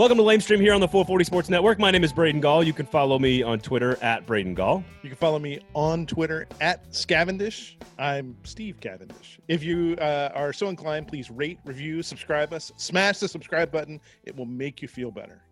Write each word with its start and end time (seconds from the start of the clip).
Welcome 0.00 0.16
to 0.16 0.24
Lamestream 0.24 0.62
here 0.62 0.72
on 0.72 0.80
the 0.80 0.88
440 0.88 1.24
Sports 1.26 1.50
Network. 1.50 1.78
My 1.78 1.90
name 1.90 2.02
is 2.02 2.10
Braden 2.10 2.40
Gall. 2.40 2.64
You 2.64 2.72
can 2.72 2.86
follow 2.86 3.18
me 3.18 3.42
on 3.42 3.60
Twitter 3.60 3.98
at 4.00 4.24
Braden 4.24 4.54
Gall. 4.54 4.82
You 5.02 5.10
can 5.10 5.18
follow 5.18 5.38
me 5.38 5.60
on 5.74 6.06
Twitter 6.06 6.48
at 6.58 6.90
Scavendish. 6.90 7.74
I'm 7.98 8.34
Steve 8.42 8.80
Cavendish. 8.80 9.38
If 9.46 9.62
you 9.62 9.96
uh, 9.96 10.30
are 10.34 10.54
so 10.54 10.70
inclined, 10.70 11.06
please 11.06 11.30
rate, 11.30 11.58
review, 11.66 12.02
subscribe 12.02 12.54
us, 12.54 12.72
smash 12.78 13.18
the 13.18 13.28
subscribe 13.28 13.70
button. 13.70 14.00
It 14.24 14.34
will 14.34 14.46
make 14.46 14.80
you 14.80 14.88
feel 14.88 15.10
better. 15.10 15.42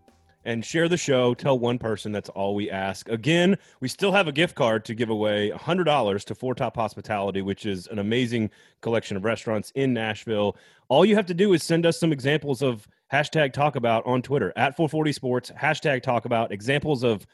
And 0.46 0.64
share 0.64 0.88
the 0.88 0.96
show. 0.96 1.34
Tell 1.34 1.58
one 1.58 1.78
person. 1.78 2.10
That's 2.10 2.30
all 2.30 2.54
we 2.54 2.70
ask. 2.70 3.06
Again, 3.10 3.58
we 3.80 3.88
still 3.88 4.12
have 4.12 4.28
a 4.28 4.32
gift 4.32 4.54
card 4.54 4.82
to 4.87 4.95
give 4.95 5.10
away 5.10 5.52
$100 5.54 6.24
to 6.24 6.34
Four 6.34 6.54
Top 6.54 6.74
Hospitality, 6.74 7.42
which 7.42 7.66
is 7.66 7.87
an 7.88 7.98
amazing 7.98 8.48
collection 8.80 9.18
of 9.18 9.24
restaurants 9.24 9.73
in 9.74 9.92
Nashville. 9.92 10.56
All 10.88 11.04
you 11.04 11.16
have 11.16 11.26
to 11.26 11.34
do 11.34 11.52
is 11.52 11.62
send 11.62 11.84
us 11.84 12.01
some 12.01 12.12
examples 12.12 12.62
of 12.62 12.88
hashtag 13.12 13.52
talk 13.52 13.76
about 13.76 14.06
on 14.06 14.22
Twitter 14.22 14.52
at 14.56 14.76
440 14.76 15.12
Sports, 15.12 15.52
hashtag 15.58 16.02
talk 16.02 16.24
about 16.24 16.52
examples 16.52 17.02
of 17.02 17.26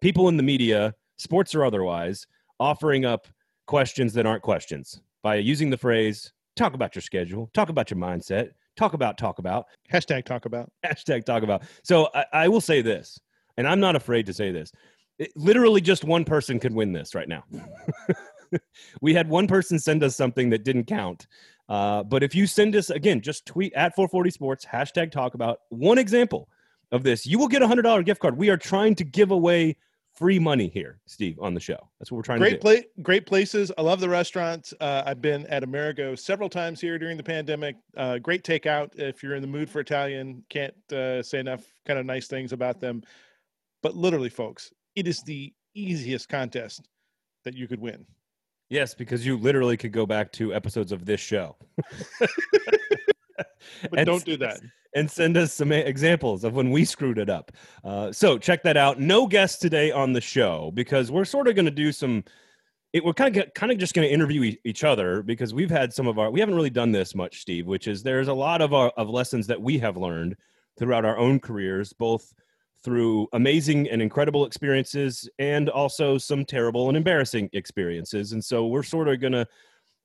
people 0.00 0.28
in 0.28 0.36
the 0.36 0.42
media, 0.42 0.94
sports 1.16 1.54
or 1.54 1.64
otherwise, 1.64 2.26
offering 2.60 3.04
up 3.04 3.26
questions 3.66 4.12
that 4.14 4.26
aren't 4.26 4.42
questions 4.42 5.00
by 5.22 5.36
using 5.36 5.70
the 5.70 5.76
phrase 5.76 6.32
talk 6.54 6.74
about 6.74 6.94
your 6.94 7.02
schedule, 7.02 7.50
talk 7.52 7.68
about 7.68 7.90
your 7.90 7.98
mindset, 7.98 8.50
talk 8.76 8.94
about, 8.94 9.18
talk 9.18 9.38
about, 9.38 9.66
Hashtag 9.92 10.24
talk 10.24 10.46
about. 10.46 10.70
hashtag 10.84 11.24
talk 11.24 11.42
about. 11.42 11.62
So 11.82 12.08
I, 12.14 12.24
I 12.32 12.48
will 12.48 12.60
say 12.60 12.82
this, 12.82 13.18
and 13.56 13.66
I'm 13.66 13.80
not 13.80 13.96
afraid 13.96 14.26
to 14.26 14.32
say 14.32 14.50
this. 14.50 14.72
It, 15.18 15.32
literally, 15.36 15.80
just 15.80 16.04
one 16.04 16.24
person 16.24 16.58
could 16.58 16.74
win 16.74 16.92
this 16.92 17.14
right 17.14 17.28
now. 17.28 17.44
we 19.00 19.14
had 19.14 19.28
one 19.28 19.46
person 19.46 19.78
send 19.78 20.02
us 20.02 20.16
something 20.16 20.50
that 20.50 20.64
didn't 20.64 20.84
count. 20.84 21.26
Uh, 21.68 22.02
but 22.02 22.22
if 22.22 22.34
you 22.34 22.46
send 22.46 22.76
us 22.76 22.90
again, 22.90 23.20
just 23.20 23.46
tweet 23.46 23.72
at 23.74 23.94
440 23.94 24.30
Sports 24.30 24.64
hashtag 24.64 25.10
talk 25.10 25.34
about 25.34 25.60
one 25.70 25.98
example 25.98 26.48
of 26.92 27.02
this, 27.02 27.26
you 27.26 27.38
will 27.38 27.48
get 27.48 27.62
a 27.62 27.66
hundred 27.66 27.82
dollar 27.82 28.02
gift 28.02 28.20
card. 28.20 28.36
We 28.36 28.50
are 28.50 28.56
trying 28.56 28.94
to 28.96 29.04
give 29.04 29.30
away 29.30 29.76
free 30.16 30.38
money 30.38 30.68
here, 30.68 30.98
Steve, 31.06 31.38
on 31.40 31.52
the 31.52 31.60
show. 31.60 31.78
That's 31.98 32.10
what 32.10 32.16
we're 32.16 32.22
trying 32.22 32.38
Great 32.38 32.50
to 32.50 32.56
do. 32.56 32.60
play, 32.60 32.84
great 33.02 33.26
places. 33.26 33.70
I 33.76 33.82
love 33.82 34.00
the 34.00 34.08
restaurants. 34.08 34.72
Uh, 34.80 35.02
I've 35.04 35.20
been 35.20 35.46
at 35.48 35.62
Amerigo 35.62 36.14
several 36.14 36.48
times 36.48 36.80
here 36.80 36.98
during 36.98 37.16
the 37.16 37.22
pandemic. 37.22 37.76
Uh, 37.96 38.18
great 38.18 38.42
takeout. 38.42 38.98
If 38.98 39.22
you're 39.22 39.34
in 39.34 39.42
the 39.42 39.48
mood 39.48 39.68
for 39.68 39.80
Italian, 39.80 40.42
can't 40.48 40.74
uh, 40.92 41.22
say 41.22 41.38
enough 41.38 41.64
kind 41.84 41.98
of 41.98 42.06
nice 42.06 42.28
things 42.28 42.52
about 42.52 42.80
them. 42.80 43.02
But 43.82 43.94
literally, 43.94 44.30
folks, 44.30 44.72
it 44.94 45.06
is 45.06 45.22
the 45.22 45.52
easiest 45.74 46.28
contest 46.28 46.88
that 47.44 47.54
you 47.54 47.68
could 47.68 47.80
win. 47.80 48.06
Yes, 48.68 48.94
because 48.94 49.24
you 49.24 49.36
literally 49.36 49.76
could 49.76 49.92
go 49.92 50.06
back 50.06 50.32
to 50.32 50.52
episodes 50.54 50.90
of 50.92 51.04
this 51.04 51.20
show. 51.20 51.56
But 53.90 54.06
don't 54.06 54.24
do 54.24 54.36
that. 54.38 54.60
and 54.94 55.10
send 55.10 55.36
us 55.36 55.52
some 55.52 55.70
examples 55.70 56.44
of 56.44 56.54
when 56.54 56.70
we 56.70 56.84
screwed 56.84 57.18
it 57.18 57.28
up. 57.28 57.52
Uh, 57.84 58.10
so 58.10 58.38
check 58.38 58.62
that 58.62 58.76
out. 58.76 58.98
No 58.98 59.26
guests 59.26 59.58
today 59.58 59.90
on 59.90 60.12
the 60.12 60.20
show 60.20 60.70
because 60.72 61.10
we're 61.10 61.24
sort 61.26 61.48
of 61.48 61.54
going 61.54 61.66
to 61.66 61.70
do 61.70 61.92
some. 61.92 62.24
It, 62.92 63.04
we're 63.04 63.12
kind 63.12 63.36
of 63.36 63.52
kind 63.54 63.70
of 63.70 63.78
just 63.78 63.92
going 63.92 64.08
to 64.08 64.12
interview 64.14 64.42
e- 64.44 64.58
each 64.64 64.84
other 64.84 65.22
because 65.22 65.52
we've 65.52 65.70
had 65.70 65.92
some 65.92 66.06
of 66.06 66.18
our. 66.18 66.30
We 66.30 66.40
haven't 66.40 66.54
really 66.54 66.70
done 66.70 66.92
this 66.92 67.14
much, 67.14 67.40
Steve. 67.40 67.66
Which 67.66 67.88
is 67.88 68.02
there's 68.02 68.28
a 68.28 68.34
lot 68.34 68.62
of 68.62 68.72
our 68.72 68.88
of 68.96 69.10
lessons 69.10 69.46
that 69.48 69.60
we 69.60 69.78
have 69.78 69.96
learned 69.98 70.36
throughout 70.78 71.04
our 71.04 71.18
own 71.18 71.40
careers, 71.40 71.92
both 71.92 72.32
through 72.82 73.26
amazing 73.32 73.88
and 73.88 74.00
incredible 74.00 74.46
experiences 74.46 75.28
and 75.38 75.68
also 75.68 76.18
some 76.18 76.44
terrible 76.44 76.88
and 76.88 76.96
embarrassing 76.96 77.50
experiences. 77.52 78.32
And 78.32 78.44
so 78.44 78.66
we're 78.66 78.82
sort 78.82 79.08
of 79.08 79.20
going 79.20 79.32
to 79.32 79.46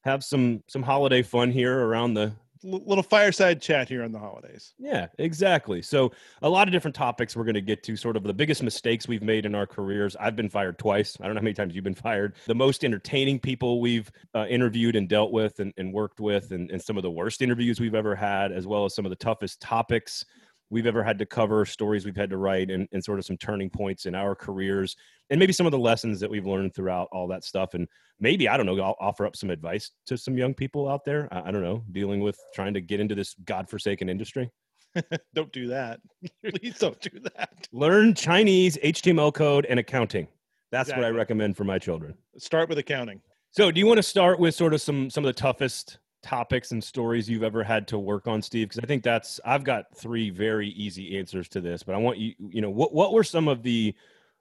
have 0.03 0.23
some 0.23 0.63
some 0.67 0.81
holiday 0.81 1.21
fun 1.21 1.51
here 1.51 1.85
around 1.85 2.15
the 2.15 2.33
L- 2.63 2.81
little 2.85 3.03
fireside 3.03 3.59
chat 3.61 3.89
here 3.89 4.03
on 4.03 4.11
the 4.11 4.19
holidays. 4.19 4.73
yeah, 4.77 5.07
exactly. 5.17 5.81
So, 5.81 6.11
a 6.43 6.49
lot 6.49 6.67
of 6.67 6.71
different 6.71 6.93
topics 6.95 7.35
we're 7.35 7.43
going 7.43 7.55
to 7.55 7.61
get 7.61 7.81
to, 7.83 7.95
sort 7.95 8.15
of 8.15 8.23
the 8.23 8.33
biggest 8.33 8.61
mistakes 8.61 9.07
we've 9.07 9.23
made 9.23 9.45
in 9.45 9.55
our 9.55 9.65
careers. 9.65 10.15
I've 10.19 10.35
been 10.35 10.49
fired 10.49 10.77
twice. 10.77 11.17
I 11.19 11.25
don't 11.25 11.33
know 11.33 11.39
how 11.39 11.43
many 11.43 11.55
times 11.55 11.73
you've 11.73 11.83
been 11.83 11.95
fired. 11.95 12.35
The 12.45 12.55
most 12.55 12.83
entertaining 12.83 13.39
people 13.39 13.81
we've 13.81 14.11
uh, 14.35 14.45
interviewed 14.47 14.95
and 14.95 15.09
dealt 15.09 15.31
with 15.31 15.59
and, 15.59 15.73
and 15.77 15.91
worked 15.91 16.19
with, 16.19 16.51
and, 16.51 16.69
and 16.69 16.81
some 16.81 16.97
of 16.97 17.03
the 17.03 17.11
worst 17.11 17.41
interviews 17.41 17.79
we've 17.79 17.95
ever 17.95 18.15
had, 18.15 18.51
as 18.51 18.67
well 18.67 18.85
as 18.85 18.93
some 18.93 19.05
of 19.05 19.09
the 19.09 19.15
toughest 19.15 19.59
topics 19.59 20.25
we've 20.71 20.87
ever 20.87 21.03
had 21.03 21.19
to 21.19 21.25
cover, 21.25 21.65
stories 21.65 22.05
we've 22.05 22.15
had 22.15 22.29
to 22.31 22.37
write, 22.37 22.71
and, 22.71 22.87
and 22.91 23.03
sort 23.03 23.19
of 23.19 23.25
some 23.25 23.37
turning 23.37 23.69
points 23.69 24.05
in 24.07 24.15
our 24.15 24.33
careers, 24.33 24.95
and 25.29 25.39
maybe 25.39 25.53
some 25.53 25.67
of 25.67 25.71
the 25.71 25.77
lessons 25.77 26.19
that 26.21 26.29
we've 26.29 26.47
learned 26.47 26.73
throughout 26.73 27.09
all 27.11 27.27
that 27.27 27.43
stuff. 27.43 27.73
And 27.75 27.87
maybe, 28.19 28.47
I 28.49 28.57
don't 28.57 28.65
know, 28.65 28.79
I'll 28.79 28.95
offer 28.99 29.25
up 29.25 29.35
some 29.35 29.51
advice 29.51 29.91
to 30.07 30.17
some 30.17 30.37
young 30.37 30.53
people 30.53 30.89
out 30.89 31.05
there. 31.05 31.27
I, 31.31 31.49
I 31.49 31.51
don't 31.51 31.61
know, 31.61 31.83
dealing 31.91 32.21
with 32.21 32.39
trying 32.55 32.73
to 32.73 32.81
get 32.81 32.99
into 32.99 33.13
this 33.13 33.35
godforsaken 33.45 34.09
industry. 34.09 34.49
Don't 35.35 35.51
do 35.51 35.67
that. 35.67 35.99
Please 36.49 36.77
don't 36.79 36.99
do 36.99 37.17
that. 37.35 37.69
Learn 37.71 38.13
Chinese 38.13 38.77
HTML 38.83 39.33
code 39.33 39.65
and 39.67 39.79
accounting. 39.79 40.27
That's 40.69 40.89
what 40.89 41.05
I 41.05 41.09
recommend 41.09 41.55
for 41.55 41.63
my 41.63 41.79
children. 41.79 42.13
Start 42.37 42.67
with 42.67 42.77
accounting. 42.77 43.21
So, 43.51 43.71
do 43.71 43.79
you 43.79 43.87
want 43.87 43.99
to 43.99 44.03
start 44.03 44.37
with 44.37 44.53
sort 44.53 44.73
of 44.73 44.81
some 44.81 45.09
some 45.09 45.23
of 45.23 45.27
the 45.27 45.39
toughest 45.39 45.99
topics 46.23 46.71
and 46.71 46.83
stories 46.83 47.29
you've 47.29 47.43
ever 47.43 47.63
had 47.63 47.87
to 47.89 47.99
work 47.99 48.27
on, 48.27 48.41
Steve? 48.41 48.69
Because 48.69 48.83
I 48.83 48.87
think 48.87 49.03
that's 49.03 49.39
I've 49.45 49.63
got 49.63 49.95
three 49.95 50.29
very 50.29 50.69
easy 50.69 51.17
answers 51.17 51.47
to 51.49 51.61
this, 51.61 51.83
but 51.83 51.95
I 51.95 51.97
want 51.97 52.17
you 52.17 52.33
you 52.49 52.61
know 52.61 52.69
what 52.69 52.93
what 52.93 53.13
were 53.13 53.23
some 53.23 53.47
of 53.47 53.63
the 53.63 53.95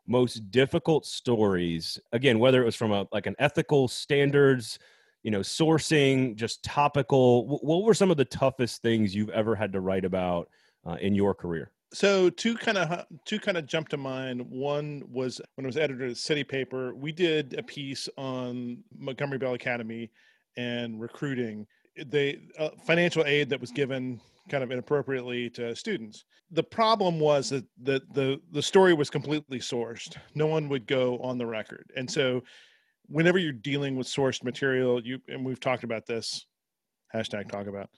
most 0.06 0.50
difficult 0.50 1.06
stories 1.06 1.98
again 2.12 2.38
whether 2.40 2.62
it 2.62 2.64
was 2.64 2.74
from 2.74 2.90
a 2.90 3.06
like 3.12 3.26
an 3.26 3.36
ethical 3.38 3.86
standards 3.86 4.78
you 5.22 5.30
know 5.30 5.40
sourcing 5.40 6.34
just 6.34 6.64
topical 6.64 7.44
wh- 7.46 7.62
what 7.62 7.84
were 7.84 7.94
some 7.94 8.10
of 8.10 8.16
the 8.16 8.24
toughest 8.24 8.82
things 8.82 9.14
you've 9.14 9.30
ever 9.30 9.54
had 9.54 9.72
to 9.72 9.80
write 9.80 10.04
about 10.04 10.48
uh, 10.86 10.96
in 11.00 11.14
your 11.14 11.34
career 11.34 11.70
So 11.92 12.30
two 12.30 12.56
kind 12.56 12.78
of 12.78 13.06
two 13.24 13.38
kind 13.38 13.56
of 13.56 13.66
jump 13.66 13.88
to 13.88 13.96
mind. 13.96 14.40
One 14.48 15.02
was 15.10 15.40
when 15.56 15.64
I 15.64 15.68
was 15.68 15.76
editor 15.76 16.06
at 16.06 16.16
City 16.16 16.44
Paper. 16.44 16.94
We 16.94 17.12
did 17.12 17.54
a 17.58 17.62
piece 17.62 18.08
on 18.16 18.78
Montgomery 18.96 19.38
Bell 19.38 19.54
Academy 19.54 20.10
and 20.56 21.00
recruiting. 21.00 21.66
The 21.96 22.38
uh, 22.58 22.70
financial 22.86 23.24
aid 23.24 23.50
that 23.50 23.60
was 23.60 23.70
given 23.70 24.20
kind 24.48 24.64
of 24.64 24.70
inappropriately 24.70 25.50
to 25.50 25.74
students. 25.76 26.24
The 26.50 26.62
problem 26.62 27.20
was 27.20 27.50
that 27.50 27.64
the 27.82 28.02
the 28.12 28.40
the 28.52 28.62
story 28.62 28.94
was 28.94 29.10
completely 29.10 29.58
sourced. 29.58 30.16
No 30.34 30.46
one 30.46 30.68
would 30.68 30.86
go 30.86 31.18
on 31.18 31.38
the 31.38 31.46
record, 31.46 31.90
and 31.96 32.10
so 32.10 32.42
whenever 33.06 33.38
you're 33.38 33.52
dealing 33.52 33.96
with 33.96 34.06
sourced 34.06 34.42
material, 34.42 35.00
you 35.04 35.20
and 35.28 35.44
we've 35.44 35.60
talked 35.60 35.84
about 35.84 36.06
this. 36.06 36.46
Hashtag 37.14 37.50
talk 37.50 37.66
about 37.66 37.90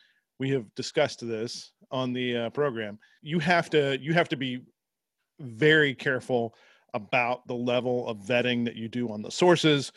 we 0.42 0.50
have 0.50 0.74
discussed 0.74 1.24
this 1.26 1.70
on 1.92 2.12
the 2.12 2.36
uh, 2.36 2.50
program 2.50 2.98
you 3.22 3.38
have 3.38 3.70
to 3.70 3.96
you 4.00 4.12
have 4.12 4.28
to 4.28 4.36
be 4.36 4.60
very 5.38 5.94
careful 5.94 6.52
about 6.94 7.46
the 7.46 7.54
level 7.54 8.08
of 8.08 8.18
vetting 8.18 8.64
that 8.64 8.74
you 8.74 8.88
do 8.88 9.08
on 9.12 9.22
the 9.22 9.30
sources 9.30 9.92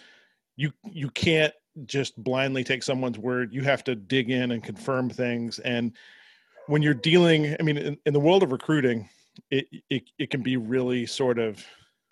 you 0.56 0.72
you 0.84 1.10
can't 1.10 1.52
just 1.86 2.22
blindly 2.24 2.64
take 2.64 2.84
someone's 2.84 3.20
word 3.20 3.54
you 3.54 3.62
have 3.62 3.84
to 3.84 3.96
dig 3.96 4.30
in 4.30 4.52
and 4.52 4.64
confirm 4.64 5.10
things 5.10 5.60
and 5.60 5.92
when 6.68 6.82
you're 6.82 6.94
dealing 6.94 7.56
i 7.60 7.64
mean 7.64 7.78
in, 7.78 7.98
in 8.06 8.14
the 8.14 8.20
world 8.20 8.44
of 8.44 8.52
recruiting 8.52 9.08
it, 9.52 9.68
it 9.90 10.04
it 10.18 10.30
can 10.30 10.42
be 10.42 10.58
really 10.58 11.06
sort 11.06 11.38
of 11.38 11.64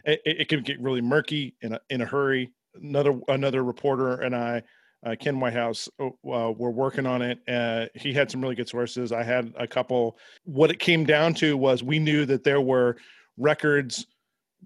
it, 0.05 0.21
it 0.25 0.49
can 0.49 0.61
get 0.61 0.79
really 0.81 1.01
murky 1.01 1.55
in 1.61 1.73
a 1.73 1.79
in 1.89 2.01
a 2.01 2.05
hurry 2.05 2.51
another 2.81 3.19
another 3.29 3.63
reporter 3.63 4.21
and 4.21 4.35
i 4.35 4.61
uh, 5.05 5.15
Ken 5.19 5.39
Whitehouse, 5.39 5.89
uh, 5.99 6.09
were 6.23 6.71
working 6.71 7.05
on 7.05 7.21
it. 7.21 7.39
Uh, 7.47 7.87
he 7.93 8.13
had 8.13 8.31
some 8.31 8.41
really 8.41 8.55
good 8.55 8.69
sources. 8.69 9.11
I 9.11 9.23
had 9.23 9.53
a 9.57 9.67
couple. 9.67 10.17
What 10.45 10.71
it 10.71 10.79
came 10.79 11.05
down 11.05 11.33
to 11.35 11.57
was 11.57 11.83
we 11.83 11.99
knew 11.99 12.25
that 12.25 12.43
there 12.43 12.61
were 12.61 12.97
records 13.37 14.07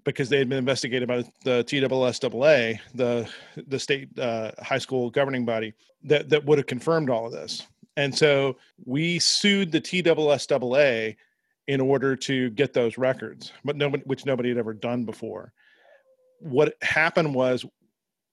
because 0.04 0.28
they 0.28 0.38
had 0.38 0.48
been 0.48 0.58
investigated 0.58 1.08
by 1.08 1.24
the 1.44 1.64
TSSAA, 1.64 2.78
the 2.94 3.28
the 3.66 3.78
state 3.78 4.16
uh, 4.18 4.52
high 4.60 4.78
school 4.78 5.10
governing 5.10 5.44
body, 5.44 5.74
that 6.04 6.28
that 6.28 6.44
would 6.44 6.58
have 6.58 6.66
confirmed 6.66 7.10
all 7.10 7.26
of 7.26 7.32
this. 7.32 7.66
And 7.96 8.16
so 8.16 8.56
we 8.84 9.18
sued 9.18 9.72
the 9.72 9.80
TSSAA 9.80 11.16
in 11.66 11.80
order 11.80 12.16
to 12.16 12.50
get 12.50 12.72
those 12.72 12.96
records, 12.96 13.52
but 13.64 13.76
nobody, 13.76 14.02
which 14.06 14.24
nobody 14.24 14.48
had 14.48 14.58
ever 14.58 14.72
done 14.72 15.04
before. 15.04 15.52
What 16.40 16.74
happened 16.82 17.34
was 17.34 17.64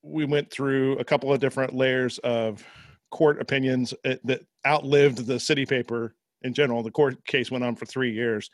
we 0.03 0.25
went 0.25 0.51
through 0.51 0.97
a 0.99 1.03
couple 1.03 1.33
of 1.33 1.39
different 1.39 1.73
layers 1.73 2.19
of 2.19 2.63
court 3.09 3.41
opinions 3.41 3.93
uh, 4.05 4.15
that 4.23 4.45
outlived 4.65 5.25
the 5.25 5.39
city 5.39 5.65
paper 5.65 6.15
in 6.43 6.53
general. 6.53 6.83
The 6.83 6.91
court 6.91 7.25
case 7.25 7.49
went 7.49 7.63
on 7.63 7.75
for 7.75 7.85
three 7.85 8.11
years, 8.11 8.49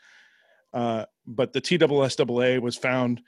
uh, 0.72 1.04
but 1.26 1.52
the 1.52 1.60
TSSAA 1.60 2.60
was 2.60 2.76
found 2.76 3.22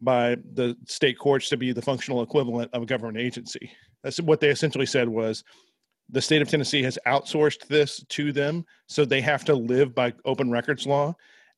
by 0.00 0.36
the 0.54 0.76
state 0.86 1.18
courts 1.18 1.48
to 1.48 1.56
be 1.56 1.72
the 1.72 1.82
functional 1.82 2.22
equivalent 2.22 2.70
of 2.72 2.82
a 2.82 2.86
government 2.86 3.18
agency. 3.18 3.70
That's 4.02 4.20
what 4.20 4.40
they 4.40 4.48
essentially 4.48 4.86
said 4.86 5.08
was 5.08 5.42
the 6.10 6.22
state 6.22 6.40
of 6.40 6.48
Tennessee 6.48 6.82
has 6.82 6.98
outsourced 7.06 7.66
this 7.66 8.02
to 8.10 8.32
them, 8.32 8.64
so 8.86 9.04
they 9.04 9.20
have 9.20 9.44
to 9.46 9.54
live 9.54 9.94
by 9.94 10.14
open 10.24 10.50
records 10.50 10.86
law. 10.86 11.14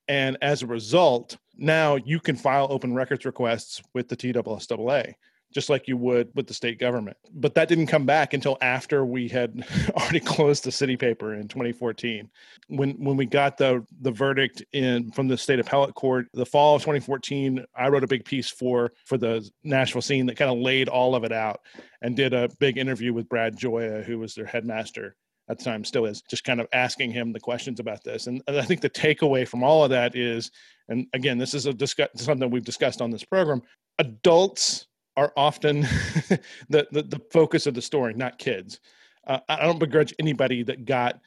And 0.09 0.37
as 0.43 0.63
a 0.63 0.67
result, 0.67 1.37
now 1.57 1.97
you 1.97 2.19
can 2.19 2.35
file 2.35 2.67
open 2.71 2.95
records 2.95 3.25
requests 3.25 3.83
with 3.95 4.09
the 4.09 4.17
TSSAA. 4.17 5.15
Just 5.53 5.69
like 5.69 5.89
you 5.89 5.97
would 5.97 6.31
with 6.35 6.47
the 6.47 6.55
state 6.55 6.79
government. 6.79 7.17
But 7.33 7.55
that 7.55 7.69
didn't 7.69 7.89
come 7.89 8.07
back 8.07 8.35
until 8.35 8.57
after 8.61 9.05
we 9.05 9.29
had 9.29 9.65
already 9.95 10.21
closed 10.21 10.65
the 10.65 10.73
city 10.73 10.97
paper 10.97 11.35
in 11.35 11.49
2014. 11.49 12.31
When 12.69 12.91
when 13.03 13.17
we 13.17 13.27
got 13.27 13.57
the 13.57 13.85
the 14.01 14.13
verdict 14.13 14.63
in 14.73 15.11
from 15.13 15.29
the 15.29 15.37
state 15.37 15.59
appellate 15.59 15.95
court, 15.95 16.27
the 16.33 16.47
fall 16.47 16.77
of 16.77 16.83
2014, 16.83 17.65
I 17.75 17.89
wrote 17.89 18.05
a 18.05 18.09
big 18.09 18.25
piece 18.25 18.49
for 18.49 18.93
for 19.05 19.19
the 19.19 19.49
Nashville 19.65 20.03
scene 20.03 20.27
that 20.27 20.37
kind 20.37 20.51
of 20.51 20.59
laid 20.59 20.89
all 20.89 21.15
of 21.15 21.25
it 21.25 21.33
out 21.33 21.61
and 22.03 22.17
did 22.17 22.33
a 22.33 22.49
big 22.59 22.79
interview 22.79 23.13
with 23.13 23.29
Brad 23.29 23.59
Gioia, 23.59 24.05
who 24.05 24.19
was 24.19 24.35
their 24.35 24.47
headmaster 24.47 25.17
at 25.51 25.59
the 25.59 25.65
time 25.65 25.85
still 25.85 26.07
is 26.07 26.23
just 26.23 26.45
kind 26.45 26.61
of 26.61 26.69
asking 26.73 27.11
him 27.11 27.33
the 27.33 27.41
questions 27.41 27.81
about 27.81 28.03
this 28.05 28.29
and, 28.29 28.41
i 28.49 28.63
think 28.63 28.81
the 28.81 28.89
takeaway 28.89 29.47
from 29.47 29.65
all 29.65 29.83
of 29.83 29.91
that 29.91 30.15
is 30.15 30.51
and 30.89 31.07
again 31.13 31.37
this 31.37 31.55
is 31.55 31.67
a 31.67 31.73
discuss 31.73 32.09
something 32.17 32.49
we've 32.51 32.65
discussed 32.65 33.03
on 33.03 33.11
this 33.11 33.25
program 33.25 33.61
adults 33.99 34.87
are 35.17 35.33
often 35.37 35.81
the, 36.69 36.87
the, 36.91 37.03
the 37.03 37.21
focus 37.31 37.67
of 37.67 37.75
the 37.75 37.83
story, 37.83 38.15
not 38.15 38.39
kids. 38.39 38.81
Uh, 39.27 39.39
I 39.49 39.65
don't 39.65 39.79
begrudge 39.79 40.15
anybody 40.19 40.63
that 40.63 40.85
got 40.87 41.21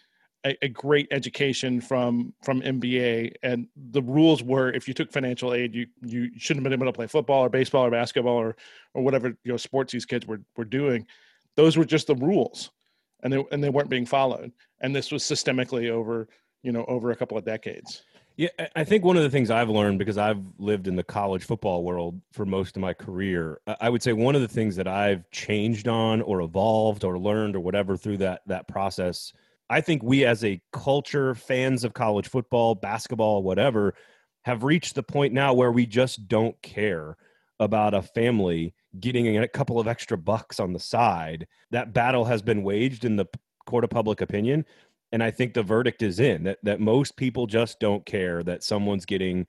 a, 0.46 0.58
a, 0.66 0.68
great 0.68 1.08
education 1.12 1.80
from 1.80 2.34
from 2.44 2.62
MBA, 2.62 3.34
and 3.44 3.68
the 3.92 4.02
rules 4.02 4.44
were 4.44 4.72
if 4.72 4.88
you 4.88 4.94
took 4.94 5.12
financial 5.12 5.54
aid, 5.54 5.74
you 5.74 5.88
you 6.02 6.32
shouldn't 6.38 6.66
have 6.66 6.70
been 6.70 6.82
able 6.82 6.92
to 6.92 6.96
play 6.96 7.08
football 7.08 7.44
or 7.44 7.50
baseball 7.50 7.86
or 7.86 7.92
basketball 7.92 8.36
or 8.36 8.56
or 8.94 9.04
whatever 9.04 9.28
you 9.44 9.52
know 9.52 9.58
sports 9.58 9.94
these 9.94 10.06
kids 10.06 10.26
were 10.26 10.42
were 10.58 10.66
doing. 10.66 11.08
Those 11.56 11.78
were 11.78 11.86
just 11.86 12.08
the 12.08 12.16
rules, 12.16 12.72
and 13.22 13.32
they 13.32 13.44
and 13.52 13.64
they 13.64 13.70
weren't 13.70 13.90
being 13.90 14.06
followed. 14.06 14.52
And 14.82 14.94
this 14.94 15.12
was 15.12 15.24
systemically 15.24 15.90
over 15.90 16.28
you 16.62 16.72
know 16.72 16.84
over 16.86 17.12
a 17.12 17.16
couple 17.16 17.38
of 17.38 17.46
decades. 17.46 18.04
Yeah, 18.36 18.50
I 18.76 18.84
think 18.84 19.06
one 19.06 19.16
of 19.16 19.22
the 19.22 19.30
things 19.30 19.52
I've 19.52 19.70
learned 19.70 20.00
because 20.00 20.18
I've 20.18 20.42
lived 20.58 20.88
in 20.88 20.96
the 20.96 21.04
college 21.04 21.44
football 21.44 21.84
world 21.84 22.20
for 22.32 22.46
most 22.48 22.76
of 22.76 22.82
my 22.82 22.94
career, 22.94 23.60
I 23.80 23.90
would 23.90 24.02
say 24.02 24.12
one 24.14 24.34
of 24.34 24.42
the 24.42 24.48
things 24.48 24.76
that 24.78 24.88
I've 24.88 25.30
changed 25.30 25.88
on 25.88 26.22
or 26.24 26.42
evolved 26.42 27.04
or 27.04 27.20
learned 27.20 27.56
or 27.56 27.60
whatever 27.60 27.96
through 27.96 28.18
that 28.18 28.42
that 28.48 28.68
process, 28.68 29.34
I 29.70 29.82
think 29.82 30.02
we 30.02 30.26
as 30.26 30.44
a 30.44 30.60
culture, 30.72 31.36
fans 31.36 31.84
of 31.84 31.94
college 31.94 32.28
football, 32.28 32.74
basketball, 32.74 33.44
whatever, 33.44 33.94
have 34.46 34.64
reached 34.64 34.96
the 34.96 35.04
point 35.04 35.32
now 35.32 35.54
where 35.54 35.72
we 35.72 35.86
just 35.86 36.28
don't 36.28 36.60
care 36.64 37.18
about 37.60 37.94
a 37.94 38.02
family 38.02 38.74
getting 39.00 39.38
a 39.38 39.48
couple 39.48 39.80
of 39.80 39.88
extra 39.88 40.18
bucks 40.18 40.60
on 40.60 40.74
the 40.74 40.80
side. 40.80 41.46
That 41.70 41.94
battle 41.94 42.26
has 42.26 42.42
been 42.42 42.64
waged 42.64 43.06
in 43.06 43.16
the 43.16 43.28
court 43.66 43.84
of 43.84 43.90
public 43.92 44.22
opinion 44.22 44.66
and 45.14 45.24
I 45.24 45.30
think 45.32 45.54
the 45.54 45.64
verdict 45.64 46.02
is 46.02 46.20
in 46.20 46.44
that 46.44 46.58
that 46.64 46.82
most 46.82 47.16
people 47.16 47.46
just 47.48 47.80
don't 47.80 48.06
care 48.06 48.44
that 48.44 48.64
someone's 48.64 49.06
getting. 49.06 49.48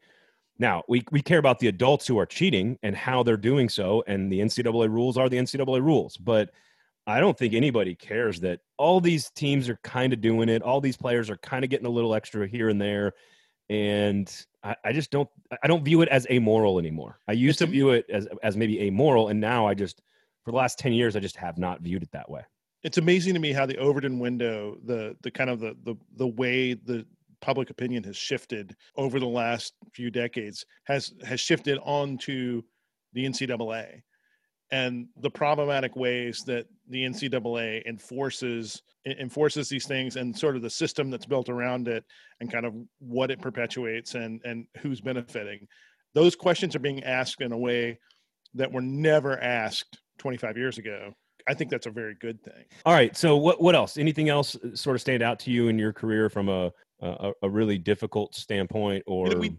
Now 0.59 0.85
we 0.89 1.05
we 1.11 1.23
care 1.23 1.39
about 1.39 1.59
the 1.59 1.69
adults 1.69 2.07
who 2.07 2.19
are 2.19 2.27
cheating 2.27 2.79
and 2.83 2.95
how 2.95 3.25
they're 3.25 3.37
doing 3.37 3.69
so, 3.69 4.05
and 4.07 4.31
the 4.31 4.41
NCAA 4.41 4.91
rules 4.91 5.17
are 5.17 5.29
the 5.29 5.39
NCAA 5.39 5.83
rules. 5.83 6.17
But 6.19 6.51
I 7.07 7.19
don't 7.19 7.37
think 7.37 7.55
anybody 7.55 7.95
cares 7.95 8.41
that 8.41 8.61
all 8.77 9.01
these 9.01 9.31
teams 9.31 9.69
are 9.69 9.79
kind 9.83 10.13
of 10.13 10.21
doing 10.21 10.49
it. 10.49 10.63
All 10.63 10.81
these 10.81 10.97
players 10.97 11.31
are 11.31 11.39
kind 11.39 11.65
of 11.65 11.71
getting 11.71 11.87
a 11.87 11.91
little 11.91 12.15
extra 12.15 12.47
here 12.47 12.69
and 12.69 12.81
there, 12.81 13.15
and 13.71 14.31
I, 14.63 14.77
I 14.85 14.93
just 14.93 15.11
don't 15.11 15.31
I 15.63 15.67
don't 15.67 15.85
view 15.85 16.03
it 16.03 16.09
as 16.11 16.27
amoral 16.31 16.79
anymore. 16.79 17.19
I 17.27 17.33
used 17.33 17.59
to 17.61 17.67
view 17.67 17.91
it 17.91 18.05
as 18.11 18.29
as 18.43 18.55
maybe 18.55 18.83
amoral, 18.83 19.29
and 19.29 19.41
now 19.41 19.67
I 19.67 19.73
just 19.73 20.03
for 20.45 20.51
the 20.51 20.59
last 20.59 20.79
ten 20.79 20.93
years 20.93 21.17
I 21.17 21.21
just 21.21 21.37
have 21.37 21.57
not 21.57 21.81
viewed 21.81 22.03
it 22.03 22.13
that 22.13 22.31
way 22.31 22.43
it's 22.85 22.99
amazing 22.99 23.33
to 23.33 23.41
me 23.41 23.53
how 23.53 23.65
the 23.65 23.79
Overton 23.79 24.19
window, 24.19 24.77
the 24.85 25.17
the 25.23 25.31
kind 25.31 25.51
of 25.51 25.59
the 25.59 25.75
the 25.85 25.97
the 26.17 26.29
way 26.29 26.75
the 26.75 27.05
public 27.41 27.71
opinion 27.71 28.05
has 28.05 28.17
shifted 28.17 28.77
over 28.97 29.19
the 29.19 29.27
last 29.27 29.75
few 29.93 30.11
decades 30.11 30.65
has 30.85 31.13
has 31.25 31.41
shifted 31.41 31.79
onto 31.83 32.63
the 33.15 33.25
NCAA 33.25 34.03
and 34.71 35.07
the 35.21 35.31
problematic 35.31 35.95
ways 35.95 36.43
that 36.47 36.67
the 36.89 37.05
NCAA 37.05 37.85
enforces 37.87 38.83
enforces 39.07 39.69
these 39.69 39.87
things 39.87 40.17
and 40.17 40.37
sort 40.37 40.57
of 40.57 40.63
the 40.63 40.71
system 40.71 41.11
that's 41.11 41.27
built 41.27 41.49
around 41.49 41.89
it 41.89 42.05
and 42.41 42.51
kind 42.51 42.65
of 42.65 42.75
what 42.99 43.31
it 43.31 43.41
perpetuates 43.41 44.15
and 44.15 44.41
and 44.45 44.67
who's 44.79 45.01
benefiting. 45.01 45.67
Those 46.15 46.37
questions 46.37 46.77
are 46.77 46.81
being 46.81 47.03
asked 47.03 47.41
in 47.41 47.53
a 47.53 47.59
way 47.59 47.99
that 48.55 48.73
were 48.73 48.83
never 48.83 49.39
asked 49.41 49.99
25 50.19 50.57
years 50.57 50.79
ago 50.79 51.15
I 51.47 51.55
think 51.55 51.71
that's 51.71 51.87
a 51.87 51.91
very 51.91 52.15
good 52.15 52.43
thing. 52.43 52.65
All 52.87 52.95
right. 52.95 53.17
So 53.17 53.37
what 53.37 53.61
what 53.61 53.75
else? 53.75 53.99
Anything 53.99 54.29
else 54.29 54.57
uh, 54.57 54.75
sort 54.75 54.97
of 54.97 55.01
stand 55.01 55.23
out 55.23 55.39
to 55.41 55.51
you 55.51 55.69
in 55.69 55.79
your 55.79 55.93
career 55.93 56.29
from 56.29 56.49
a 56.49 56.73
a, 57.01 57.33
a 57.43 57.49
really 57.49 57.79
difficult 57.79 58.35
standpoint 58.35 59.05
or? 59.07 59.29
We, 59.37 59.57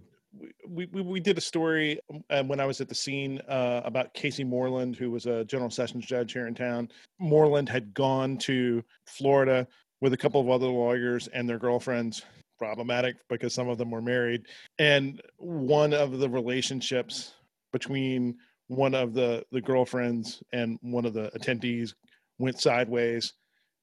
we, 0.67 0.85
we, 0.87 1.01
we 1.01 1.19
did 1.19 1.37
a 1.37 1.41
story 1.41 1.99
um, 2.29 2.47
when 2.47 2.59
I 2.59 2.65
was 2.65 2.81
at 2.81 2.89
the 2.89 2.95
scene 2.95 3.39
uh, 3.47 3.81
about 3.85 4.13
Casey 4.13 4.43
Moreland, 4.43 4.97
who 4.97 5.11
was 5.11 5.27
a 5.27 5.45
general 5.45 5.69
sessions 5.69 6.05
judge 6.05 6.33
here 6.33 6.47
in 6.47 6.55
town. 6.55 6.89
Moreland 7.19 7.69
had 7.69 7.93
gone 7.93 8.37
to 8.39 8.83
Florida 9.05 9.65
with 10.01 10.11
a 10.13 10.17
couple 10.17 10.41
of 10.41 10.49
other 10.49 10.67
lawyers 10.67 11.27
and 11.29 11.47
their 11.47 11.59
girlfriends. 11.59 12.23
Problematic 12.57 13.17
because 13.29 13.53
some 13.53 13.67
of 13.67 13.77
them 13.77 13.91
were 13.91 14.01
married. 14.01 14.45
And 14.79 15.21
one 15.37 15.93
of 15.93 16.19
the 16.19 16.29
relationships 16.29 17.33
between 17.73 18.37
one 18.67 18.95
of 18.95 19.13
the 19.13 19.45
the 19.51 19.61
girlfriends 19.61 20.41
and 20.53 20.77
one 20.81 21.05
of 21.05 21.13
the 21.13 21.31
attendees 21.37 21.93
went 22.39 22.59
sideways, 22.59 23.33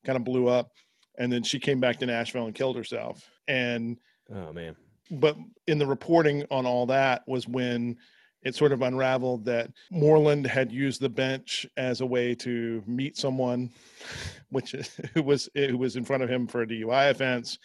kind 0.05 0.17
of 0.17 0.25
blew 0.25 0.49
up, 0.49 0.71
and 1.19 1.33
then 1.33 1.43
she 1.43 1.59
came 1.59 1.81
back 1.81 1.99
to 1.99 2.07
Nashville 2.07 2.47
and 2.47 2.55
killed 2.55 2.77
herself. 2.77 3.29
And 3.49 3.99
oh 4.35 4.53
man. 4.53 4.77
But 5.11 5.37
in 5.67 5.79
the 5.79 5.87
reporting 5.87 6.45
on 6.51 6.65
all 6.65 6.87
that 6.87 7.23
was 7.27 7.47
when 7.47 7.97
it 8.43 8.55
sort 8.55 8.73
of 8.73 8.83
unraveled 8.83 9.45
that 9.45 9.71
Moreland 9.91 10.47
had 10.47 10.73
used 10.73 11.01
the 11.01 11.09
bench 11.09 11.67
as 11.77 12.01
a 12.01 12.07
way 12.07 12.35
to 12.37 12.83
meet 12.87 13.17
someone, 13.17 13.71
which 14.51 14.73
who 15.15 15.23
was 15.23 15.49
who 15.55 15.79
was 15.79 15.97
in 15.97 16.05
front 16.05 16.23
of 16.23 16.31
him 16.31 16.47
for 16.47 16.63
a 16.63 16.67
DUI 16.67 17.11
offense. 17.11 17.59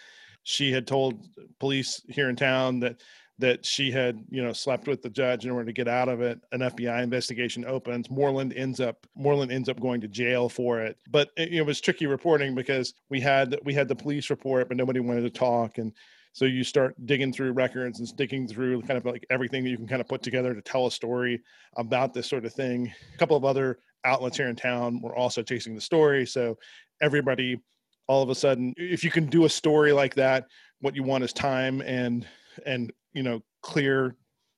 She 0.44 0.72
had 0.72 0.88
told 0.88 1.26
police 1.60 2.02
here 2.08 2.30
in 2.30 2.36
town 2.36 2.80
that 2.80 3.02
that 3.40 3.66
she 3.66 3.92
had, 3.92 4.24
you 4.30 4.44
know, 4.44 4.52
slept 4.52 4.88
with 4.88 5.02
the 5.02 5.10
judge 5.10 5.46
in 5.46 5.52
order 5.52 5.66
to 5.66 5.74
get 5.74 5.88
out 5.88 6.10
of 6.10 6.22
it. 6.22 6.40
An 6.52 6.62
FBI 6.62 7.04
investigation 7.04 7.66
opens. 7.66 8.10
Moreland 8.10 8.54
ends 8.56 8.80
up 8.80 9.06
Moreland 9.16 9.52
ends 9.52 9.70
up 9.70 9.80
going 9.80 10.02
to 10.02 10.08
jail 10.08 10.50
for 10.50 10.82
it. 10.82 10.98
But 11.10 11.30
it, 11.38 11.54
it 11.54 11.62
was 11.62 11.80
tricky 11.80 12.08
reporting 12.08 12.56
because 12.56 12.94
we 13.10 13.20
had 13.22 13.58
we 13.64 13.74
had 13.74 13.88
the 13.88 13.96
police 13.96 14.30
report, 14.30 14.68
but 14.68 14.78
nobody 14.78 15.00
wanted 15.00 15.22
to 15.22 15.30
talk, 15.30 15.78
and 15.78 15.94
so 16.34 16.46
you 16.46 16.64
start 16.64 16.96
digging 17.06 17.34
through 17.34 17.54
records 17.54 18.00
and 18.00 18.16
digging 18.16 18.48
through 18.48 18.82
kind 18.84 18.98
of 18.98 19.06
like 19.06 19.26
everything 19.30 19.64
that 19.64 19.70
you 19.70 19.78
can 19.78 19.88
kind 19.88 20.02
of 20.02 20.08
put 20.08 20.22
together 20.22 20.54
to 20.54 20.62
tell 20.62 20.88
a 20.88 20.92
story 20.92 21.42
about 21.78 22.14
this 22.14 22.28
sort 22.28 22.46
of 22.46 22.54
thing. 22.54 22.92
A 23.14 23.18
couple 23.18 23.38
of 23.38 23.46
other 23.46 23.80
outlets 24.04 24.38
here 24.38 24.48
in 24.48 24.56
town 24.56 25.02
were 25.02 25.16
also 25.16 25.44
chasing 25.44 25.76
the 25.76 25.82
story, 25.82 26.26
so 26.26 26.58
everybody 27.02 27.60
all 28.08 28.24
of 28.24 28.30
a 28.30 28.36
sudden 28.36 28.74
if 28.78 29.04
you 29.04 29.12
can 29.12 29.28
do 29.28 29.46
a 29.46 29.50
story 29.50 29.92
like 29.92 30.16
that 30.16 30.48
what 30.80 30.96
you 30.96 31.04
want 31.04 31.24
is 31.24 31.34
time 31.34 31.82
and 31.82 32.26
and 32.66 32.92
you 33.18 33.24
know 33.24 33.42
clear 33.64 34.16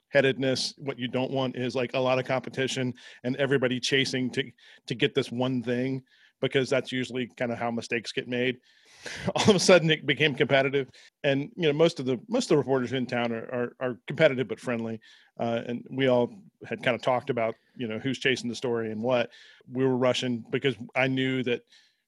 headedness 0.10 0.74
what 0.78 1.00
you 1.00 1.08
don't 1.08 1.32
want 1.32 1.56
is 1.56 1.76
like 1.76 1.92
a 1.94 2.00
lot 2.00 2.20
of 2.20 2.26
competition 2.26 2.94
and 3.24 3.38
everybody 3.38 3.80
chasing 3.80 4.30
to 4.30 4.44
to 4.86 4.96
get 4.96 5.16
this 5.16 5.32
one 5.32 5.64
thing 5.64 6.04
because 6.42 6.70
that's 6.70 6.92
usually 6.92 7.28
kind 7.38 7.52
of 7.52 7.58
how 7.58 7.72
mistakes 7.72 8.12
get 8.12 8.28
made. 8.28 8.58
All 9.36 9.50
of 9.50 9.56
a 9.56 9.60
sudden 9.60 9.90
it 9.90 10.06
became 10.06 10.36
competitive 10.36 10.90
and 11.24 11.50
you 11.56 11.68
know 11.68 11.74
most 11.74 12.02
of 12.02 12.06
the 12.06 12.20
most 12.28 12.46
of 12.46 12.50
the 12.50 12.58
reporters 12.58 12.92
in 12.92 13.06
town 13.06 13.32
are 13.32 13.48
are, 13.54 13.76
are 13.80 14.00
competitive 14.08 14.50
but 14.50 14.60
friendly 14.60 15.00
uh, 15.40 15.62
and 15.68 15.86
we 15.90 16.08
all 16.08 16.34
had 16.66 16.84
kind 16.84 16.96
of 16.96 17.02
talked 17.02 17.30
about 17.30 17.56
you 17.78 17.88
know 17.88 17.98
who's 17.98 18.20
chasing 18.20 18.50
the 18.50 18.56
story 18.56 18.92
and 18.92 19.02
what. 19.02 19.30
We 19.72 19.86
were 19.86 19.96
rushing 19.96 20.44
because 20.50 20.76
i 20.96 21.08
knew 21.08 21.44
that 21.44 21.62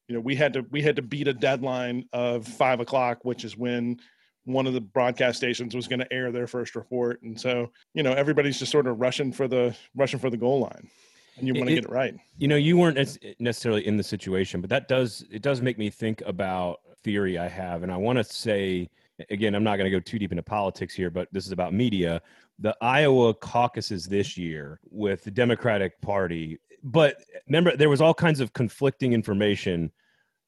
you 0.10 0.16
know 0.16 0.22
we 0.22 0.36
had 0.36 0.52
to 0.54 0.66
we 0.70 0.82
had 0.82 0.98
to 0.98 1.02
beat 1.02 1.30
a 1.30 1.34
deadline 1.34 2.10
of 2.12 2.46
five 2.46 2.82
o'clock 2.82 3.20
which 3.24 3.46
is 3.46 3.56
when 3.56 4.02
one 4.46 4.68
of 4.68 4.74
the 4.74 4.82
broadcast 4.82 5.38
stations 5.38 5.76
was 5.76 5.88
going 5.88 6.00
to 6.00 6.14
air 6.14 6.32
their 6.32 6.48
first 6.48 6.76
report. 6.76 7.22
And 7.22 7.40
so 7.40 7.72
you 7.94 8.04
know 8.04 8.14
everybody's 8.14 8.60
just 8.60 8.72
sort 8.72 8.88
of 8.88 9.00
rushing 9.00 9.32
for 9.32 9.48
the 9.48 9.76
rushing 9.96 10.20
for 10.20 10.30
the 10.30 10.38
goal 10.38 10.60
line. 10.62 10.90
And 11.38 11.48
you 11.48 11.54
want 11.54 11.70
to 11.70 11.76
get 11.76 11.86
it 11.86 11.90
right. 11.90 12.16
You 12.38 12.48
know 12.48 12.56
you 12.56 12.78
weren't 12.78 12.98
necessarily 13.40 13.86
in 13.86 13.98
the 13.98 14.04
situation 14.04 14.62
but 14.62 14.70
that 14.70 14.88
does 14.88 15.24
it 15.32 15.42
does 15.42 15.62
make 15.62 15.78
me 15.78 15.90
think 15.90 16.22
about 16.26 16.80
theory 17.04 17.38
i 17.38 17.48
have. 17.48 17.84
And 17.84 17.92
i 17.92 17.98
want 17.98 18.18
to 18.18 18.24
say 18.24 18.90
again 19.30 19.56
i'm 19.56 19.64
not 19.64 19.78
going 19.78 19.90
to 19.90 19.96
go 19.96 20.00
too 20.00 20.20
deep 20.20 20.32
into 20.32 20.44
politics 20.44 20.94
here 20.94 21.10
but 21.10 21.28
this 21.32 21.46
is 21.46 21.52
about 21.52 21.74
media. 21.74 22.22
The 22.60 22.76
iowa 22.82 23.34
caucuses 23.34 24.06
this 24.06 24.38
year 24.38 24.80
with 24.90 25.24
the 25.24 25.32
democratic 25.32 26.00
party 26.02 26.60
but 26.84 27.18
remember 27.48 27.76
there 27.76 27.90
was 27.90 28.02
all 28.02 28.14
kinds 28.14 28.40
of 28.40 28.54
conflicting 28.54 29.14
information 29.14 29.92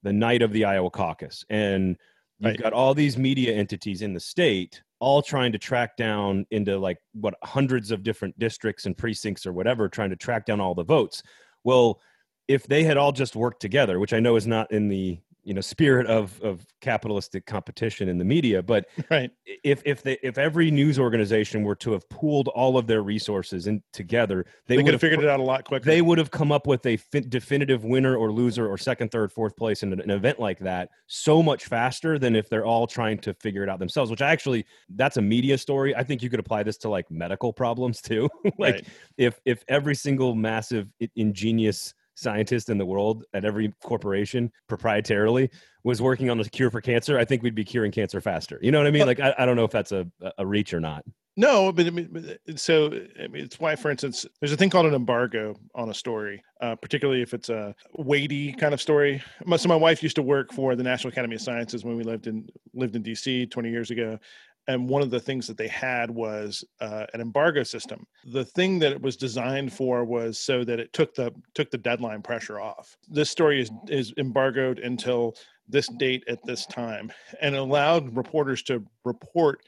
the 0.03 0.13
night 0.13 0.41
of 0.41 0.51
the 0.51 0.65
iowa 0.65 0.89
caucus. 0.89 1.45
And 1.49 1.97
You've 2.43 2.51
right. 2.55 2.61
got 2.61 2.73
all 2.73 2.93
these 2.93 3.17
media 3.17 3.53
entities 3.53 4.01
in 4.01 4.13
the 4.13 4.19
state 4.19 4.81
all 4.99 5.21
trying 5.21 5.53
to 5.53 5.57
track 5.57 5.95
down 5.95 6.45
into 6.51 6.77
like 6.77 6.97
what 7.13 7.35
hundreds 7.41 7.89
of 7.89 8.03
different 8.03 8.37
districts 8.37 8.85
and 8.85 8.97
precincts 8.97 9.45
or 9.45 9.53
whatever, 9.53 9.87
trying 9.87 10.09
to 10.09 10.15
track 10.17 10.45
down 10.45 10.59
all 10.59 10.75
the 10.75 10.83
votes. 10.83 11.23
Well, 11.63 12.01
if 12.49 12.67
they 12.67 12.83
had 12.83 12.97
all 12.97 13.13
just 13.13 13.35
worked 13.35 13.61
together, 13.61 13.97
which 13.97 14.13
I 14.13 14.19
know 14.19 14.35
is 14.35 14.45
not 14.45 14.71
in 14.73 14.89
the 14.89 15.19
you 15.43 15.53
know 15.53 15.61
spirit 15.61 16.07
of 16.07 16.39
of 16.41 16.65
capitalistic 16.81 17.45
competition 17.45 18.09
in 18.09 18.17
the 18.17 18.25
media 18.25 18.61
but 18.61 18.85
right. 19.11 19.31
if 19.63 19.81
if 19.85 20.01
they 20.03 20.17
if 20.23 20.37
every 20.37 20.71
news 20.71 20.99
organization 20.99 21.63
were 21.63 21.75
to 21.75 21.91
have 21.91 22.07
pooled 22.09 22.47
all 22.49 22.77
of 22.77 22.87
their 22.87 23.01
resources 23.01 23.67
in 23.67 23.81
together 23.91 24.45
they, 24.67 24.77
they 24.77 24.83
would 24.83 24.93
have 24.93 25.01
figured 25.01 25.23
it 25.23 25.29
out 25.29 25.39
a 25.39 25.43
lot 25.43 25.65
quicker. 25.65 25.85
they 25.85 26.01
would 26.01 26.17
have 26.17 26.31
come 26.31 26.51
up 26.51 26.67
with 26.67 26.85
a 26.85 26.97
fi- 26.97 27.21
definitive 27.21 27.83
winner 27.83 28.15
or 28.15 28.31
loser 28.31 28.67
or 28.67 28.77
second 28.77 29.11
third 29.11 29.31
fourth 29.31 29.55
place 29.55 29.83
in 29.83 29.93
an, 29.93 30.01
an 30.01 30.09
event 30.09 30.39
like 30.39 30.59
that 30.59 30.89
so 31.07 31.43
much 31.43 31.65
faster 31.65 32.17
than 32.17 32.35
if 32.35 32.49
they're 32.49 32.65
all 32.65 32.87
trying 32.87 33.17
to 33.17 33.33
figure 33.35 33.63
it 33.63 33.69
out 33.69 33.79
themselves 33.79 34.09
which 34.09 34.21
actually 34.21 34.65
that's 34.89 35.17
a 35.17 35.21
media 35.21 35.57
story. 35.57 35.95
I 35.95 36.03
think 36.03 36.21
you 36.21 36.29
could 36.29 36.39
apply 36.39 36.63
this 36.63 36.77
to 36.79 36.89
like 36.89 37.09
medical 37.09 37.51
problems 37.51 38.01
too. 38.01 38.29
Like 38.59 38.75
right. 38.75 38.87
if 39.17 39.39
if 39.45 39.63
every 39.67 39.95
single 39.95 40.35
massive 40.35 40.87
ingenious 41.15 41.93
scientist 42.15 42.69
in 42.69 42.77
the 42.77 42.85
world 42.85 43.25
at 43.33 43.45
every 43.45 43.73
corporation 43.83 44.51
proprietarily 44.69 45.49
was 45.83 46.01
working 46.01 46.29
on 46.29 46.39
a 46.39 46.45
cure 46.45 46.71
for 46.71 46.81
cancer, 46.81 47.17
I 47.17 47.25
think 47.25 47.43
we'd 47.43 47.55
be 47.55 47.65
curing 47.65 47.91
cancer 47.91 48.21
faster. 48.21 48.59
You 48.61 48.71
know 48.71 48.79
what 48.79 48.87
I 48.87 48.91
mean? 48.91 49.05
Like, 49.05 49.19
I, 49.19 49.33
I 49.37 49.45
don't 49.45 49.55
know 49.55 49.65
if 49.65 49.71
that's 49.71 49.91
a, 49.91 50.07
a 50.37 50.45
reach 50.45 50.73
or 50.73 50.79
not. 50.79 51.03
No, 51.35 51.71
but 51.71 51.87
I 51.87 51.89
mean, 51.89 52.27
so 52.55 52.93
I 53.19 53.27
mean, 53.27 53.43
it's 53.43 53.59
why, 53.59 53.75
for 53.75 53.89
instance, 53.89 54.25
there's 54.39 54.51
a 54.51 54.57
thing 54.57 54.69
called 54.69 54.85
an 54.85 54.93
embargo 54.93 55.55
on 55.73 55.89
a 55.89 55.93
story, 55.93 56.43
uh, 56.61 56.75
particularly 56.75 57.23
if 57.23 57.33
it's 57.33 57.49
a 57.49 57.73
weighty 57.93 58.53
kind 58.53 58.71
of 58.71 58.79
story. 58.79 59.23
So 59.57 59.67
my 59.67 59.75
wife 59.75 60.03
used 60.03 60.15
to 60.17 60.21
work 60.21 60.53
for 60.53 60.75
the 60.75 60.83
National 60.83 61.11
Academy 61.11 61.35
of 61.35 61.41
Sciences 61.41 61.83
when 61.83 61.97
we 61.97 62.03
lived 62.03 62.27
in 62.27 62.47
lived 62.75 62.95
in 62.95 63.01
D.C. 63.01 63.47
20 63.47 63.69
years 63.71 63.89
ago, 63.89 64.19
and 64.67 64.87
one 64.87 65.01
of 65.01 65.09
the 65.09 65.19
things 65.19 65.47
that 65.47 65.57
they 65.57 65.67
had 65.67 66.09
was 66.09 66.63
uh, 66.79 67.05
an 67.13 67.21
embargo 67.21 67.63
system. 67.63 68.05
The 68.25 68.45
thing 68.45 68.79
that 68.79 68.91
it 68.91 69.01
was 69.01 69.17
designed 69.17 69.73
for 69.73 70.05
was 70.05 70.39
so 70.39 70.63
that 70.63 70.79
it 70.79 70.93
took 70.93 71.13
the 71.15 71.33
took 71.53 71.69
the 71.71 71.77
deadline 71.77 72.21
pressure 72.21 72.59
off. 72.59 72.95
This 73.07 73.29
story 73.29 73.61
is 73.61 73.71
is 73.89 74.13
embargoed 74.17 74.79
until 74.79 75.35
this 75.67 75.87
date 75.97 76.23
at 76.27 76.43
this 76.45 76.65
time 76.65 77.11
and 77.41 77.55
allowed 77.55 78.15
reporters 78.15 78.63
to 78.63 78.85
report 79.05 79.61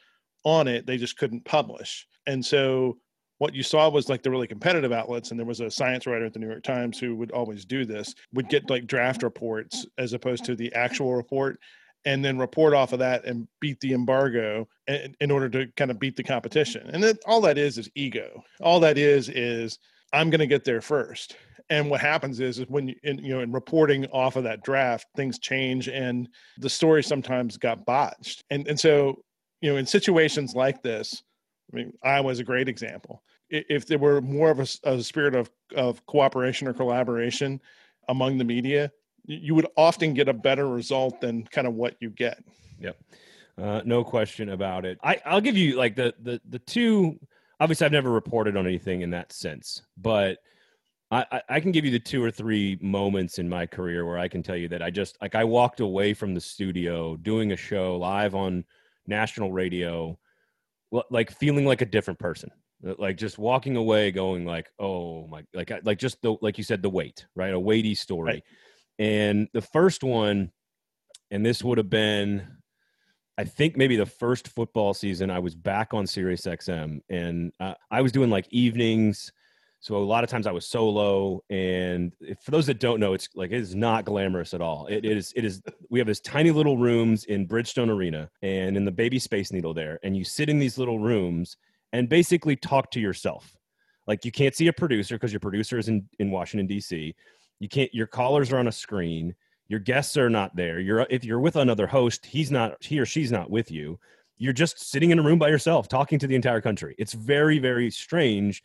on 0.44 0.68
it. 0.68 0.86
They 0.86 0.98
just 0.98 1.18
couldn't 1.18 1.46
publish. 1.46 2.08
And 2.28 2.46
so 2.46 2.98
what 3.38 3.54
you 3.54 3.64
saw 3.64 3.90
was 3.90 4.10
like 4.10 4.24
the 4.24 4.32
really 4.32 4.48
competitive 4.48 4.92
outlets 4.92 5.32
and 5.32 5.40
there 5.40 5.46
was 5.46 5.60
a 5.60 5.70
science 5.70 6.08
writer 6.08 6.26
at 6.26 6.34
the 6.34 6.40
new 6.40 6.48
york 6.48 6.64
times 6.64 6.98
who 6.98 7.16
would 7.16 7.32
always 7.32 7.66
do 7.66 7.86
this 7.86 8.16
would 8.34 8.48
get 8.50 8.70
like 8.70 8.88
draft 8.88 9.24
reports 9.24 9.86
as 9.98 10.14
opposed 10.14 10.46
to 10.46 10.56
the 10.56 10.74
actual 10.74 11.14
report 11.14 11.60
and 12.06 12.24
then 12.24 12.38
report 12.38 12.74
off 12.74 12.94
of 12.94 13.00
that 13.00 13.26
and 13.26 13.48
beat 13.60 13.80
the 13.80 13.94
embargo 13.94 14.68
in, 14.88 15.16
in 15.20 15.32
order 15.32 15.50
to 15.50 15.68
kind 15.76 15.92
of 15.92 16.00
beat 16.00 16.16
the 16.16 16.24
competition. 16.24 16.88
And 16.94 17.20
all 17.26 17.42
that 17.42 17.58
is 17.58 17.78
is 17.78 17.90
ego. 17.96 18.44
All 18.62 18.80
that 18.82 18.98
is 18.98 19.28
is 19.30 19.80
I'm 20.14 20.30
going 20.30 20.40
to 20.40 20.48
get 20.48 20.64
there 20.64 20.82
first. 20.82 21.36
And 21.70 21.90
what 21.90 22.00
happens 22.00 22.40
is, 22.40 22.60
is 22.60 22.68
when 22.68 22.90
you, 22.90 22.96
in, 23.04 23.18
you 23.18 23.34
know, 23.34 23.42
in 23.42 23.52
reporting 23.52 24.06
off 24.08 24.36
of 24.36 24.44
that 24.44 24.64
draft, 24.64 25.08
things 25.16 25.40
change, 25.40 25.88
and 25.88 26.30
the 26.60 26.70
story 26.70 27.04
sometimes 27.04 27.58
got 27.58 27.86
botched. 27.86 28.44
And 28.52 28.68
and 28.68 28.80
so, 28.80 29.24
you 29.62 29.72
know, 29.72 29.78
in 29.78 29.88
situations 29.88 30.54
like 30.54 30.84
this, 30.84 31.24
I 31.74 31.76
mean, 31.76 31.94
Iowa 32.04 32.30
is 32.30 32.40
a 32.40 32.44
great 32.44 32.70
example. 32.70 33.24
If 33.50 33.88
there 33.88 33.98
were 33.98 34.22
more 34.22 34.52
of 34.52 34.60
a, 34.60 34.68
a 34.84 35.02
spirit 35.02 35.34
of 35.34 35.50
of 35.76 36.06
cooperation 36.06 36.68
or 36.68 36.74
collaboration 36.74 37.60
among 38.10 38.38
the 38.38 38.44
media, 38.44 38.92
you 39.28 39.56
would 39.56 39.68
often 39.76 40.14
get 40.14 40.28
a 40.28 40.34
better 40.34 40.68
result 40.68 41.22
than 41.22 41.44
kind 41.46 41.68
of 41.68 41.74
what 41.74 41.96
you 42.00 42.10
get. 42.10 42.44
Yep. 42.80 42.98
Uh, 43.62 43.82
no 43.86 44.04
question 44.04 44.50
about 44.50 44.86
it. 44.86 45.00
I, 45.04 45.22
I'll 45.26 45.42
give 45.42 45.58
you 45.58 45.78
like 45.78 45.96
the 45.96 46.14
the 46.22 46.42
the 46.50 46.60
two. 46.60 47.20
Obviously, 47.60 47.86
I've 47.86 47.92
never 47.92 48.12
reported 48.12 48.58
on 48.58 48.68
anything 48.68 49.02
in 49.02 49.12
that 49.12 49.32
sense, 49.32 49.82
but 49.98 50.40
I, 51.10 51.42
I 51.48 51.60
can 51.62 51.72
give 51.72 51.86
you 51.86 51.92
the 51.92 52.00
two 52.00 52.22
or 52.22 52.32
three 52.32 52.78
moments 52.82 53.40
in 53.40 53.48
my 53.48 53.66
career 53.66 54.06
where 54.06 54.18
I 54.18 54.28
can 54.28 54.44
tell 54.44 54.58
you 54.58 54.68
that 54.70 54.82
I 54.82 54.90
just 54.90 55.18
like 55.22 55.36
I 55.36 55.46
walked 55.46 55.80
away 55.80 56.14
from 56.14 56.34
the 56.34 56.42
studio 56.42 57.16
doing 57.16 57.54
a 57.54 57.56
show 57.56 57.96
live 57.96 58.36
on 58.36 58.66
national 59.08 59.54
radio, 59.54 60.18
like 61.10 61.32
feeling 61.32 61.66
like 61.66 61.82
a 61.82 61.86
different 61.86 62.20
person 62.20 62.52
like 62.98 63.18
just 63.18 63.38
walking 63.38 63.76
away 63.78 64.12
going 64.12 64.46
like 64.46 64.70
oh 64.80 65.28
my 65.28 65.44
like 65.54 65.72
like 65.84 65.98
just 65.98 66.22
the 66.22 66.36
like 66.42 66.58
you 66.58 66.64
said 66.64 66.82
the 66.82 66.90
weight 66.90 67.26
right 67.36 67.54
a 67.54 67.60
weighty 67.60 67.96
story 67.96 68.34
right. 68.34 68.44
And 69.00 69.48
the 69.54 69.62
first 69.62 70.04
one, 70.04 70.52
and 71.32 71.46
this 71.46 71.64
would 71.64 71.78
have 71.78 71.90
been, 71.90 72.48
I 73.38 73.44
think 73.44 73.76
maybe 73.76 73.96
the 73.98 74.06
first 74.06 74.48
football 74.48 74.94
season, 74.94 75.30
I 75.30 75.40
was 75.40 75.56
back 75.56 75.94
on 75.94 76.08
Sirius 76.08 76.46
XM 76.46 77.02
and 77.10 77.52
uh, 77.60 77.74
I 77.92 78.02
was 78.02 78.12
doing 78.12 78.30
like 78.30 78.48
evenings. 78.50 79.32
So 79.82 79.98
a 79.98 80.00
lot 80.00 80.24
of 80.24 80.32
times 80.32 80.48
I 80.48 80.52
was 80.52 80.66
solo, 80.66 81.44
and 81.48 82.12
if, 82.20 82.40
for 82.40 82.50
those 82.50 82.66
that 82.66 82.80
don't 82.80 83.00
know, 83.00 83.14
it's 83.14 83.30
like 83.36 83.52
it 83.52 83.60
is 83.60 83.76
not 83.76 84.04
glamorous 84.04 84.56
at 84.56 84.62
all. 84.62 84.88
It, 84.88 85.06
it 85.06 85.16
is. 85.16 85.32
It 85.36 85.46
is. 85.46 85.62
We 85.92 86.00
have 86.00 86.08
this 86.08 86.22
tiny 86.22 86.50
little 86.50 86.76
rooms 86.76 87.26
in 87.26 87.48
Bridgestone 87.48 87.90
Arena, 87.90 88.32
and 88.42 88.78
in 88.78 88.84
the 88.84 88.92
baby 88.92 89.20
Space 89.20 89.52
Needle 89.52 89.76
there, 89.76 90.00
and 90.02 90.18
you 90.18 90.24
sit 90.24 90.50
in 90.50 90.58
these 90.58 90.80
little 90.80 90.98
rooms 90.98 91.58
and 91.94 92.10
basically 92.10 92.56
talk 92.56 92.90
to 92.92 93.00
yourself. 93.00 93.56
Like 94.08 94.26
you 94.26 94.32
can't 94.32 94.56
see 94.56 94.66
a 94.70 94.74
producer 94.74 95.16
because 95.16 95.32
your 95.32 95.40
producer 95.40 95.78
is 95.78 95.88
in 95.88 96.10
in 96.18 96.32
Washington 96.32 96.66
D.C. 96.66 97.14
You 97.60 97.70
can't. 97.70 97.94
Your 97.94 98.08
callers 98.08 98.52
are 98.52 98.58
on 98.58 98.68
a 98.68 98.72
screen. 98.72 99.36
Your 99.68 99.80
guests 99.80 100.18
are 100.18 100.30
not 100.30 100.56
there. 100.56 100.80
You're 100.80 101.08
if 101.10 101.24
you're 101.24 101.40
with 101.40 101.56
another 101.56 101.88
host, 101.88 102.26
he's 102.26 102.52
not. 102.52 102.84
He 102.84 103.00
or 103.00 103.06
she's 103.06 103.32
not 103.32 103.50
with 103.50 103.72
you. 103.72 104.00
You're 104.38 104.54
just 104.54 104.80
sitting 104.80 105.12
in 105.12 105.20
a 105.20 105.24
room 105.24 105.40
by 105.40 105.50
yourself, 105.50 105.88
talking 105.88 106.20
to 106.20 106.28
the 106.28 106.36
entire 106.36 106.62
country. 106.62 106.96
It's 106.98 107.14
very 107.14 107.60
very 107.60 107.90
strange. 107.90 108.64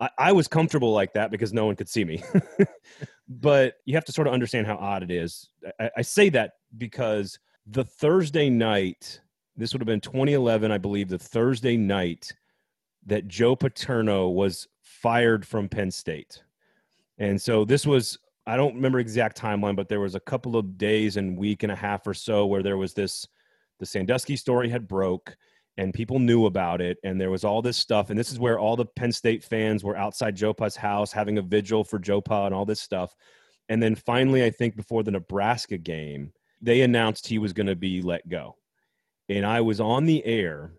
I, 0.00 0.10
I 0.18 0.32
was 0.32 0.46
comfortable 0.46 0.92
like 0.92 1.12
that 1.14 1.30
because 1.30 1.52
no 1.52 1.66
one 1.66 1.76
could 1.76 1.88
see 1.88 2.04
me. 2.04 2.22
but 3.28 3.76
you 3.86 3.94
have 3.94 4.04
to 4.04 4.12
sort 4.12 4.28
of 4.28 4.34
understand 4.34 4.66
how 4.66 4.76
odd 4.76 5.02
it 5.02 5.10
is. 5.10 5.48
I, 5.80 5.90
I 5.98 6.02
say 6.02 6.28
that 6.30 6.52
because 6.76 7.38
the 7.66 7.84
Thursday 7.84 8.50
night, 8.50 9.20
this 9.56 9.72
would 9.72 9.80
have 9.80 9.86
been 9.86 10.00
2011, 10.00 10.70
I 10.70 10.78
believe, 10.78 11.08
the 11.08 11.18
Thursday 11.18 11.76
night 11.76 12.32
that 13.06 13.26
Joe 13.28 13.56
Paterno 13.56 14.28
was 14.28 14.68
fired 14.82 15.46
from 15.46 15.68
Penn 15.68 15.90
State. 15.90 16.42
And 17.18 17.40
so 17.40 17.64
this 17.64 17.86
was 17.86 18.18
I 18.46 18.56
don't 18.56 18.76
remember 18.76 19.00
exact 19.00 19.40
timeline, 19.40 19.74
but 19.74 19.88
there 19.88 20.00
was 20.00 20.14
a 20.14 20.20
couple 20.20 20.56
of 20.56 20.78
days 20.78 21.16
and 21.16 21.36
week 21.36 21.64
and 21.64 21.72
a 21.72 21.76
half 21.76 22.06
or 22.06 22.14
so 22.14 22.46
where 22.46 22.62
there 22.62 22.76
was 22.76 22.94
this 22.94 23.26
the 23.80 23.86
Sandusky 23.86 24.36
story 24.36 24.68
had 24.68 24.88
broke 24.88 25.36
and 25.76 25.92
people 25.92 26.18
knew 26.18 26.46
about 26.46 26.80
it 26.80 26.96
and 27.04 27.20
there 27.20 27.30
was 27.30 27.44
all 27.44 27.60
this 27.60 27.76
stuff 27.76 28.08
and 28.08 28.18
this 28.18 28.32
is 28.32 28.38
where 28.38 28.58
all 28.58 28.76
the 28.76 28.86
Penn 28.86 29.12
State 29.12 29.44
fans 29.44 29.84
were 29.84 29.96
outside 29.96 30.36
Joe 30.36 30.54
Pa's 30.54 30.76
house 30.76 31.12
having 31.12 31.38
a 31.38 31.42
vigil 31.42 31.84
for 31.84 31.98
Joe 31.98 32.20
Pa 32.20 32.46
and 32.46 32.54
all 32.54 32.64
this 32.64 32.80
stuff. 32.80 33.14
And 33.68 33.82
then 33.82 33.94
finally 33.94 34.44
I 34.44 34.50
think 34.50 34.76
before 34.76 35.02
the 35.02 35.10
Nebraska 35.10 35.76
game, 35.76 36.32
they 36.62 36.82
announced 36.82 37.26
he 37.26 37.38
was 37.38 37.52
going 37.52 37.66
to 37.66 37.76
be 37.76 38.00
let 38.00 38.26
go. 38.28 38.56
And 39.28 39.44
I 39.44 39.60
was 39.60 39.80
on 39.80 40.06
the 40.06 40.24
air. 40.24 40.72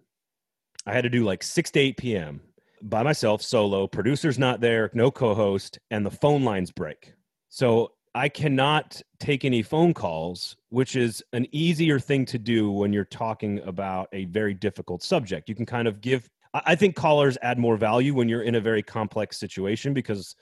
I 0.85 0.93
had 0.93 1.03
to 1.03 1.09
do 1.09 1.25
like 1.25 1.43
6 1.43 1.69
to 1.71 1.79
8 1.79 1.97
p.m. 1.97 2.41
by 2.81 3.03
myself 3.03 3.41
solo, 3.41 3.87
producer's 3.87 4.39
not 4.39 4.61
there, 4.61 4.89
no 4.93 5.11
co-host 5.11 5.77
and 5.91 6.05
the 6.05 6.11
phone 6.11 6.43
lines 6.43 6.71
break 6.71 7.13
so 7.49 7.91
I 8.15 8.29
cannot 8.29 8.99
take 9.19 9.45
any 9.45 9.61
phone 9.61 9.93
calls, 9.93 10.57
which 10.69 10.95
is 10.95 11.23
an 11.33 11.45
easier 11.51 11.99
thing 11.99 12.25
to 12.25 12.39
do 12.39 12.71
when 12.71 12.91
you're 12.91 13.05
talking 13.05 13.59
about 13.59 14.09
a 14.11 14.25
very 14.25 14.53
difficult 14.53 15.03
subject. 15.03 15.47
You 15.49 15.55
can 15.55 15.65
kind 15.65 15.87
of 15.87 16.01
give, 16.01 16.27
I 16.53 16.75
think 16.75 16.95
callers 16.95 17.37
add 17.43 17.59
more 17.59 17.77
value 17.77 18.15
when 18.15 18.27
you're 18.27 18.41
in 18.41 18.55
a 18.55 18.61
very 18.61 18.81
complex 18.81 19.37
situation 19.37 19.93
because 19.93 20.35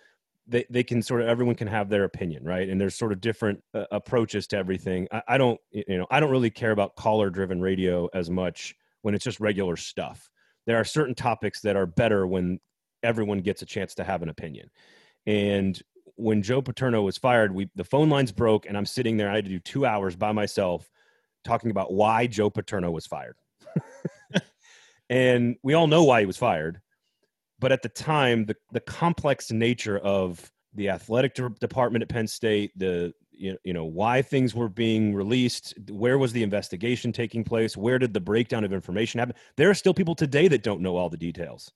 they, 0.47 0.65
they 0.69 0.83
can 0.83 1.01
sort 1.01 1.21
of, 1.21 1.27
everyone 1.27 1.55
can 1.55 1.67
have 1.67 1.89
their 1.89 2.05
opinion, 2.05 2.45
right? 2.45 2.69
And 2.69 2.79
there's 2.79 2.95
sort 2.95 3.11
of 3.11 3.19
different 3.19 3.61
uh, 3.73 3.85
approaches 3.91 4.47
to 4.47 4.57
everything. 4.57 5.07
I, 5.11 5.21
I 5.29 5.37
don't, 5.37 5.59
you 5.71 5.97
know, 5.97 6.07
I 6.09 6.19
don't 6.19 6.31
really 6.31 6.51
care 6.51 6.71
about 6.71 6.95
caller 6.95 7.29
driven 7.29 7.59
radio 7.59 8.07
as 8.13 8.29
much 8.29 8.75
when 9.01 9.15
it's 9.15 9.23
just 9.25 9.39
regular 9.39 9.75
stuff. 9.75 10.29
There 10.65 10.77
are 10.77 10.85
certain 10.85 11.15
topics 11.15 11.61
that 11.61 11.75
are 11.75 11.85
better 11.85 12.25
when 12.25 12.59
everyone 13.03 13.39
gets 13.39 13.61
a 13.61 13.65
chance 13.65 13.95
to 13.95 14.03
have 14.03 14.23
an 14.23 14.29
opinion. 14.29 14.69
And 15.25 15.81
when 16.15 16.41
Joe 16.41 16.61
Paterno 16.61 17.01
was 17.01 17.17
fired, 17.17 17.53
we 17.53 17.69
the 17.75 17.83
phone 17.83 18.09
lines 18.09 18.31
broke, 18.31 18.65
and 18.65 18.77
I'm 18.77 18.85
sitting 18.85 19.17
there. 19.17 19.29
I 19.29 19.35
had 19.35 19.45
to 19.45 19.51
do 19.51 19.59
two 19.59 19.85
hours 19.85 20.15
by 20.15 20.31
myself 20.31 20.89
talking 21.43 21.71
about 21.71 21.93
why 21.93 22.27
Joe 22.27 22.49
Paterno 22.49 22.91
was 22.91 23.05
fired. 23.05 23.35
and 25.09 25.55
we 25.63 25.73
all 25.73 25.87
know 25.87 26.03
why 26.03 26.21
he 26.21 26.25
was 26.25 26.37
fired, 26.37 26.81
but 27.59 27.71
at 27.71 27.81
the 27.81 27.89
time, 27.89 28.45
the 28.45 28.55
the 28.71 28.79
complex 28.79 29.51
nature 29.51 29.97
of 29.99 30.51
the 30.73 30.89
athletic 30.89 31.33
de- 31.35 31.49
department 31.59 32.03
at 32.03 32.09
Penn 32.09 32.27
State, 32.27 32.71
the 32.77 33.13
you 33.37 33.73
know 33.73 33.85
why 33.85 34.21
things 34.21 34.55
were 34.55 34.69
being 34.69 35.13
released 35.13 35.73
where 35.89 36.17
was 36.17 36.31
the 36.31 36.43
investigation 36.43 37.11
taking 37.11 37.43
place 37.43 37.75
where 37.75 37.99
did 37.99 38.13
the 38.13 38.19
breakdown 38.19 38.63
of 38.63 38.71
information 38.71 39.19
happen 39.19 39.35
there 39.57 39.69
are 39.69 39.73
still 39.73 39.93
people 39.93 40.15
today 40.15 40.47
that 40.47 40.63
don't 40.63 40.81
know 40.81 40.95
all 40.95 41.09
the 41.09 41.17
details 41.17 41.71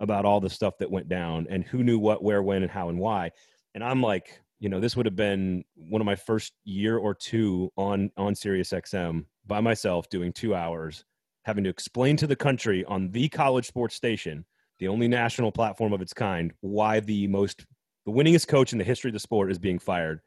about 0.00 0.24
all 0.24 0.40
the 0.40 0.50
stuff 0.50 0.76
that 0.78 0.90
went 0.90 1.08
down 1.08 1.46
and 1.50 1.64
who 1.64 1.82
knew 1.82 1.98
what 1.98 2.22
where 2.22 2.42
when 2.42 2.62
and 2.62 2.70
how 2.70 2.88
and 2.88 2.98
why 2.98 3.30
and 3.74 3.82
I'm 3.84 4.02
like, 4.02 4.40
you 4.60 4.68
know, 4.68 4.80
this 4.80 4.96
would 4.96 5.06
have 5.06 5.16
been 5.16 5.64
one 5.76 6.00
of 6.00 6.06
my 6.06 6.16
first 6.16 6.52
year 6.64 6.98
or 6.98 7.14
two 7.14 7.70
on 7.76 8.10
on 8.16 8.34
Sirius 8.34 8.70
XM 8.70 9.24
by 9.46 9.60
myself 9.60 10.08
doing 10.10 10.32
two 10.32 10.54
hours, 10.54 11.04
having 11.44 11.64
to 11.64 11.70
explain 11.70 12.16
to 12.16 12.26
the 12.26 12.36
country 12.36 12.84
on 12.86 13.10
the 13.10 13.28
college 13.28 13.66
sports 13.66 13.94
station, 13.94 14.44
the 14.78 14.88
only 14.88 15.08
national 15.08 15.52
platform 15.52 15.92
of 15.92 16.02
its 16.02 16.12
kind, 16.12 16.52
why 16.60 17.00
the 17.00 17.26
most 17.28 17.64
the 18.04 18.12
winningest 18.12 18.48
coach 18.48 18.72
in 18.72 18.78
the 18.78 18.84
history 18.84 19.10
of 19.10 19.14
the 19.14 19.20
sport 19.20 19.50
is 19.50 19.58
being 19.58 19.78
fired 19.78 20.20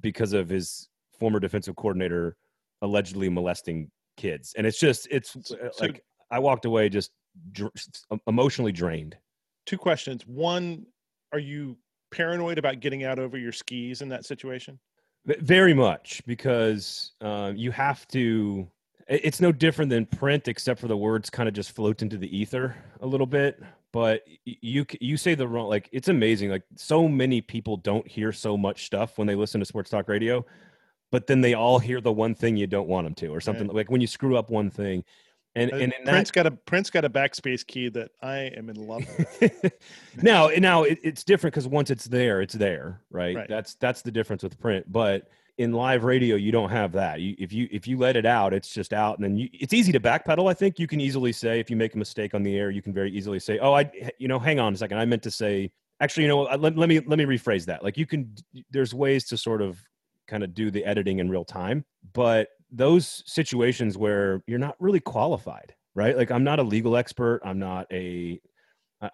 because 0.00 0.32
of 0.32 0.48
his 0.48 0.88
former 1.18 1.38
defensive 1.38 1.76
coordinator 1.76 2.36
allegedly 2.82 3.28
molesting 3.28 3.90
kids, 4.16 4.54
and 4.56 4.66
it's 4.66 4.80
just 4.80 5.06
it's 5.10 5.36
So- 5.48 5.56
uh, 5.56 5.70
so- 5.72 5.84
like 5.84 6.02
I 6.32 6.38
walked 6.38 6.64
away 6.64 6.88
just 6.88 7.10
dr- 7.52 7.72
emotionally 8.26 8.72
drained. 8.72 9.16
Two 9.66 9.76
questions. 9.78 10.26
One, 10.26 10.86
are 11.32 11.38
you 11.38 11.76
paranoid 12.10 12.58
about 12.58 12.80
getting 12.80 13.04
out 13.04 13.18
over 13.18 13.38
your 13.38 13.52
skis 13.52 14.02
in 14.02 14.08
that 14.08 14.24
situation? 14.24 14.78
Very 15.26 15.74
much 15.74 16.22
because 16.26 17.12
um, 17.20 17.56
you 17.56 17.70
have 17.70 18.06
to. 18.08 18.66
It's 19.06 19.40
no 19.40 19.50
different 19.50 19.90
than 19.90 20.06
print, 20.06 20.46
except 20.48 20.80
for 20.80 20.86
the 20.86 20.96
words 20.96 21.30
kind 21.30 21.48
of 21.48 21.54
just 21.54 21.72
float 21.72 22.00
into 22.00 22.16
the 22.16 22.34
ether 22.36 22.76
a 23.00 23.06
little 23.06 23.26
bit. 23.26 23.60
But 23.92 24.22
you 24.44 24.86
you 25.00 25.16
say 25.16 25.34
the 25.34 25.48
wrong 25.48 25.68
like 25.68 25.88
it's 25.92 26.08
amazing. 26.08 26.50
Like 26.50 26.62
so 26.76 27.08
many 27.08 27.40
people 27.40 27.76
don't 27.76 28.06
hear 28.06 28.32
so 28.32 28.56
much 28.56 28.86
stuff 28.86 29.18
when 29.18 29.26
they 29.26 29.34
listen 29.34 29.58
to 29.60 29.66
sports 29.66 29.90
talk 29.90 30.08
radio, 30.08 30.44
but 31.10 31.26
then 31.26 31.40
they 31.40 31.54
all 31.54 31.78
hear 31.78 32.00
the 32.00 32.12
one 32.12 32.34
thing 32.34 32.56
you 32.56 32.66
don't 32.68 32.88
want 32.88 33.04
them 33.04 33.14
to, 33.16 33.28
or 33.28 33.40
something 33.40 33.66
like 33.66 33.90
when 33.90 34.00
you 34.00 34.06
screw 34.06 34.36
up 34.36 34.48
one 34.48 34.70
thing. 34.70 35.04
And 35.54 35.72
Uh, 35.72 35.76
and 35.76 35.92
in 35.98 36.04
that, 36.04 36.12
Print's 36.12 36.30
got 36.30 36.46
a 36.46 36.50
Print's 36.52 36.90
got 36.90 37.04
a 37.04 37.10
backspace 37.10 37.66
key 37.66 37.88
that 37.90 38.10
I 38.22 38.52
am 38.56 38.70
in 38.70 38.76
love 38.76 39.04
with. 39.40 39.72
now 40.22 40.48
now 40.58 40.84
it, 40.84 40.98
it's 41.02 41.24
different 41.24 41.54
because 41.54 41.66
once 41.66 41.90
it's 41.90 42.04
there 42.04 42.40
it's 42.40 42.54
there 42.54 43.02
right? 43.10 43.36
Right. 43.36 43.48
that's 43.48 43.74
that's 43.74 44.02
the 44.02 44.10
difference 44.10 44.42
with 44.42 44.58
print 44.60 44.90
but 44.90 45.28
in 45.58 45.72
live 45.72 46.04
radio 46.04 46.36
you 46.36 46.52
don't 46.52 46.70
have 46.70 46.92
that 46.92 47.20
you, 47.20 47.34
if 47.38 47.52
you 47.52 47.68
if 47.70 47.86
you 47.86 47.98
let 47.98 48.16
it 48.16 48.24
out 48.24 48.54
it's 48.54 48.72
just 48.72 48.92
out 48.92 49.18
and 49.18 49.24
then 49.24 49.36
you, 49.36 49.48
it's 49.52 49.74
easy 49.74 49.92
to 49.92 50.00
backpedal 50.00 50.48
i 50.48 50.54
think 50.54 50.78
you 50.78 50.86
can 50.86 51.00
easily 51.00 51.32
say 51.32 51.60
if 51.60 51.68
you 51.68 51.76
make 51.76 51.94
a 51.94 51.98
mistake 51.98 52.32
on 52.32 52.42
the 52.42 52.56
air 52.56 52.70
you 52.70 52.80
can 52.80 52.94
very 52.94 53.10
easily 53.10 53.38
say 53.38 53.58
oh 53.58 53.74
i 53.74 53.90
you 54.18 54.28
know 54.28 54.38
hang 54.38 54.58
on 54.58 54.72
a 54.72 54.76
second 54.76 54.98
i 54.98 55.04
meant 55.04 55.22
to 55.22 55.30
say 55.30 55.70
actually 56.00 56.22
you 56.22 56.28
know 56.28 56.42
let, 56.42 56.76
let 56.76 56.88
me 56.88 57.00
let 57.00 57.18
me 57.18 57.24
rephrase 57.24 57.66
that 57.66 57.84
like 57.84 57.98
you 57.98 58.06
can 58.06 58.34
there's 58.70 58.94
ways 58.94 59.26
to 59.26 59.36
sort 59.36 59.60
of 59.60 59.78
kind 60.26 60.42
of 60.42 60.54
do 60.54 60.70
the 60.70 60.84
editing 60.84 61.18
in 61.18 61.28
real 61.28 61.44
time 61.44 61.84
but 62.14 62.48
those 62.72 63.22
situations 63.26 63.98
where 63.98 64.42
you're 64.46 64.58
not 64.58 64.76
really 64.78 65.00
qualified 65.00 65.74
right 65.94 66.16
like 66.16 66.30
i'm 66.30 66.44
not 66.44 66.58
a 66.58 66.62
legal 66.62 66.96
expert 66.96 67.40
i'm 67.44 67.58
not 67.58 67.86
a. 67.92 68.40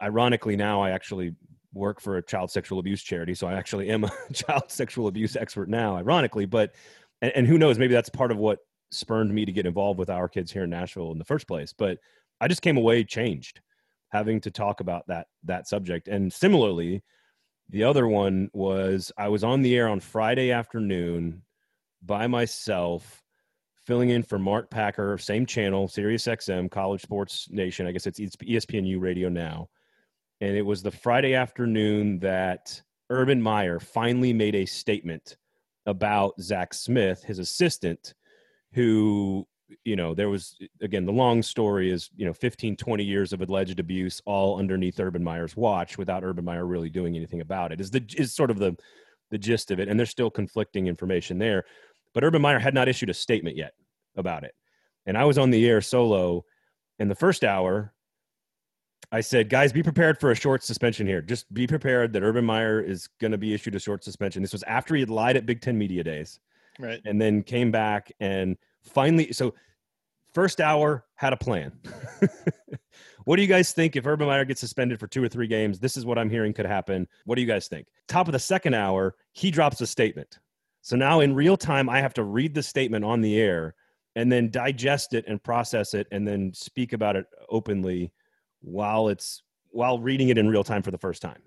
ironically 0.03 0.57
now 0.57 0.81
i 0.81 0.91
actually 0.91 1.35
work 1.73 2.01
for 2.01 2.17
a 2.17 2.23
child 2.23 2.51
sexual 2.51 2.79
abuse 2.79 3.03
charity 3.03 3.35
so 3.35 3.47
i 3.47 3.55
actually 3.55 3.89
am 3.89 4.05
a 4.05 4.11
child 4.33 4.65
sexual 4.69 5.07
abuse 5.07 5.37
expert 5.37 5.69
now 5.69 5.97
ironically 5.97 6.47
but 6.47 6.75
and, 7.23 7.33
and 7.35 7.47
who 7.47 7.59
knows 7.59 7.79
maybe 7.79 7.95
that's 7.95 8.09
part 8.09 8.31
of 8.31 8.39
what 8.39 8.59
spurned 8.91 9.35
me 9.35 9.45
to 9.45 9.53
get 9.53 9.67
involved 9.67 9.99
with 9.99 10.11
our 10.11 10.29
kids 10.29 10.51
here 10.51 10.65
in 10.65 10.71
nashville 10.71 11.13
in 11.13 11.19
the 11.19 11.25
first 11.25 11.49
place 11.49 11.73
but 11.73 11.99
i 12.41 12.49
just 12.49 12.63
came 12.63 12.77
away 12.77 13.03
changed 13.05 13.61
having 14.11 14.41
to 14.41 14.51
talk 14.51 14.81
about 14.81 15.07
that 15.07 15.27
that 15.45 15.67
subject 15.67 16.09
and 16.09 16.33
similarly 16.33 17.03
the 17.71 17.83
other 17.83 18.07
one 18.07 18.49
was 18.53 19.11
i 19.19 19.29
was 19.29 19.43
on 19.43 19.63
the 19.63 19.77
air 19.77 19.89
on 19.89 19.99
friday 19.99 20.53
afternoon 20.53 21.43
by 22.03 22.27
myself 22.27 23.23
filling 23.87 24.11
in 24.11 24.23
for 24.23 24.39
Mark 24.39 24.69
Packer, 24.69 25.17
same 25.17 25.47
channel, 25.47 25.87
Sirius 25.87 26.27
XM, 26.27 26.71
College 26.71 27.01
Sports 27.01 27.49
Nation. 27.51 27.87
I 27.87 27.93
guess 27.93 28.07
it's 28.07 28.19
ESPNU 28.19 29.01
radio 29.01 29.29
now. 29.29 29.69
And 30.41 30.57
it 30.57 30.63
was 30.63 30.83
the 30.83 30.91
Friday 30.91 31.35
afternoon 31.35 32.19
that 32.19 32.83
Urban 33.11 33.41
Meyer 33.41 33.79
finally 33.79 34.33
made 34.33 34.57
a 34.57 34.67
statement 34.67 35.37
about 35.87 36.35
Zach 36.41 36.75
Smith, 36.75 37.23
his 37.23 37.39
assistant, 37.39 38.13
who, 38.73 39.47
you 39.85 39.95
know, 39.95 40.15
there 40.15 40.29
was, 40.29 40.57
again, 40.83 41.07
the 41.07 41.13
long 41.13 41.41
story 41.43 41.91
is, 41.91 42.11
you 42.17 42.27
know, 42.27 42.35
15, 42.35 42.77
20 42.77 43.05
years 43.05 43.33
of 43.33 43.41
alleged 43.41 43.79
abuse 43.79 44.21
all 44.27 44.59
underneath 44.59 44.99
Urban 44.99 45.23
Meyer's 45.23 45.57
watch 45.57 45.97
without 45.97 46.25
Urban 46.25 46.45
Meyer 46.45 46.67
really 46.67 46.91
doing 46.91 47.17
anything 47.17 47.41
about 47.41 47.71
it 47.71 47.81
is 47.81 47.93
the, 47.93 48.05
is 48.19 48.35
sort 48.35 48.51
of 48.51 48.59
the, 48.59 48.77
the 49.31 49.39
gist 49.39 49.71
of 49.71 49.79
it. 49.79 49.89
And 49.89 49.99
there's 49.99 50.11
still 50.11 50.31
conflicting 50.31 50.89
information 50.89 51.39
there. 51.39 51.65
But 52.17 52.25
Urban 52.25 52.41
Meyer 52.41 52.59
had 52.59 52.73
not 52.73 52.89
issued 52.89 53.11
a 53.11 53.15
statement 53.15 53.59
yet 53.59 53.75
about 54.17 54.43
it. 54.43 54.55
And 55.05 55.19
I 55.19 55.27
was 55.27 55.37
on 55.37 55.51
the 55.51 55.69
air 55.69 55.83
solo 55.83 56.47
in 56.99 57.09
the 57.09 57.15
first 57.15 57.45
hour. 57.45 57.93
I 59.13 59.21
said, 59.21 59.51
guys, 59.51 59.71
be 59.71 59.83
prepared 59.83 60.19
for 60.19 60.31
a 60.31 60.35
short 60.35 60.65
suspension 60.65 61.07
here. 61.07 61.21
Just 61.21 61.53
be 61.53 61.67
prepared 61.67 62.15
that 62.15 62.23
Urban 62.23 62.47
Meyer 62.47 62.81
is 62.81 63.07
going 63.21 63.33
to 63.33 63.37
be 63.37 63.53
issued 63.53 63.75
a 63.75 63.79
short 63.79 64.03
suspension. 64.03 64.41
This 64.41 64.55
was 64.55 64.63
after 64.63 64.95
he 64.95 65.01
had 65.01 65.11
lied 65.11 65.37
at 65.37 65.45
Big 65.45 65.61
Ten 65.61 65.77
Media 65.77 66.03
Days 66.03 66.41
Right. 66.79 67.03
and 67.05 67.21
then 67.21 67.43
came 67.43 67.71
back 67.71 68.11
and 68.19 68.57
finally, 68.83 69.31
so 69.35 69.53
first 70.33 70.59
hour 70.59 71.05
had 71.17 71.35
a 71.35 71.37
plan. 71.37 71.71
what 73.27 73.37
do 73.37 73.43
you 73.43 73.49
guys 73.49 73.73
think 73.73 73.95
if 73.95 74.07
Urban 74.07 74.27
Meyer 74.27 74.47
gets 74.47 74.61
suspended 74.61 74.99
for 74.99 75.07
two 75.07 75.23
or 75.23 75.29
three 75.29 75.49
games? 75.49 75.81
This 75.81 75.99
is 75.99 76.07
what 76.07 76.17
I'm 76.17 76.31
hearing 76.31 76.55
could 76.55 76.65
happen. 76.65 77.07
What 77.27 77.35
do 77.35 77.43
you 77.43 77.47
guys 77.47 77.69
think? 77.69 77.89
Top 78.09 78.27
of 78.27 78.33
the 78.33 78.39
second 78.39 78.73
hour, 78.73 79.17
he 79.33 79.51
drops 79.51 79.83
a 79.83 79.87
statement. 79.87 80.39
So 80.87 80.95
now 80.95 81.19
in 81.19 81.35
real 81.35 81.57
time, 81.57 81.89
I 81.89 82.01
have 82.01 82.15
to 82.15 82.23
read 82.23 82.55
the 82.55 82.63
statement 82.63 83.05
on 83.05 83.21
the 83.21 83.41
air 83.41 83.75
and 84.15 84.31
then 84.31 84.53
digest 84.53 85.15
it 85.15 85.25
and 85.27 85.43
process 85.43 85.95
it 85.95 86.07
and 86.13 86.29
then 86.29 86.53
speak 86.55 86.93
about 86.93 87.17
it 87.17 87.27
openly 87.49 88.13
while 88.61 89.09
it's 89.09 89.43
while 89.71 89.99
reading 89.99 90.29
it 90.29 90.39
in 90.39 90.49
real 90.49 90.63
time 90.63 90.85
for 90.85 90.93
the 90.93 90.99
first 90.99 91.23
time. 91.23 91.43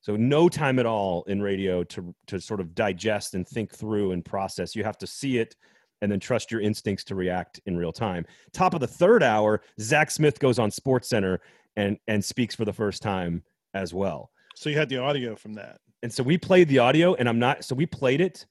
So 0.00 0.16
no 0.16 0.48
time 0.48 0.80
at 0.80 0.86
all 0.86 1.22
in 1.28 1.40
radio 1.40 1.84
to 1.84 2.12
to 2.26 2.40
sort 2.40 2.58
of 2.58 2.74
digest 2.74 3.36
and 3.36 3.46
think 3.46 3.72
through 3.72 4.10
and 4.10 4.24
process. 4.24 4.74
You 4.74 4.82
have 4.82 4.98
to 4.98 5.06
see 5.06 5.38
it 5.38 5.54
and 6.00 6.10
then 6.10 6.18
trust 6.18 6.50
your 6.50 6.60
instincts 6.60 7.04
to 7.04 7.14
react 7.14 7.60
in 7.66 7.76
real 7.76 7.92
time. 7.92 8.26
Top 8.52 8.74
of 8.74 8.80
the 8.80 8.88
third 8.88 9.22
hour, 9.22 9.62
Zach 9.78 10.10
Smith 10.10 10.40
goes 10.40 10.58
on 10.58 10.72
Sports 10.72 11.08
Center 11.08 11.40
and 11.76 11.98
and 12.08 12.24
speaks 12.24 12.56
for 12.56 12.64
the 12.64 12.72
first 12.72 13.00
time 13.00 13.44
as 13.74 13.94
well. 13.94 14.32
So 14.56 14.70
you 14.70 14.76
had 14.76 14.88
the 14.88 14.98
audio 14.98 15.36
from 15.36 15.54
that. 15.54 15.78
And 16.02 16.12
so 16.12 16.24
we 16.24 16.36
played 16.36 16.66
the 16.66 16.80
audio, 16.80 17.14
and 17.14 17.28
I'm 17.28 17.38
not. 17.38 17.64
So 17.64 17.76
we 17.76 17.86
played 17.86 18.20
it. 18.20 18.44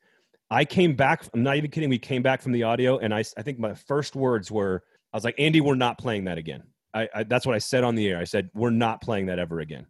I 0.51 0.65
came 0.65 0.95
back. 0.95 1.23
I'm 1.33 1.43
not 1.43 1.55
even 1.55 1.71
kidding. 1.71 1.89
We 1.89 1.97
came 1.97 2.21
back 2.21 2.41
from 2.41 2.51
the 2.51 2.63
audio, 2.63 2.97
and 2.97 3.13
I, 3.13 3.23
I 3.37 3.41
think 3.41 3.57
my 3.57 3.73
first 3.73 4.15
words 4.15 4.51
were, 4.51 4.83
I 5.13 5.17
was 5.17 5.23
like, 5.23 5.35
Andy, 5.39 5.61
we're 5.61 5.75
not 5.75 5.97
playing 5.97 6.25
that 6.25 6.37
again. 6.37 6.63
I, 6.93 7.07
I 7.15 7.23
that's 7.23 7.45
what 7.45 7.55
I 7.55 7.59
said 7.59 7.85
on 7.85 7.95
the 7.95 8.07
air. 8.09 8.19
I 8.19 8.25
said, 8.25 8.49
we're 8.53 8.69
not 8.69 9.01
playing 9.01 9.27
that 9.27 9.39
ever 9.39 9.61
again, 9.61 9.87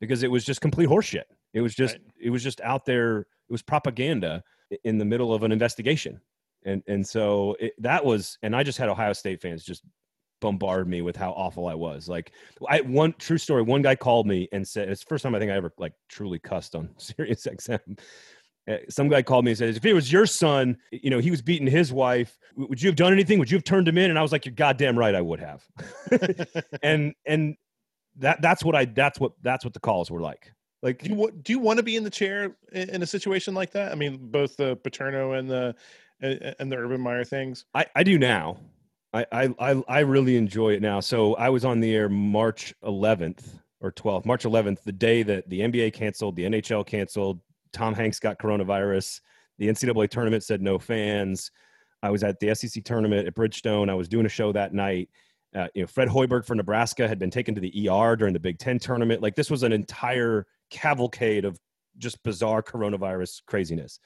because 0.00 0.24
it 0.24 0.30
was 0.30 0.44
just 0.44 0.60
complete 0.60 0.88
horseshit. 0.88 1.22
It 1.54 1.60
was 1.60 1.74
just, 1.74 1.94
Right. 1.94 2.02
it 2.20 2.30
was 2.30 2.42
just 2.42 2.60
out 2.62 2.84
there. 2.84 3.20
It 3.20 3.26
was 3.50 3.62
propaganda 3.62 4.42
in 4.84 4.98
the 4.98 5.04
middle 5.04 5.32
of 5.32 5.44
an 5.44 5.52
investigation, 5.52 6.20
and 6.64 6.82
and 6.88 7.06
so 7.06 7.56
it, 7.60 7.72
that 7.78 8.04
was, 8.04 8.38
and 8.42 8.56
I 8.56 8.64
just 8.64 8.78
had 8.78 8.88
Ohio 8.88 9.12
State 9.12 9.40
fans 9.40 9.64
just 9.64 9.84
bombard 10.40 10.88
me 10.88 11.00
with 11.02 11.14
how 11.16 11.30
awful 11.30 11.68
I 11.68 11.74
was. 11.74 12.08
Like 12.08 12.32
I 12.68 12.80
one 12.80 13.14
true 13.18 13.38
story, 13.38 13.62
one 13.62 13.80
guy 13.82 13.94
called 13.94 14.26
me 14.26 14.48
and 14.52 14.66
said 14.66 14.88
it's 14.88 15.04
the 15.04 15.08
first 15.08 15.22
time 15.22 15.34
I 15.34 15.38
think 15.38 15.52
I 15.52 15.54
ever 15.54 15.72
like 15.78 15.92
truly 16.08 16.40
cussed 16.40 16.74
on 16.74 16.90
Sirius 16.98 17.46
XM. 17.46 17.98
Uh, 18.68 18.76
Some 18.88 19.08
guy 19.08 19.22
called 19.22 19.44
me 19.44 19.50
and 19.50 19.58
said, 19.58 19.76
"If 19.76 19.84
it 19.84 19.92
was 19.92 20.12
your 20.12 20.26
son, 20.26 20.76
you 20.90 21.10
know, 21.10 21.18
he 21.18 21.30
was 21.30 21.42
beating 21.42 21.66
his 21.66 21.92
wife. 21.92 22.38
Would 22.56 22.80
you 22.80 22.88
have 22.88 22.96
done 22.96 23.12
anything? 23.12 23.38
Would 23.38 23.50
you 23.50 23.56
have 23.56 23.64
turned 23.64 23.88
him 23.88 23.98
in?" 23.98 24.10
And 24.10 24.18
I 24.18 24.22
was 24.22 24.32
like, 24.32 24.46
"You're 24.46 24.54
goddamn 24.54 24.98
right, 24.98 25.14
I 25.14 25.20
would 25.20 25.40
have." 25.40 25.64
and 26.82 27.14
and 27.26 27.56
that 28.16 28.40
that's 28.40 28.64
what 28.64 28.76
I 28.76 28.84
that's 28.84 29.18
what 29.18 29.32
that's 29.42 29.64
what 29.64 29.74
the 29.74 29.80
calls 29.80 30.10
were 30.10 30.20
like. 30.20 30.52
Like 30.82 31.02
do 31.02 31.10
you 31.10 31.30
do 31.42 31.52
you 31.52 31.58
want 31.58 31.78
to 31.78 31.82
be 31.82 31.96
in 31.96 32.04
the 32.04 32.10
chair 32.10 32.56
in, 32.72 33.02
a 33.02 33.06
situation 33.06 33.54
like 33.54 33.72
that? 33.72 33.92
I 33.92 33.94
mean, 33.94 34.18
both 34.20 34.56
the 34.56 34.76
Paterno 34.76 35.32
and 35.32 35.48
the 35.48 35.74
and, 36.20 36.70
the 36.70 36.76
Urban 36.76 37.00
Meyer 37.00 37.24
things. 37.24 37.64
I, 37.74 37.86
I 37.96 38.02
do 38.02 38.18
now. 38.18 38.58
I 39.12 39.26
I 39.58 39.82
I 39.88 40.00
really 40.00 40.36
enjoy 40.36 40.72
it 40.72 40.82
now. 40.82 41.00
So 41.00 41.34
I 41.34 41.50
was 41.50 41.64
on 41.64 41.80
the 41.80 41.94
air 41.94 42.08
March 42.08 42.74
11th 42.82 43.44
or 43.80 43.92
12th, 43.92 44.24
March 44.24 44.44
11th, 44.44 44.82
the 44.84 44.92
day 44.92 45.22
that 45.22 45.48
the 45.48 45.60
NBA 45.60 45.92
canceled, 45.92 46.36
the 46.36 46.44
NHL 46.44 46.86
canceled, 46.86 47.40
Tom 47.72 47.94
Hanks 47.94 48.18
got 48.18 48.38
coronavirus, 48.38 49.20
the 49.58 49.68
NCAA 49.68 50.08
tournament 50.10 50.42
said 50.42 50.62
no 50.62 50.78
fans. 50.78 51.50
I 52.02 52.10
was 52.10 52.24
at 52.24 52.40
the 52.40 52.54
SEC 52.54 52.82
tournament 52.84 53.26
at 53.26 53.34
Bridgestone. 53.34 53.88
I 53.88 53.94
was 53.94 54.08
doing 54.08 54.26
a 54.26 54.30
show 54.30 54.52
that 54.52 54.74
night. 54.74 55.08
Uh, 55.54 55.68
you 55.74 55.82
know, 55.82 55.86
Fred 55.86 56.08
Hoiberg 56.08 56.44
for 56.44 56.54
Nebraska 56.54 57.06
had 57.06 57.18
been 57.18 57.30
taken 57.30 57.54
to 57.54 57.60
the 57.60 57.88
ER 57.88 58.16
during 58.16 58.32
the 58.32 58.40
Big 58.40 58.58
Ten 58.58 58.78
tournament. 58.78 59.22
Like 59.22 59.36
this 59.36 59.50
was 59.50 59.62
an 59.62 59.72
entire 59.72 60.46
cavalcade 60.70 61.44
of 61.44 61.58
just 61.98 62.22
bizarre 62.22 62.62
coronavirus 62.62 63.42
craziness 63.46 64.00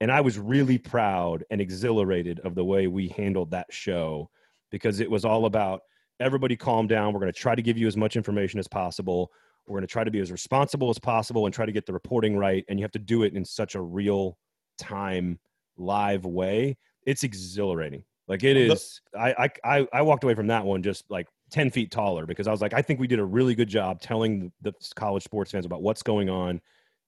and 0.00 0.10
I 0.10 0.20
was 0.22 0.38
really 0.38 0.78
proud 0.78 1.44
and 1.50 1.60
exhilarated 1.60 2.40
of 2.40 2.54
the 2.54 2.64
way 2.64 2.86
we 2.86 3.08
handled 3.08 3.50
that 3.50 3.66
show 3.70 4.30
because 4.70 5.00
it 5.00 5.10
was 5.10 5.24
all 5.24 5.44
about 5.44 5.82
everybody 6.18 6.56
calm 6.56 6.86
down. 6.86 7.12
We're 7.12 7.20
going 7.20 7.32
to 7.32 7.38
try 7.38 7.54
to 7.54 7.62
give 7.62 7.76
you 7.76 7.86
as 7.86 7.96
much 7.96 8.16
information 8.16 8.58
as 8.58 8.68
possible. 8.68 9.30
We're 9.66 9.74
going 9.78 9.86
to 9.86 9.92
try 9.92 10.04
to 10.04 10.10
be 10.10 10.20
as 10.20 10.32
responsible 10.32 10.90
as 10.90 10.98
possible 10.98 11.46
and 11.46 11.54
try 11.54 11.66
to 11.66 11.72
get 11.72 11.86
the 11.86 11.92
reporting 11.92 12.36
right. 12.36 12.64
And 12.68 12.78
you 12.78 12.84
have 12.84 12.92
to 12.92 12.98
do 12.98 13.22
it 13.22 13.34
in 13.34 13.44
such 13.44 13.74
a 13.74 13.80
real 13.80 14.36
time, 14.78 15.38
live 15.76 16.24
way. 16.24 16.76
It's 17.06 17.22
exhilarating. 17.22 18.04
Like 18.28 18.44
it 18.44 18.56
is. 18.56 19.00
I, 19.18 19.48
I 19.64 19.86
I 19.92 20.02
walked 20.02 20.22
away 20.22 20.34
from 20.34 20.46
that 20.48 20.64
one 20.64 20.82
just 20.82 21.04
like 21.10 21.26
ten 21.50 21.70
feet 21.70 21.90
taller 21.90 22.26
because 22.26 22.46
I 22.46 22.52
was 22.52 22.60
like, 22.60 22.74
I 22.74 22.82
think 22.82 23.00
we 23.00 23.08
did 23.08 23.18
a 23.18 23.24
really 23.24 23.56
good 23.56 23.68
job 23.68 24.00
telling 24.00 24.52
the 24.62 24.72
college 24.94 25.24
sports 25.24 25.50
fans 25.50 25.66
about 25.66 25.82
what's 25.82 26.02
going 26.02 26.30
on 26.30 26.60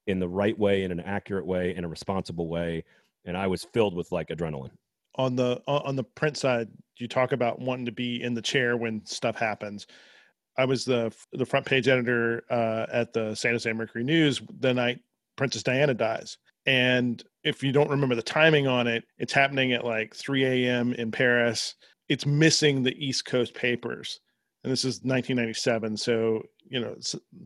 in 0.08 0.18
the 0.18 0.28
right 0.28 0.58
way, 0.58 0.82
in 0.82 0.90
an 0.90 0.98
accurate 1.00 1.46
way, 1.46 1.76
in 1.76 1.84
a 1.84 1.88
responsible 1.88 2.48
way. 2.48 2.84
And 3.24 3.36
I 3.36 3.46
was 3.46 3.62
filled 3.72 3.94
with 3.94 4.10
like 4.10 4.28
adrenaline. 4.28 4.72
on 5.16 5.36
the 5.36 5.60
on 5.66 5.94
the 5.94 6.04
print 6.04 6.36
side 6.36 6.68
you 6.98 7.06
talk 7.06 7.32
about 7.32 7.60
wanting 7.60 7.86
to 7.86 7.92
be 7.92 8.22
in 8.22 8.34
the 8.34 8.42
chair 8.42 8.76
when 8.76 9.04
stuff 9.04 9.36
happens 9.36 9.86
i 10.58 10.64
was 10.64 10.84
the 10.84 11.14
the 11.32 11.46
front 11.46 11.66
page 11.66 11.88
editor 11.88 12.44
uh, 12.50 12.86
at 12.92 13.12
the 13.12 13.34
san 13.34 13.52
jose 13.52 13.72
mercury 13.72 14.04
news 14.04 14.40
the 14.60 14.72
night 14.72 15.00
princess 15.36 15.62
diana 15.62 15.94
dies 15.94 16.38
and 16.66 17.22
if 17.44 17.62
you 17.62 17.72
don't 17.72 17.90
remember 17.90 18.14
the 18.14 18.22
timing 18.22 18.66
on 18.66 18.86
it, 18.86 19.04
it's 19.18 19.32
happening 19.32 19.72
at 19.72 19.84
like 19.84 20.14
3 20.14 20.44
a.m. 20.44 20.92
in 20.94 21.10
Paris. 21.10 21.74
It's 22.08 22.26
missing 22.26 22.82
the 22.82 22.94
East 23.04 23.24
Coast 23.24 23.54
papers. 23.54 24.20
And 24.62 24.72
this 24.72 24.84
is 24.84 25.00
1997. 25.02 25.96
So, 25.96 26.42
you 26.68 26.80
know, 26.80 26.94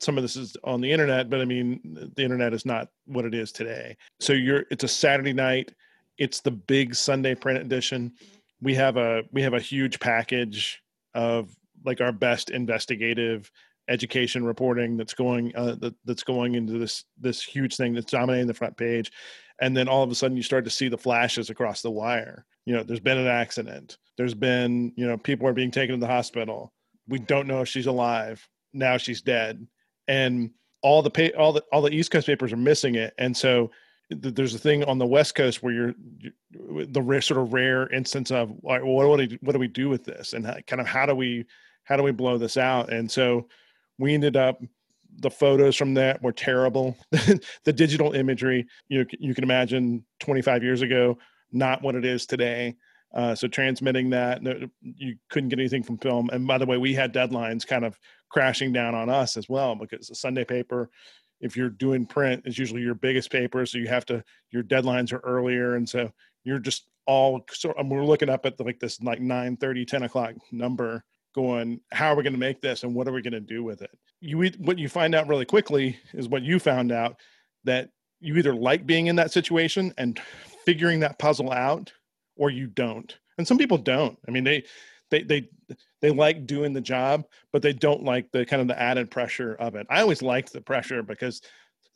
some 0.00 0.18
of 0.18 0.22
this 0.22 0.36
is 0.36 0.54
on 0.64 0.82
the 0.82 0.92
internet, 0.92 1.30
but 1.30 1.40
I 1.40 1.46
mean, 1.46 1.80
the 2.14 2.22
internet 2.22 2.52
is 2.52 2.66
not 2.66 2.88
what 3.06 3.24
it 3.24 3.34
is 3.34 3.52
today. 3.52 3.96
So 4.20 4.34
you're, 4.34 4.64
it's 4.70 4.84
a 4.84 4.88
Saturday 4.88 5.32
night. 5.32 5.72
It's 6.18 6.40
the 6.40 6.50
big 6.50 6.94
Sunday 6.94 7.34
print 7.34 7.58
edition. 7.58 8.12
We 8.60 8.74
have 8.74 8.98
a, 8.98 9.22
we 9.32 9.40
have 9.42 9.54
a 9.54 9.60
huge 9.60 9.98
package 9.98 10.82
of 11.14 11.56
like 11.86 12.00
our 12.00 12.12
best 12.12 12.50
investigative 12.50 13.50
education 13.88 14.44
reporting 14.44 14.96
that's 14.96 15.14
going 15.14 15.54
uh, 15.54 15.76
that, 15.76 15.94
that's 16.04 16.24
going 16.24 16.54
into 16.54 16.78
this 16.78 17.04
this 17.18 17.42
huge 17.42 17.76
thing 17.76 17.94
that's 17.94 18.10
dominating 18.10 18.46
the 18.46 18.54
front 18.54 18.76
page. 18.76 19.12
And 19.60 19.74
then 19.74 19.88
all 19.88 20.02
of 20.02 20.10
a 20.10 20.14
sudden 20.14 20.36
you 20.36 20.42
start 20.42 20.64
to 20.64 20.70
see 20.70 20.88
the 20.88 20.98
flashes 20.98 21.48
across 21.48 21.82
the 21.82 21.90
wire. 21.90 22.44
You 22.66 22.74
know 22.74 22.82
there's 22.82 23.00
been 23.00 23.18
an 23.18 23.28
accident. 23.28 23.96
There's 24.16 24.34
been 24.34 24.92
you 24.96 25.06
know 25.06 25.16
people 25.16 25.46
are 25.48 25.54
being 25.54 25.70
taken 25.70 25.94
to 25.94 26.00
the 26.00 26.12
hospital. 26.12 26.72
We 27.08 27.20
don't 27.20 27.46
know 27.46 27.60
if 27.60 27.68
she's 27.68 27.86
alive. 27.86 28.46
Now 28.72 28.96
she's 28.96 29.22
dead. 29.22 29.66
And 30.08 30.50
all 30.82 31.02
the 31.02 31.10
pay 31.10 31.32
all 31.32 31.52
the 31.52 31.62
all 31.72 31.82
the 31.82 31.94
east 31.94 32.10
coast 32.10 32.26
papers 32.26 32.52
are 32.52 32.58
missing 32.58 32.96
it. 32.96 33.14
And 33.18 33.36
so 33.36 33.70
there's 34.10 34.54
a 34.54 34.58
thing 34.58 34.84
on 34.84 34.98
the 34.98 35.06
west 35.06 35.34
coast 35.34 35.62
where 35.62 35.72
you're, 35.72 35.94
you're 36.18 36.86
the 36.86 37.02
rare, 37.02 37.20
sort 37.20 37.40
of 37.40 37.52
rare 37.52 37.92
instance 37.92 38.30
of 38.30 38.52
like, 38.62 38.82
what 38.84 39.02
do 39.02 39.10
we 39.10 39.38
what 39.40 39.52
do 39.52 39.58
we 39.58 39.68
do 39.68 39.88
with 39.88 40.04
this? 40.04 40.32
And 40.32 40.46
how, 40.46 40.56
kind 40.66 40.80
of 40.80 40.86
how 40.86 41.06
do 41.06 41.14
we 41.14 41.44
how 41.86 41.96
do 41.96 42.02
we 42.02 42.12
blow 42.12 42.36
this 42.36 42.56
out 42.56 42.92
and 42.92 43.10
so 43.10 43.46
we 43.98 44.12
ended 44.14 44.36
up 44.36 44.60
the 45.18 45.30
photos 45.30 45.76
from 45.76 45.94
that 45.94 46.22
were 46.22 46.32
terrible. 46.32 46.96
the 47.64 47.72
digital 47.72 48.12
imagery, 48.12 48.66
you 48.88 49.06
you 49.18 49.34
can 49.34 49.44
imagine 49.44 50.04
25 50.20 50.62
years 50.62 50.82
ago, 50.82 51.18
not 51.52 51.82
what 51.82 51.94
it 51.94 52.04
is 52.04 52.26
today. 52.26 52.76
Uh, 53.14 53.34
so 53.34 53.48
transmitting 53.48 54.10
that, 54.10 54.42
you 54.82 55.16
couldn't 55.30 55.48
get 55.48 55.58
anything 55.58 55.82
from 55.82 55.96
film. 55.98 56.28
And 56.32 56.46
by 56.46 56.58
the 56.58 56.66
way, 56.66 56.76
we 56.76 56.92
had 56.92 57.14
deadlines 57.14 57.66
kind 57.66 57.84
of 57.84 57.98
crashing 58.28 58.72
down 58.72 58.94
on 58.94 59.08
us 59.08 59.36
as 59.36 59.48
well 59.48 59.74
because 59.74 60.08
the 60.08 60.14
Sunday 60.14 60.44
paper, 60.44 60.90
if 61.40 61.56
you're 61.56 61.70
doing 61.70 62.04
print, 62.04 62.42
is 62.44 62.58
usually 62.58 62.82
your 62.82 62.94
biggest 62.94 63.30
paper, 63.30 63.64
so 63.64 63.78
you 63.78 63.88
have 63.88 64.04
to 64.06 64.22
your 64.50 64.62
deadlines 64.62 65.12
are 65.12 65.20
earlier, 65.20 65.76
and 65.76 65.88
so 65.88 66.12
you're 66.44 66.58
just 66.58 66.88
all 67.06 67.44
sort 67.52 67.76
so 67.78 67.84
we're 67.84 68.04
looking 68.04 68.28
up 68.28 68.44
at 68.44 68.58
like 68.58 68.80
this 68.80 69.00
like 69.00 69.20
9 69.20 69.56
30 69.56 69.84
10 69.84 70.02
o'clock 70.02 70.34
number 70.50 71.04
going 71.36 71.80
how 71.92 72.08
are 72.08 72.16
we 72.16 72.22
going 72.22 72.32
to 72.32 72.38
make 72.38 72.60
this 72.60 72.82
and 72.82 72.94
what 72.94 73.06
are 73.06 73.12
we 73.12 73.22
going 73.22 73.32
to 73.32 73.40
do 73.40 73.62
with 73.62 73.82
it? 73.82 73.90
You 74.20 74.50
what 74.58 74.78
you 74.78 74.88
find 74.88 75.14
out 75.14 75.28
really 75.28 75.44
quickly 75.44 75.96
is 76.14 76.28
what 76.28 76.42
you 76.42 76.58
found 76.58 76.90
out 76.90 77.16
that 77.64 77.90
you 78.20 78.34
either 78.36 78.54
like 78.54 78.86
being 78.86 79.06
in 79.06 79.16
that 79.16 79.30
situation 79.30 79.92
and 79.98 80.18
figuring 80.64 81.00
that 81.00 81.18
puzzle 81.18 81.52
out 81.52 81.92
or 82.36 82.50
you 82.50 82.66
don't. 82.66 83.16
And 83.38 83.46
some 83.46 83.58
people 83.58 83.78
don't. 83.78 84.18
I 84.26 84.30
mean 84.30 84.44
they 84.44 84.64
they 85.10 85.22
they 85.22 85.48
they 86.00 86.10
like 86.10 86.46
doing 86.46 86.72
the 86.72 86.80
job 86.80 87.26
but 87.52 87.62
they 87.62 87.74
don't 87.74 88.02
like 88.02 88.32
the 88.32 88.46
kind 88.46 88.62
of 88.62 88.68
the 88.68 88.80
added 88.80 89.10
pressure 89.10 89.54
of 89.56 89.74
it. 89.74 89.86
I 89.90 90.00
always 90.00 90.22
liked 90.22 90.52
the 90.52 90.62
pressure 90.62 91.02
because 91.02 91.42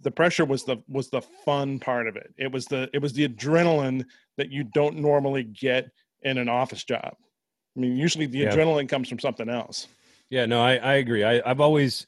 the 0.03 0.11
pressure 0.11 0.44
was 0.44 0.64
the 0.64 0.76
was 0.87 1.09
the 1.09 1.22
fun 1.44 1.79
part 1.79 2.09
of 2.09 2.16
it. 2.16 2.33
It 2.37 2.53
was 2.53 2.66
the 2.66 2.90
it 2.92 3.00
was 3.00 3.14
the 3.14 3.26
adrenaline 3.26 4.05
that 4.37 4.50
you 4.50 4.64
don't 4.64 4.98
normally 4.98 5.44
get 5.44 5.90
in 6.22 6.37
an 6.37 6.50
office 6.50 6.85
job 6.85 7.14
I 7.76 7.80
mean, 7.80 7.96
usually 7.96 8.26
the 8.26 8.38
yeah. 8.38 8.54
adrenaline 8.54 8.88
comes 8.88 9.09
from 9.09 9.18
something 9.18 9.48
else. 9.48 9.87
Yeah, 10.28 10.46
no, 10.46 10.61
I, 10.62 10.76
I 10.76 10.94
agree. 10.94 11.24
I, 11.24 11.42
I've 11.44 11.61
always 11.61 12.06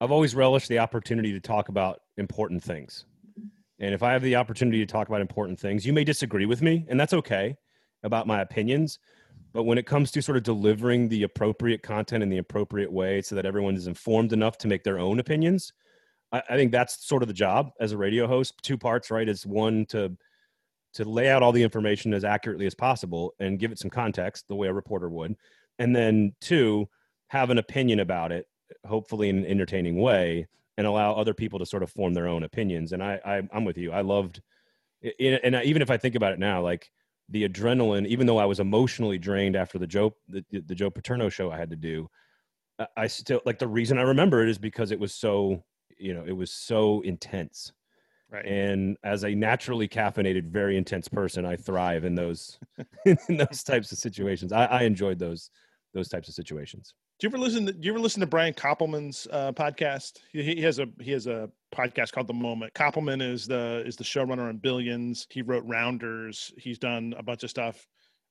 I've 0.00 0.10
always 0.10 0.34
relished 0.34 0.68
the 0.68 0.78
opportunity 0.78 1.32
to 1.32 1.40
talk 1.40 1.68
about 1.68 2.00
important 2.16 2.62
things. 2.62 3.04
And 3.80 3.94
if 3.94 4.02
I 4.02 4.12
have 4.12 4.22
the 4.22 4.36
opportunity 4.36 4.78
to 4.78 4.86
talk 4.86 5.08
about 5.08 5.20
important 5.20 5.58
things, 5.58 5.86
you 5.86 5.92
may 5.92 6.04
disagree 6.04 6.46
with 6.46 6.62
me, 6.62 6.84
and 6.88 6.98
that's 6.98 7.12
okay 7.12 7.56
about 8.02 8.26
my 8.26 8.40
opinions. 8.40 8.98
But 9.52 9.64
when 9.64 9.78
it 9.78 9.86
comes 9.86 10.10
to 10.12 10.22
sort 10.22 10.36
of 10.36 10.42
delivering 10.42 11.08
the 11.08 11.22
appropriate 11.22 11.82
content 11.82 12.22
in 12.22 12.28
the 12.28 12.38
appropriate 12.38 12.92
way 12.92 13.22
so 13.22 13.34
that 13.34 13.46
everyone 13.46 13.76
is 13.76 13.86
informed 13.86 14.32
enough 14.32 14.58
to 14.58 14.68
make 14.68 14.84
their 14.84 14.98
own 14.98 15.20
opinions, 15.20 15.72
I, 16.32 16.42
I 16.50 16.56
think 16.56 16.70
that's 16.70 17.06
sort 17.06 17.22
of 17.22 17.28
the 17.28 17.34
job 17.34 17.70
as 17.80 17.92
a 17.92 17.98
radio 17.98 18.26
host. 18.26 18.54
Two 18.62 18.76
parts, 18.76 19.10
right? 19.10 19.28
Is 19.28 19.46
one 19.46 19.86
to 19.86 20.16
to 20.94 21.04
lay 21.04 21.28
out 21.28 21.42
all 21.42 21.52
the 21.52 21.62
information 21.62 22.14
as 22.14 22.24
accurately 22.24 22.66
as 22.66 22.74
possible 22.74 23.34
and 23.40 23.58
give 23.58 23.72
it 23.72 23.78
some 23.78 23.90
context 23.90 24.46
the 24.48 24.54
way 24.54 24.68
a 24.68 24.72
reporter 24.72 25.08
would. 25.08 25.36
And 25.78 25.94
then 25.94 26.34
two 26.40 26.88
have 27.28 27.50
an 27.50 27.58
opinion 27.58 28.00
about 28.00 28.32
it 28.32 28.46
hopefully 28.86 29.28
in 29.28 29.38
an 29.38 29.46
entertaining 29.46 30.00
way 30.00 30.46
and 30.76 30.86
allow 30.86 31.14
other 31.14 31.34
people 31.34 31.58
to 31.58 31.66
sort 31.66 31.82
of 31.82 31.90
form 31.90 32.14
their 32.14 32.28
own 32.28 32.42
opinions. 32.42 32.92
And 32.92 33.02
i, 33.02 33.20
I 33.24 33.42
am 33.52 33.64
with 33.64 33.78
you. 33.78 33.92
I 33.92 34.00
loved 34.00 34.40
and 35.02 35.54
even 35.64 35.82
if 35.82 35.90
i 35.90 35.96
think 35.96 36.14
about 36.14 36.32
it 36.32 36.38
now 36.38 36.60
like 36.62 36.90
the 37.28 37.48
adrenaline 37.48 38.06
even 38.06 38.26
though 38.26 38.38
i 38.38 38.44
was 38.44 38.60
emotionally 38.60 39.18
drained 39.18 39.56
after 39.56 39.78
the 39.78 39.86
joe 39.86 40.14
the, 40.28 40.44
the 40.50 40.74
joe 40.74 40.90
paterno 40.90 41.28
show 41.28 41.50
i 41.50 41.56
had 41.56 41.70
to 41.70 41.76
do 41.76 42.08
i 42.96 43.06
still 43.06 43.40
like 43.44 43.58
the 43.58 43.68
reason 43.68 43.98
i 43.98 44.02
remember 44.02 44.42
it 44.42 44.48
is 44.48 44.58
because 44.58 44.90
it 44.90 44.98
was 44.98 45.14
so 45.14 45.62
you 45.98 46.14
know 46.14 46.24
it 46.26 46.32
was 46.32 46.52
so 46.52 47.00
intense 47.02 47.72
Right. 48.30 48.44
And 48.44 48.98
as 49.04 49.24
a 49.24 49.34
naturally 49.34 49.88
caffeinated, 49.88 50.50
very 50.50 50.76
intense 50.76 51.08
person, 51.08 51.46
I 51.46 51.56
thrive 51.56 52.04
in 52.04 52.14
those 52.14 52.58
in 53.06 53.36
those 53.36 53.62
types 53.62 53.90
of 53.92 53.98
situations. 53.98 54.52
I, 54.52 54.66
I 54.66 54.82
enjoyed 54.82 55.18
those 55.18 55.50
those 55.94 56.08
types 56.08 56.28
of 56.28 56.34
situations. 56.34 56.94
Do 57.18 57.26
you 57.26 57.30
ever 57.30 57.38
listen? 57.38 57.66
To, 57.66 57.72
do 57.72 57.86
you 57.86 57.92
ever 57.92 58.00
listen 58.00 58.20
to 58.20 58.26
Brian 58.26 58.54
Koppelman's 58.54 59.26
uh, 59.32 59.52
podcast? 59.52 60.18
He, 60.30 60.42
he, 60.42 60.62
has 60.62 60.78
a 60.78 60.86
he 61.00 61.10
has 61.12 61.26
a 61.26 61.50
podcast 61.74 62.12
called 62.12 62.28
The 62.28 62.34
Moment. 62.34 62.74
Koppelman 62.74 63.22
is 63.22 63.46
the 63.46 63.82
is 63.84 63.96
the 63.96 64.04
showrunner 64.04 64.48
on 64.48 64.58
Billions. 64.58 65.26
He 65.30 65.42
wrote 65.42 65.64
Rounders. 65.66 66.52
He's 66.58 66.78
done 66.78 67.14
a 67.18 67.22
bunch 67.22 67.42
of 67.42 67.50
stuff, 67.50 67.86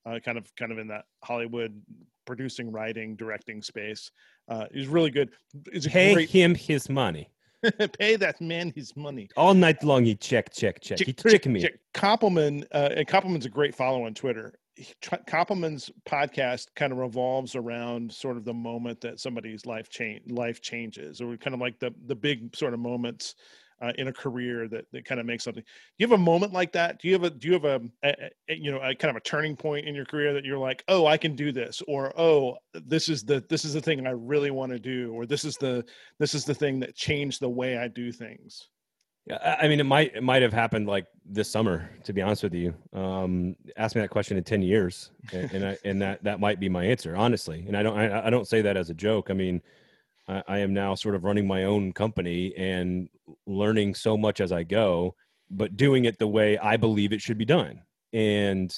uh, 0.06 0.20
kind 0.24 0.38
of 0.38 0.54
kind 0.56 0.72
of 0.72 0.78
in 0.78 0.88
that 0.88 1.06
Hollywood 1.24 1.82
producing, 2.26 2.72
writing, 2.72 3.16
directing 3.16 3.62
space. 3.62 4.12
Uh, 4.48 4.66
he's 4.72 4.88
really 4.88 5.12
good. 5.12 5.32
It's 5.72 5.88
Pay 5.88 6.14
great... 6.14 6.30
him 6.30 6.56
his 6.56 6.90
money. 6.90 7.30
Pay 8.00 8.15
that 8.17 8.39
man 8.39 8.72
his 8.76 8.96
money. 8.96 9.30
All 9.36 9.54
night 9.54 9.84
long, 9.84 10.06
he 10.06 10.15
check, 10.15 10.54
check, 10.54 10.80
check. 10.82 10.98
check 11.00 11.08
he 11.08 11.13
tricked 11.13 11.48
me. 11.48 11.62
Check. 11.62 11.80
Koppelman, 11.93 12.63
uh, 12.74 12.89
and 12.96 13.08
Koppelman's 13.08 13.46
a 13.46 13.50
great 13.50 13.76
follow 13.76 14.06
on 14.06 14.13
Twitter. 14.13 14.54
He, 14.76 14.93
Koppelman's 15.02 15.89
podcast 16.08 16.67
kind 16.76 16.91
of 16.91 17.00
revolves 17.00 17.56
around 17.56 18.12
sort 18.12 18.38
of 18.38 18.46
the 18.46 18.54
moment 18.54 19.02
that 19.02 19.20
somebody's 19.20 19.65
life 19.65 19.89
change 19.89 20.30
life 20.30 20.62
changes, 20.62 21.20
or 21.20 21.36
kind 21.38 21.56
of 21.56 21.60
like 21.60 21.80
the 21.80 21.93
the 22.06 22.15
big 22.15 22.56
sort 22.56 22.74
of 22.74 22.80
moments 22.80 23.36
uh, 23.82 23.94
in 23.98 24.08
a 24.08 24.13
career 24.13 24.68
that, 24.68 24.86
that 24.92 25.06
kind 25.06 25.20
of 25.20 25.26
makes 25.26 25.44
something. 25.44 25.63
Do 25.63 25.68
you 25.98 26.08
have 26.08 26.20
a 26.20 26.24
moment 26.24 26.54
like 26.54 26.72
that? 26.74 27.00
Do 27.00 27.08
you 27.08 27.13
have 27.13 27.24
a 27.24 27.30
do 27.30 27.48
you 27.48 27.54
have 27.54 27.66
a, 27.66 27.82
a, 28.04 28.30
a, 28.50 28.56
you 28.56 28.72
know 28.72 28.80
a 28.82 28.96
kind 28.96 29.10
of 29.10 29.16
a 29.16 29.22
turning 29.22 29.56
point 29.56 29.88
in 29.88 29.96
your 29.96 30.06
career 30.06 30.34
that 30.34 30.46
you're 30.46 30.58
like, 30.58 30.84
oh, 30.88 31.06
I 31.06 31.18
can 31.18 31.36
do 31.36 31.52
this, 31.52 31.82
or 31.88 32.18
oh, 32.20 32.58
this 32.74 33.10
is 33.10 33.24
the 33.24 33.44
this 33.50 33.66
is 33.66 33.74
the 33.74 33.82
thing 33.82 34.06
I 34.06 34.12
really 34.12 34.52
want 34.52 34.72
to 34.72 34.80
do, 34.80 35.13
or 35.13 35.26
this 35.26 35.46
is 35.46 35.56
the 35.58 35.86
this 36.20 36.34
is 36.34 36.46
the 36.46 36.56
thing 36.56 36.80
that 36.80 36.96
changed 36.96 37.40
the 37.40 37.50
way 37.50 37.78
I 37.78 37.88
do 37.88 38.12
things. 38.12 38.70
Yeah, 39.28 39.58
I 39.62 39.68
mean, 39.68 39.82
it 39.82 39.86
might 39.86 40.16
it 40.16 40.24
might 40.24 40.42
have 40.42 40.54
happened 40.54 40.88
like 40.88 41.06
this 41.26 41.50
summer. 41.52 41.90
To 42.06 42.13
be 42.13 42.22
honest 42.22 42.44
with 42.44 42.54
you, 42.54 42.74
um, 42.94 43.58
ask 43.76 43.94
me 43.94 44.02
that 44.02 44.10
question 44.10 44.38
in 44.38 44.44
ten 44.44 44.62
years, 44.62 45.12
and, 45.34 45.52
and, 45.52 45.66
I, 45.66 45.78
and 45.84 46.02
that 46.02 46.24
that 46.24 46.40
might 46.40 46.62
be 46.62 46.70
my 46.70 46.86
answer, 46.86 47.16
honestly. 47.16 47.66
And 47.68 47.76
I 47.76 47.84
don't 47.84 47.98
I, 47.98 48.28
I 48.28 48.30
don't 48.30 48.48
say 48.48 48.62
that 48.62 48.78
as 48.78 48.90
a 48.90 48.94
joke. 48.94 49.30
I 49.30 49.34
mean, 49.34 49.62
I, 50.28 50.44
I 50.48 50.58
am 50.60 50.74
now 50.74 50.96
sort 50.96 51.16
of 51.16 51.24
running 51.24 51.48
my 51.48 51.63
own 51.63 51.94
company 51.94 52.54
and 52.56 53.10
learning 53.46 53.96
so 53.96 54.18
much 54.18 54.42
as 54.42 54.52
I 54.52 54.63
go, 54.63 55.16
but 55.50 55.78
doing 55.78 56.06
it 56.06 56.20
the 56.20 56.28
way 56.28 56.58
I 56.58 56.78
believe 56.78 57.13
it 57.13 57.22
should 57.22 57.38
be 57.38 57.46
done. 57.46 57.82
And 58.13 58.74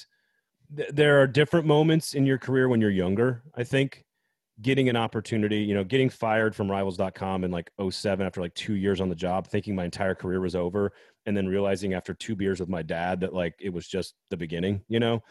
th- 0.75 0.89
there 0.91 1.21
are 1.21 1.27
different 1.27 1.65
moments 1.65 2.13
in 2.13 2.25
your 2.25 2.37
career 2.37 2.69
when 2.69 2.81
you're 2.81 2.89
younger, 2.89 3.43
I 3.55 3.63
think. 3.63 4.05
Getting 4.61 4.89
an 4.89 4.97
opportunity, 4.97 5.59
you 5.59 5.73
know, 5.73 5.85
getting 5.85 6.09
fired 6.09 6.53
from 6.53 6.69
rivals.com 6.69 7.45
in 7.45 7.51
like 7.51 7.71
07 7.89 8.25
after 8.25 8.41
like 8.41 8.53
two 8.55 8.73
years 8.75 8.99
on 8.99 9.07
the 9.07 9.15
job, 9.15 9.47
thinking 9.47 9.73
my 9.73 9.85
entire 9.85 10.15
career 10.15 10.41
was 10.41 10.53
over, 10.53 10.91
and 11.25 11.35
then 11.35 11.47
realizing 11.47 11.93
after 11.93 12.13
two 12.13 12.35
beers 12.35 12.59
with 12.59 12.67
my 12.67 12.81
dad 12.81 13.21
that 13.21 13.33
like 13.33 13.55
it 13.61 13.69
was 13.69 13.87
just 13.87 14.15
the 14.29 14.35
beginning, 14.35 14.81
you 14.89 14.99
know? 14.99 15.23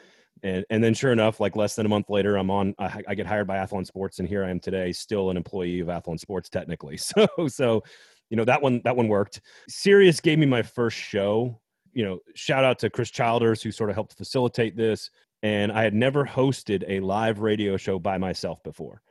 And 0.43 0.65
and 0.71 0.83
then 0.83 0.95
sure 0.95 1.13
enough 1.13 1.41
like 1.41 1.57
less 1.57 1.75
than 1.75 1.87
a 1.87 1.89
month 1.89 2.09
later 2.11 2.37
i'm 2.37 2.51
on 2.51 2.75
I, 2.79 3.03
I, 3.09 3.15
get 3.15 3.27
hired 3.27 3.47
by 3.47 3.57
athlon 3.57 3.87
sports 3.87 4.19
and 4.19 4.29
here 4.29 4.45
i 4.45 4.51
am 4.51 4.61
today 4.61 4.93
still 4.93 5.31
an 5.31 5.37
employee 5.37 5.81
of 5.81 5.89
athlon 5.89 6.19
sports 6.19 6.49
technically. 6.49 6.99
So 7.09 7.27
so 7.49 7.83
you 8.31 8.37
know 8.37 8.45
that 8.45 8.61
one 8.61 8.81
that 8.85 8.97
one 8.97 9.09
worked. 9.09 9.41
Sirius 9.69 10.21
gave 10.21 10.39
me 10.39 10.47
my 10.47 10.63
first 10.63 10.97
show. 10.97 11.61
You 11.93 12.05
know 12.05 12.19
shout 12.35 12.65
out 12.65 12.79
to 12.81 12.91
chris 12.91 13.11
childers 13.11 13.63
who 13.63 13.73
sort 13.73 13.91
of 13.91 13.97
helped 13.97 14.17
facilitate 14.17 14.77
this. 14.77 15.11
And 15.43 15.73
i 15.73 15.83
had 15.83 15.95
never 15.95 16.25
hosted 16.25 16.85
a 16.89 17.01
live 17.01 17.41
radio 17.41 17.77
show 17.77 17.99
by 17.99 18.19
myself 18.19 18.63
before. 18.63 19.03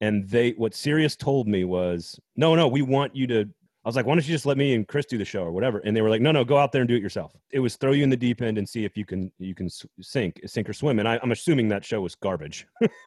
And 0.00 0.28
they 0.28 0.52
what 0.52 0.74
sirius 0.74 1.16
told 1.16 1.48
me 1.48 1.64
was 1.64 2.18
no 2.36 2.54
no 2.54 2.68
we 2.68 2.82
want 2.82 3.16
you 3.16 3.26
to 3.28 3.48
I 3.84 3.88
was 3.88 3.96
like, 3.96 4.04
why 4.04 4.14
don't 4.14 4.26
you 4.26 4.34
just 4.34 4.44
let 4.44 4.58
me 4.58 4.74
and 4.74 4.86
Chris 4.86 5.06
do 5.06 5.16
the 5.16 5.24
show 5.24 5.42
or 5.42 5.52
whatever? 5.52 5.78
And 5.78 5.96
they 5.96 6.02
were 6.02 6.10
like, 6.10 6.20
no, 6.20 6.32
no, 6.32 6.44
go 6.44 6.58
out 6.58 6.70
there 6.70 6.82
and 6.82 6.88
do 6.88 6.96
it 6.96 7.02
yourself. 7.02 7.34
It 7.50 7.60
was 7.60 7.76
throw 7.76 7.92
you 7.92 8.04
in 8.04 8.10
the 8.10 8.16
deep 8.16 8.42
end 8.42 8.58
and 8.58 8.68
see 8.68 8.84
if 8.84 8.94
you 8.94 9.06
can 9.06 9.32
you 9.38 9.54
can 9.54 9.70
sink, 10.00 10.40
sink 10.44 10.68
or 10.68 10.74
swim. 10.74 10.98
And 10.98 11.08
I, 11.08 11.18
am 11.22 11.32
assuming 11.32 11.68
that 11.68 11.84
show 11.84 12.02
was 12.02 12.14
garbage, 12.14 12.66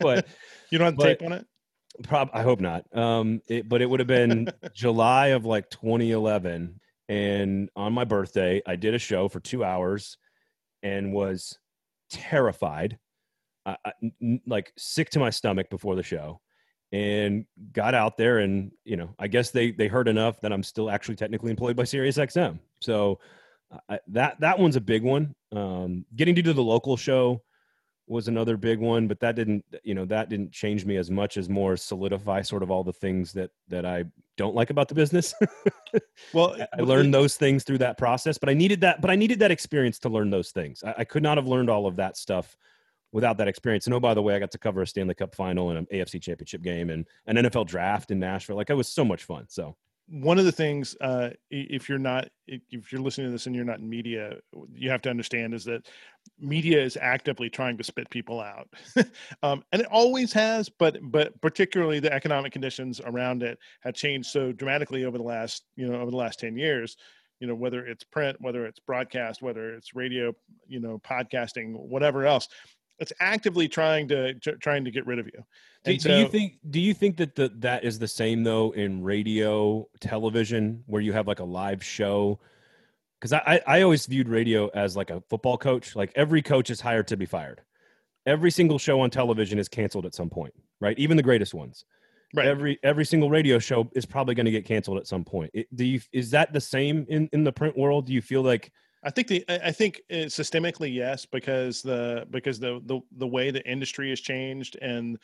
but 0.00 0.26
you 0.70 0.78
don't 0.78 0.94
have 0.94 0.98
tape 0.98 1.22
on 1.22 1.32
it. 1.32 1.46
Prob, 2.02 2.30
I 2.32 2.42
hope 2.42 2.60
not. 2.60 2.84
Um, 2.96 3.40
it, 3.48 3.68
but 3.68 3.82
it 3.82 3.86
would 3.86 4.00
have 4.00 4.06
been 4.06 4.50
July 4.74 5.28
of 5.28 5.44
like 5.44 5.70
2011, 5.70 6.80
And 7.08 7.68
on 7.76 7.92
my 7.92 8.04
birthday, 8.04 8.62
I 8.66 8.76
did 8.76 8.94
a 8.94 8.98
show 8.98 9.28
for 9.28 9.40
two 9.40 9.62
hours 9.62 10.16
and 10.82 11.12
was 11.12 11.56
terrified, 12.10 12.98
I, 13.66 13.76
I, 13.84 13.92
n- 14.20 14.40
like 14.46 14.72
sick 14.76 15.10
to 15.10 15.18
my 15.18 15.30
stomach 15.30 15.70
before 15.70 15.96
the 15.96 16.02
show 16.02 16.40
and 16.94 17.44
got 17.72 17.92
out 17.94 18.16
there 18.16 18.38
and 18.38 18.70
you 18.84 18.96
know 18.96 19.14
i 19.18 19.26
guess 19.26 19.50
they 19.50 19.72
they 19.72 19.88
heard 19.88 20.06
enough 20.06 20.40
that 20.40 20.52
i'm 20.52 20.62
still 20.62 20.88
actually 20.90 21.16
technically 21.16 21.50
employed 21.50 21.74
by 21.74 21.82
sirius 21.82 22.18
xm 22.18 22.58
so 22.80 23.18
I, 23.88 23.98
that 24.08 24.40
that 24.40 24.58
one's 24.58 24.76
a 24.76 24.80
big 24.80 25.02
one. 25.02 25.34
Um, 25.52 26.04
getting 26.16 26.34
to 26.34 26.42
do 26.42 26.52
the 26.52 26.62
local 26.62 26.96
show 26.96 27.42
was 28.06 28.28
another 28.28 28.58
big 28.58 28.78
one 28.78 29.08
but 29.08 29.18
that 29.18 29.34
didn't 29.34 29.64
you 29.82 29.94
know 29.94 30.04
that 30.04 30.28
didn't 30.28 30.52
change 30.52 30.84
me 30.84 30.98
as 30.98 31.10
much 31.10 31.38
as 31.38 31.48
more 31.48 31.74
solidify 31.74 32.42
sort 32.42 32.62
of 32.62 32.70
all 32.70 32.84
the 32.84 32.92
things 32.92 33.32
that 33.32 33.50
that 33.68 33.86
i 33.86 34.04
don't 34.36 34.54
like 34.54 34.68
about 34.68 34.88
the 34.88 34.94
business. 34.94 35.34
Well 36.34 36.54
i 36.76 36.82
learned 36.82 37.14
those 37.14 37.36
things 37.36 37.64
through 37.64 37.78
that 37.78 37.96
process 37.96 38.36
but 38.36 38.50
i 38.50 38.52
needed 38.52 38.82
that 38.82 39.00
but 39.00 39.10
i 39.10 39.16
needed 39.16 39.38
that 39.38 39.50
experience 39.50 39.98
to 40.00 40.10
learn 40.10 40.28
those 40.28 40.50
things. 40.50 40.82
I, 40.84 40.94
I 40.98 41.04
could 41.04 41.22
not 41.22 41.38
have 41.38 41.46
learned 41.46 41.70
all 41.70 41.86
of 41.86 41.96
that 41.96 42.18
stuff 42.18 42.56
without 43.14 43.38
that 43.38 43.46
experience. 43.46 43.86
And 43.86 43.94
oh, 43.94 44.00
by 44.00 44.12
the 44.12 44.20
way, 44.20 44.34
I 44.34 44.40
got 44.40 44.50
to 44.50 44.58
cover 44.58 44.82
a 44.82 44.86
Stanley 44.86 45.14
Cup 45.14 45.36
final 45.36 45.70
and 45.70 45.78
an 45.78 45.86
AFC 45.92 46.20
championship 46.20 46.62
game 46.62 46.90
and 46.90 47.06
an 47.26 47.36
NFL 47.36 47.68
draft 47.68 48.10
in 48.10 48.18
Nashville. 48.18 48.56
Like 48.56 48.70
it 48.70 48.74
was 48.74 48.88
so 48.88 49.04
much 49.04 49.22
fun. 49.22 49.46
So 49.48 49.76
one 50.08 50.38
of 50.38 50.44
the 50.44 50.52
things, 50.52 50.96
uh, 51.00 51.30
if 51.48 51.88
you're 51.88 51.98
not, 51.98 52.28
if 52.48 52.92
you're 52.92 53.00
listening 53.00 53.28
to 53.28 53.30
this 53.30 53.46
and 53.46 53.54
you're 53.54 53.64
not 53.64 53.78
in 53.78 53.88
media, 53.88 54.34
you 54.74 54.90
have 54.90 55.00
to 55.02 55.10
understand 55.10 55.54
is 55.54 55.64
that 55.64 55.86
media 56.40 56.82
is 56.82 56.98
actively 57.00 57.48
trying 57.48 57.78
to 57.78 57.84
spit 57.84 58.10
people 58.10 58.40
out, 58.40 58.68
um, 59.42 59.62
and 59.72 59.80
it 59.80 59.88
always 59.90 60.32
has. 60.32 60.68
But 60.68 60.98
but 61.00 61.40
particularly 61.40 62.00
the 62.00 62.12
economic 62.12 62.52
conditions 62.52 63.00
around 63.02 63.44
it 63.44 63.58
have 63.80 63.94
changed 63.94 64.28
so 64.28 64.52
dramatically 64.52 65.04
over 65.04 65.16
the 65.16 65.24
last 65.24 65.64
you 65.76 65.86
know 65.86 66.00
over 66.00 66.10
the 66.10 66.18
last 66.18 66.40
ten 66.40 66.58
years 66.58 66.96
you 67.40 67.46
know 67.46 67.54
whether 67.54 67.86
it's 67.86 68.04
print 68.04 68.36
whether 68.40 68.64
it's 68.66 68.78
broadcast 68.80 69.42
whether 69.42 69.74
it's 69.74 69.94
radio 69.94 70.32
you 70.66 70.80
know 70.80 71.00
podcasting 71.04 71.74
whatever 71.76 72.24
else 72.24 72.48
it's 72.98 73.12
actively 73.20 73.68
trying 73.68 74.08
to, 74.08 74.34
to 74.34 74.56
trying 74.56 74.84
to 74.84 74.90
get 74.90 75.06
rid 75.06 75.18
of 75.18 75.26
you. 75.26 75.44
Do, 75.84 75.98
so, 75.98 76.08
do, 76.08 76.16
you 76.16 76.28
think 76.28 76.58
do 76.70 76.80
you 76.80 76.94
think 76.94 77.16
that 77.18 77.34
the, 77.34 77.52
that 77.58 77.84
is 77.84 77.98
the 77.98 78.08
same 78.08 78.42
though 78.42 78.70
in 78.72 79.02
radio, 79.02 79.86
television, 80.00 80.82
where 80.86 81.02
you 81.02 81.12
have 81.12 81.26
like 81.26 81.40
a 81.40 81.44
live 81.44 81.82
show? 81.84 82.38
Because 83.20 83.32
I, 83.32 83.60
I 83.66 83.82
always 83.82 84.06
viewed 84.06 84.28
radio 84.28 84.68
as 84.68 84.96
like 84.96 85.10
a 85.10 85.22
football 85.28 85.56
coach. 85.58 85.96
Like 85.96 86.12
every 86.14 86.42
coach 86.42 86.70
is 86.70 86.80
hired 86.80 87.08
to 87.08 87.16
be 87.16 87.26
fired. 87.26 87.62
Every 88.26 88.50
single 88.50 88.78
show 88.78 89.00
on 89.00 89.10
television 89.10 89.58
is 89.58 89.68
canceled 89.68 90.06
at 90.06 90.14
some 90.14 90.30
point, 90.30 90.54
right? 90.80 90.98
Even 90.98 91.16
the 91.16 91.22
greatest 91.22 91.54
ones. 91.54 91.84
Right. 92.34 92.46
Every 92.46 92.78
every 92.82 93.04
single 93.04 93.30
radio 93.30 93.58
show 93.58 93.90
is 93.94 94.06
probably 94.06 94.34
going 94.34 94.46
to 94.46 94.52
get 94.52 94.64
canceled 94.64 94.98
at 94.98 95.06
some 95.06 95.24
point. 95.24 95.50
It, 95.54 95.74
do 95.74 95.84
you 95.84 96.00
is 96.12 96.30
that 96.30 96.52
the 96.52 96.60
same 96.60 97.06
in 97.08 97.28
in 97.32 97.44
the 97.44 97.52
print 97.52 97.76
world? 97.76 98.06
Do 98.06 98.12
you 98.12 98.22
feel 98.22 98.42
like 98.42 98.72
I 99.04 99.10
think 99.10 99.28
the 99.28 99.44
I 99.48 99.70
think 99.70 100.00
systemically 100.10 100.92
yes 100.92 101.26
because 101.26 101.82
the 101.82 102.26
because 102.30 102.58
the 102.58 102.80
the 102.86 103.00
the 103.18 103.26
way 103.26 103.50
the 103.50 103.66
industry 103.70 104.08
has 104.10 104.20
changed 104.20 104.78
and 104.80 105.18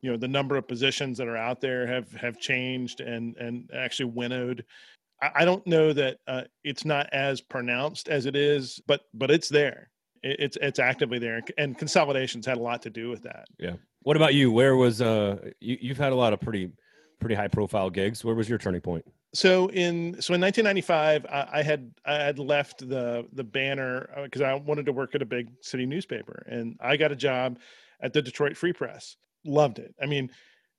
you 0.00 0.10
know 0.10 0.16
the 0.16 0.28
number 0.28 0.56
of 0.56 0.66
positions 0.66 1.18
that 1.18 1.28
are 1.28 1.36
out 1.36 1.60
there 1.60 1.86
have 1.86 2.10
have 2.12 2.38
changed 2.38 3.00
and 3.00 3.36
and 3.36 3.70
actually 3.74 4.06
winnowed. 4.06 4.64
I, 5.22 5.30
I 5.36 5.44
don't 5.44 5.66
know 5.66 5.92
that 5.92 6.18
uh, 6.26 6.44
it's 6.64 6.84
not 6.84 7.08
as 7.12 7.40
pronounced 7.40 8.08
as 8.08 8.26
it 8.26 8.36
is, 8.36 8.80
but 8.86 9.02
but 9.12 9.30
it's 9.30 9.48
there. 9.48 9.90
It, 10.22 10.36
it's 10.38 10.58
it's 10.62 10.78
actively 10.78 11.18
there, 11.18 11.42
and 11.58 11.76
consolidations 11.76 12.46
had 12.46 12.56
a 12.56 12.62
lot 12.62 12.82
to 12.82 12.90
do 12.90 13.10
with 13.10 13.22
that. 13.24 13.46
Yeah. 13.58 13.74
What 14.02 14.16
about 14.16 14.34
you? 14.34 14.50
Where 14.50 14.76
was 14.76 15.02
uh 15.02 15.50
you, 15.60 15.76
you've 15.80 15.98
had 15.98 16.12
a 16.12 16.16
lot 16.16 16.32
of 16.32 16.40
pretty 16.40 16.70
pretty 17.20 17.34
high 17.34 17.48
profile 17.48 17.90
gigs. 17.90 18.24
Where 18.24 18.34
was 18.34 18.48
your 18.48 18.58
turning 18.58 18.80
point? 18.80 19.04
So 19.36 19.68
in 19.68 20.20
so 20.20 20.34
in 20.34 20.40
1995 20.40 21.26
I, 21.26 21.58
I, 21.58 21.62
had 21.62 21.92
i 22.04 22.14
had 22.14 22.38
left 22.38 22.88
the 22.88 23.26
the 23.32 23.44
banner 23.44 24.08
because 24.24 24.42
uh, 24.42 24.46
i 24.46 24.54
wanted 24.54 24.86
to 24.86 24.92
work 24.92 25.14
at 25.14 25.22
a 25.22 25.26
big 25.26 25.48
city 25.60 25.86
newspaper 25.86 26.44
and 26.48 26.76
i 26.80 26.96
got 26.96 27.12
a 27.12 27.16
job 27.16 27.58
at 28.00 28.12
the 28.12 28.20
detroit 28.20 28.56
free 28.56 28.74
press. 28.74 29.16
Loved 29.44 29.78
it. 29.78 29.94
I 30.00 30.06
mean 30.06 30.30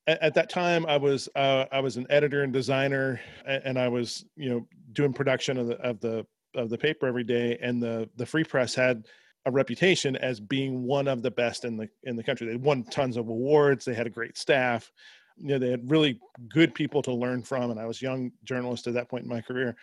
at, 0.07 0.21
at 0.21 0.33
that 0.35 0.49
time 0.49 0.85
i 0.87 0.97
was 0.97 1.29
uh, 1.35 1.65
i 1.71 1.79
was 1.79 1.97
an 1.97 2.07
editor 2.09 2.43
and 2.43 2.51
designer 2.51 3.21
and, 3.45 3.61
and, 3.63 3.79
i 3.79 3.87
was 3.87 4.25
you 4.35 4.49
know 4.49 4.67
doing 4.93 5.13
production 5.13 5.57
of 5.57 5.67
the 5.67 5.75
of 5.81 5.99
the 5.99 6.25
of 6.55 6.69
the 6.69 6.77
paper 6.77 7.07
every 7.07 7.23
day 7.23 7.57
and 7.61 7.81
the 7.81 8.09
the 8.15 8.25
free 8.25 8.43
press 8.43 8.73
had 8.73 9.05
a 9.45 9.51
reputation 9.51 10.17
as 10.17 10.41
being 10.41 10.83
one 10.83 11.07
of 11.07 11.21
the 11.21 11.31
best 11.31 11.63
in 11.63 11.77
the 11.77 11.87
in 12.03 12.17
the 12.17 12.23
country. 12.23 12.47
They 12.47 12.57
won 12.57 12.83
tons 12.83 13.15
of 13.15 13.29
awards. 13.29 13.85
They 13.85 13.93
had 13.93 14.05
a 14.05 14.09
great 14.09 14.37
staff 14.37 14.91
you 15.39 15.49
know 15.49 15.59
they 15.59 15.71
had 15.71 15.89
really 15.89 16.19
good 16.49 16.73
people 16.73 17.01
to 17.01 17.13
learn 17.13 17.43
from 17.43 17.71
and 17.71 17.79
i 17.79 17.85
was 17.85 18.01
young 18.01 18.31
journalist 18.43 18.87
at 18.87 18.93
that 18.93 19.09
point 19.09 19.23
in 19.23 19.29
my 19.29 19.41
career. 19.41 19.75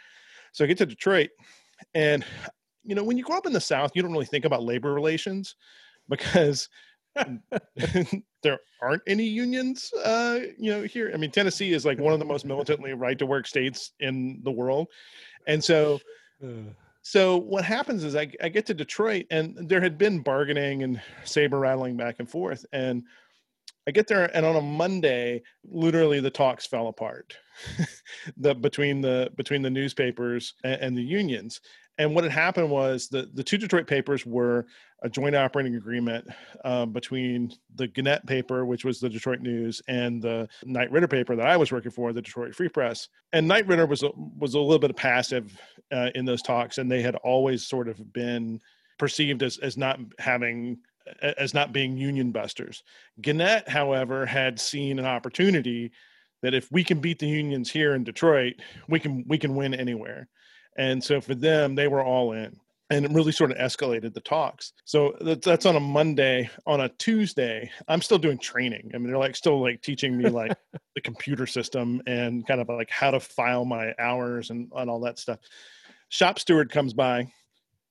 So 0.53 0.65
i 0.65 0.67
get 0.67 0.79
to 0.79 0.87
detroit 0.87 1.31
and 1.95 2.25
you 2.85 2.95
know 2.95 3.05
when 3.05 3.17
you 3.17 3.25
grow 3.25 3.37
up 3.37 3.47
in 3.47 3.53
the 3.53 3.61
south 3.61 3.93
you 3.95 4.03
don't 4.03 4.13
really 4.13 4.27
think 4.27 4.45
about 4.45 4.63
labor 4.63 4.93
relations 4.93 5.57
because 6.09 6.69
there 8.43 8.59
aren't 8.83 9.03
any 9.07 9.25
unions 9.25 9.93
uh 10.05 10.41
you 10.59 10.73
know 10.73 10.83
here. 10.83 11.11
I 11.15 11.17
mean 11.17 11.31
tennessee 11.31 11.73
is 11.73 11.85
like 11.85 11.99
one 11.99 12.13
of 12.13 12.19
the 12.19 12.25
most 12.25 12.45
militantly 12.45 12.93
right 12.93 13.19
to 13.19 13.27
work 13.27 13.47
states 13.47 13.93
in 14.01 14.41
the 14.43 14.51
world. 14.51 14.89
And 15.47 15.63
so 15.63 16.01
so 17.03 17.37
what 17.37 17.65
happens 17.65 18.03
is 18.03 18.17
I, 18.17 18.31
I 18.43 18.49
get 18.49 18.67
to 18.67 18.75
detroit 18.75 19.27
and 19.31 19.69
there 19.69 19.81
had 19.81 19.99
been 19.99 20.23
bargaining 20.23 20.83
and 20.83 21.01
saber 21.25 21.59
rattling 21.59 21.97
back 21.97 22.17
and 22.19 22.29
forth 22.29 22.65
and 22.73 23.05
I 23.87 23.91
get 23.91 24.07
there, 24.07 24.35
and 24.35 24.47
on 24.47 24.57
a 24.57 24.61
Monday, 24.61 25.43
literally 25.65 26.21
the 26.21 26.31
talks 26.31 26.67
fell 26.67 26.89
apart, 26.89 27.37
the 28.37 28.55
between 28.55 29.01
the 29.01 29.31
between 29.37 29.63
the 29.63 29.71
newspapers 29.71 30.55
and, 30.65 30.81
and, 30.81 30.97
the 30.97 31.03
unions. 31.03 31.61
And 31.99 32.15
what 32.15 32.25
had 32.25 32.33
happened 32.33 32.71
was 32.71 33.09
the 33.09 33.29
the 33.35 33.45
two 33.45 33.59
Detroit 33.59 33.87
papers 33.87 34.25
were 34.25 34.67
a 35.03 35.09
joint 35.11 35.37
operating 35.37 35.77
agreement 35.77 36.27
uh, 36.65 36.87
between 36.87 37.53
the 37.75 37.87
Gannett 37.87 38.27
paper, 38.27 38.65
which 38.65 38.87
was 38.87 39.01
the 39.01 39.11
Detroit 39.11 39.41
News, 39.41 39.83
and 39.87 40.23
the 40.23 40.49
Knight 40.65 40.91
Ridder 40.91 41.09
paper 41.09 41.37
that 41.37 41.47
I 41.47 41.59
was 41.59 41.71
working 41.71 41.91
for, 41.91 42.13
the 42.15 42.23
Detroit 42.23 42.55
Free 42.55 42.71
Press. 42.71 43.09
And 43.35 43.47
Knight 43.47 43.67
Ridder 43.67 43.87
was 43.87 44.03
a, 44.03 44.11
was 44.39 44.55
a 44.55 44.61
little 44.61 44.79
bit 44.79 44.97
passive 44.97 45.61
uh, 45.93 46.09
in 46.15 46.25
those 46.25 46.41
talks, 46.41 46.79
and 46.79 46.91
they 46.91 47.03
had 47.03 47.17
always 47.17 47.67
sort 47.67 47.89
of 47.89 48.13
been 48.15 48.61
perceived 48.99 49.43
as 49.43 49.59
as 49.59 49.77
not 49.77 49.99
having 50.19 50.79
as 51.23 51.55
not 51.55 51.73
being 51.73 51.97
union 51.97 52.33
busters. 52.33 52.83
Gannett, 53.21 53.69
however, 53.69 54.27
had 54.27 54.59
seen 54.59 54.99
an 54.99 55.07
opportunity 55.07 55.93
that 56.43 56.55
if 56.55 56.71
we 56.71 56.85
can 56.85 57.01
beat 57.01 57.19
the 57.19 57.27
unions 57.27 57.71
here 57.71 57.95
in 57.95 58.05
Detroit, 58.05 58.55
we 58.89 59.01
can 59.01 59.25
we 59.27 59.39
can 59.39 59.55
win 59.55 59.75
anywhere. 59.75 60.29
And 60.77 61.03
so 61.03 61.21
for 61.21 61.35
them, 61.35 61.75
they 61.75 61.89
were 61.89 62.05
all 62.05 62.33
in. 62.33 62.57
And 62.91 63.07
it 63.07 63.13
really 63.13 63.33
sort 63.33 63.51
of 63.51 63.57
escalated 63.57 64.13
the 64.13 64.21
talks. 64.21 64.75
So 64.85 65.17
that's 65.21 65.65
on 65.65 65.77
a 65.77 65.81
Monday. 65.81 66.51
On 66.67 66.83
a 66.83 66.91
Tuesday, 66.91 67.71
I'm 67.89 68.03
still 68.03 68.19
doing 68.19 68.39
training. 68.39 68.91
I 68.95 68.99
mean, 68.99 69.07
they're 69.07 69.17
like 69.17 69.37
still 69.37 69.61
like 69.61 69.81
teaching 69.81 70.19
me 70.19 70.29
like 70.29 70.55
the 70.95 71.01
computer 71.01 71.47
system 71.47 72.03
and 72.07 72.47
kind 72.47 72.61
of 72.61 72.69
like 72.69 72.91
how 72.91 73.11
to 73.11 73.21
file 73.21 73.65
my 73.65 73.95
hours 73.99 74.51
and, 74.51 74.71
and 74.77 74.91
all 74.91 75.01
that 75.01 75.19
stuff. 75.19 75.39
Shop 76.11 76.39
steward 76.39 76.71
comes 76.71 76.93
by 76.93 77.29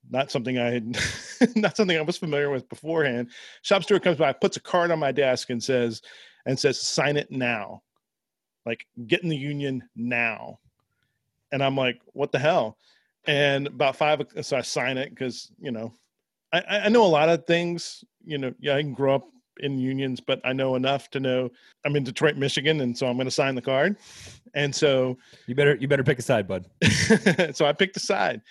not 0.09 0.31
something 0.31 0.57
I 0.57 0.71
had, 0.71 0.97
not 1.55 1.77
something 1.77 1.97
I 1.97 2.01
was 2.01 2.17
familiar 2.17 2.49
with 2.49 2.69
beforehand. 2.69 3.29
Shop 3.61 3.83
steward 3.83 4.03
comes 4.03 4.17
by, 4.17 4.33
puts 4.33 4.57
a 4.57 4.61
card 4.61 4.91
on 4.91 4.99
my 4.99 5.11
desk, 5.11 5.49
and 5.49 5.63
says, 5.63 6.01
and 6.45 6.59
says, 6.59 6.79
sign 6.79 7.17
it 7.17 7.31
now, 7.31 7.81
like 8.65 8.85
get 9.07 9.23
in 9.23 9.29
the 9.29 9.37
union 9.37 9.83
now. 9.95 10.59
And 11.51 11.63
I'm 11.63 11.77
like, 11.77 11.99
what 12.13 12.31
the 12.31 12.39
hell? 12.39 12.77
And 13.25 13.67
about 13.67 13.95
five, 13.95 14.21
so 14.41 14.57
I 14.57 14.61
sign 14.61 14.97
it 14.97 15.09
because 15.11 15.51
you 15.59 15.71
know, 15.71 15.93
I, 16.51 16.81
I 16.85 16.89
know 16.89 17.05
a 17.05 17.07
lot 17.07 17.29
of 17.29 17.45
things. 17.45 18.03
You 18.25 18.37
know, 18.37 18.53
yeah, 18.59 18.75
I 18.75 18.81
can 18.81 18.93
grow 18.93 19.15
up 19.15 19.27
in 19.59 19.77
unions, 19.77 20.19
but 20.19 20.41
I 20.43 20.53
know 20.53 20.75
enough 20.75 21.09
to 21.11 21.19
know 21.19 21.49
I'm 21.85 21.95
in 21.95 22.03
Detroit, 22.03 22.37
Michigan, 22.37 22.81
and 22.81 22.97
so 22.97 23.07
I'm 23.07 23.15
going 23.15 23.25
to 23.25 23.31
sign 23.31 23.55
the 23.55 23.61
card. 23.61 23.97
And 24.53 24.73
so 24.73 25.17
you 25.47 25.55
better 25.55 25.75
you 25.75 25.87
better 25.87 26.03
pick 26.03 26.19
a 26.19 26.21
side, 26.21 26.47
bud. 26.47 26.65
so 27.53 27.65
I 27.65 27.73
picked 27.73 27.97
a 27.97 27.99
side, 27.99 28.41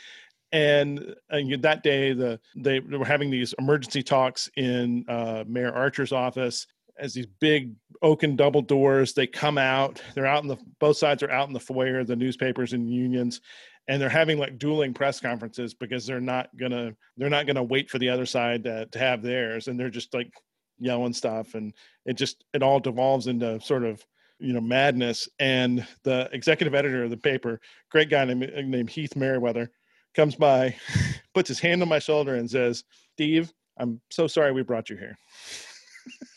and, 0.52 1.14
that 1.30 1.82
day 1.82 2.12
the 2.12 2.38
they 2.56 2.80
were 2.80 3.04
having 3.04 3.30
these 3.30 3.54
emergency 3.58 4.02
talks 4.02 4.50
in 4.56 5.04
uh, 5.08 5.44
mayor 5.46 5.72
archer's 5.72 6.12
office 6.12 6.66
as 6.98 7.14
these 7.14 7.26
big 7.40 7.72
oaken 8.02 8.36
double 8.36 8.60
doors 8.60 9.14
they 9.14 9.26
come 9.26 9.56
out 9.56 10.02
they're 10.14 10.26
out 10.26 10.42
in 10.42 10.48
the 10.48 10.58
both 10.78 10.96
sides 10.96 11.22
are 11.22 11.30
out 11.30 11.48
in 11.48 11.54
the 11.54 11.60
foyer 11.60 12.04
the 12.04 12.14
newspapers 12.14 12.74
and 12.74 12.92
unions 12.92 13.40
and 13.88 14.00
they're 14.00 14.08
having 14.08 14.38
like 14.38 14.58
dueling 14.58 14.92
press 14.92 15.20
conferences 15.20 15.74
because 15.74 16.06
they're 16.06 16.20
not 16.20 16.54
gonna 16.56 16.92
they're 17.16 17.30
not 17.30 17.46
gonna 17.46 17.62
wait 17.62 17.88
for 17.88 17.98
the 17.98 18.08
other 18.08 18.26
side 18.26 18.64
to, 18.64 18.86
to 18.86 18.98
have 18.98 19.22
theirs 19.22 19.68
and 19.68 19.80
they're 19.80 19.90
just 19.90 20.12
like 20.12 20.32
yelling 20.78 21.12
stuff 21.12 21.54
and 21.54 21.72
it 22.04 22.14
just 22.14 22.44
it 22.52 22.62
all 22.62 22.80
devolves 22.80 23.26
into 23.26 23.60
sort 23.60 23.84
of 23.84 24.04
you 24.42 24.52
know 24.52 24.60
madness. 24.60 25.28
And 25.38 25.86
the 26.02 26.28
executive 26.32 26.74
editor 26.74 27.04
of 27.04 27.10
the 27.10 27.16
paper 27.16 27.60
great 27.90 28.10
guy 28.10 28.24
named, 28.24 28.52
named 28.66 28.90
Heath 28.90 29.16
Meriwether 29.16 29.70
comes 30.14 30.34
by, 30.34 30.74
puts 31.34 31.48
his 31.48 31.60
hand 31.60 31.82
on 31.82 31.88
my 31.88 31.98
shoulder, 31.98 32.34
and 32.34 32.50
says, 32.50 32.84
Steve, 33.14 33.52
I'm 33.78 34.00
so 34.10 34.26
sorry 34.26 34.52
we 34.52 34.62
brought 34.62 34.90
you 34.90 34.96
here. 34.96 35.16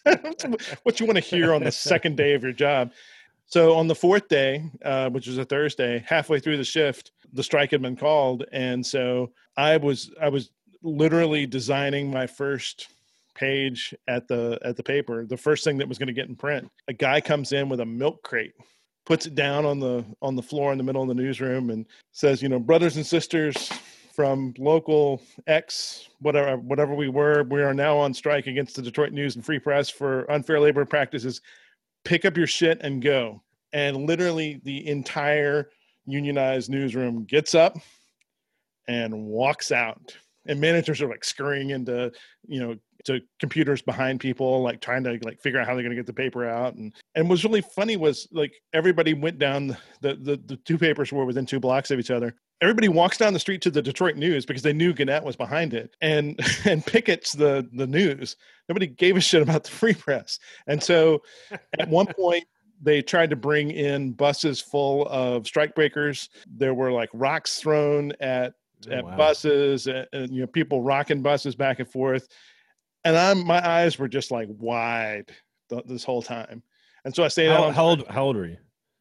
what 0.83 0.99
you 0.99 1.05
want 1.05 1.17
to 1.17 1.23
hear 1.23 1.53
on 1.53 1.63
the 1.63 1.71
second 1.71 2.17
day 2.17 2.33
of 2.33 2.43
your 2.43 2.51
job. 2.51 2.91
So 3.47 3.75
on 3.75 3.87
the 3.87 3.95
fourth 3.95 4.27
day, 4.27 4.63
uh, 4.83 5.09
which 5.09 5.27
was 5.27 5.37
a 5.37 5.45
Thursday, 5.45 6.03
halfway 6.07 6.39
through 6.39 6.57
the 6.57 6.63
shift, 6.63 7.11
the 7.33 7.43
strike 7.43 7.71
had 7.71 7.81
been 7.81 7.95
called, 7.95 8.45
and 8.51 8.85
so 8.85 9.31
I 9.57 9.77
was 9.77 10.11
I 10.21 10.29
was 10.29 10.51
literally 10.81 11.45
designing 11.45 12.11
my 12.11 12.27
first 12.27 12.87
page 13.35 13.93
at 14.07 14.27
the 14.27 14.57
at 14.63 14.77
the 14.77 14.83
paper 14.83 15.25
the 15.25 15.35
first 15.35 15.63
thing 15.63 15.77
that 15.77 15.89
was 15.89 15.97
going 15.97 16.07
to 16.07 16.13
get 16.13 16.29
in 16.29 16.35
print 16.35 16.71
a 16.87 16.93
guy 16.93 17.19
comes 17.19 17.51
in 17.51 17.67
with 17.67 17.81
a 17.81 17.85
milk 17.85 18.23
crate 18.23 18.53
puts 19.05 19.25
it 19.25 19.35
down 19.35 19.65
on 19.65 19.79
the 19.79 20.03
on 20.21 20.35
the 20.35 20.41
floor 20.41 20.71
in 20.71 20.77
the 20.77 20.83
middle 20.83 21.01
of 21.01 21.07
the 21.07 21.13
newsroom 21.13 21.69
and 21.69 21.85
says 22.11 22.41
you 22.41 22.49
know 22.49 22.59
brothers 22.59 22.95
and 22.95 23.05
sisters 23.05 23.71
from 24.15 24.53
local 24.57 25.21
X, 25.45 26.07
whatever 26.19 26.57
whatever 26.57 26.95
we 26.95 27.09
were, 27.09 27.43
we 27.43 27.61
are 27.61 27.73
now 27.73 27.97
on 27.97 28.13
strike 28.13 28.47
against 28.47 28.75
the 28.75 28.81
Detroit 28.81 29.11
News 29.11 29.35
and 29.35 29.43
Free 29.45 29.59
Press 29.59 29.89
for 29.89 30.29
unfair 30.31 30.59
labor 30.59 30.85
practices. 30.85 31.41
Pick 32.05 32.23
up 32.23 32.37
your 32.37 32.47
shit 32.47 32.79
and 32.81 33.01
go. 33.01 33.43
And 33.73 34.07
literally, 34.07 34.61
the 34.63 34.87
entire 34.87 35.69
unionized 36.05 36.69
newsroom 36.69 37.25
gets 37.25 37.53
up 37.53 37.77
and 38.87 39.25
walks 39.25 39.71
out. 39.71 40.15
And 40.45 40.61
managers 40.61 41.01
are 41.01 41.09
like 41.09 41.25
scurrying 41.25 41.71
into, 41.71 42.11
you 42.47 42.61
know, 42.61 42.75
to 43.05 43.21
computers 43.39 43.81
behind 43.81 44.19
people, 44.19 44.61
like 44.61 44.81
trying 44.81 45.03
to 45.03 45.19
like 45.23 45.39
figure 45.41 45.59
out 45.59 45.67
how 45.67 45.73
they're 45.73 45.83
going 45.83 45.95
to 45.95 45.95
get 45.95 46.05
the 46.05 46.13
paper 46.13 46.47
out. 46.47 46.75
And 46.75 46.93
and 47.15 47.29
what's 47.29 47.43
really 47.43 47.61
funny 47.61 47.97
was 47.97 48.27
like 48.31 48.53
everybody 48.73 49.13
went 49.13 49.39
down 49.39 49.77
the 50.01 50.15
the 50.15 50.41
the 50.45 50.57
two 50.57 50.77
papers 50.77 51.11
were 51.11 51.25
within 51.25 51.45
two 51.45 51.59
blocks 51.59 51.91
of 51.91 51.99
each 51.99 52.11
other 52.11 52.35
everybody 52.61 52.87
walks 52.87 53.17
down 53.17 53.33
the 53.33 53.39
street 53.39 53.61
to 53.61 53.69
the 53.69 53.81
Detroit 53.81 54.15
News 54.15 54.45
because 54.45 54.63
they 54.63 54.73
knew 54.73 54.93
Gannett 54.93 55.23
was 55.23 55.35
behind 55.35 55.73
it, 55.73 55.95
and 56.01 56.39
and 56.65 56.85
pickets 56.85 57.33
the 57.33 57.67
the 57.73 57.87
news. 57.87 58.35
Nobody 58.69 58.87
gave 58.87 59.17
a 59.17 59.21
shit 59.21 59.41
about 59.41 59.63
the 59.63 59.71
Free 59.71 59.93
Press, 59.93 60.39
and 60.67 60.81
so 60.81 61.21
at 61.79 61.87
one 61.89 62.07
point 62.19 62.45
they 62.81 63.01
tried 63.01 63.29
to 63.29 63.35
bring 63.35 63.71
in 63.71 64.11
buses 64.11 64.59
full 64.59 65.07
of 65.07 65.43
strikebreakers. 65.43 66.29
There 66.47 66.73
were 66.73 66.91
like 66.91 67.09
rocks 67.13 67.59
thrown 67.59 68.11
at 68.19 68.53
oh, 68.89 68.91
at 68.91 69.05
wow. 69.05 69.17
buses, 69.17 69.87
and, 69.87 70.07
and 70.13 70.31
you 70.31 70.41
know 70.41 70.47
people 70.47 70.81
rocking 70.81 71.21
buses 71.21 71.55
back 71.55 71.79
and 71.79 71.89
forth, 71.89 72.27
and 73.05 73.15
I'm 73.15 73.45
my 73.45 73.65
eyes 73.65 73.97
were 73.97 74.09
just 74.09 74.31
like 74.31 74.49
wide 74.49 75.31
th- 75.69 75.85
this 75.85 76.03
whole 76.03 76.21
time. 76.21 76.61
And 77.05 77.15
so 77.15 77.23
I 77.23 77.29
stayed 77.29 77.49
how, 77.49 77.71
how 77.71 77.85
old 77.85 78.07
how 78.09 78.23
old 78.23 78.35
were 78.35 78.47
you? 78.47 78.57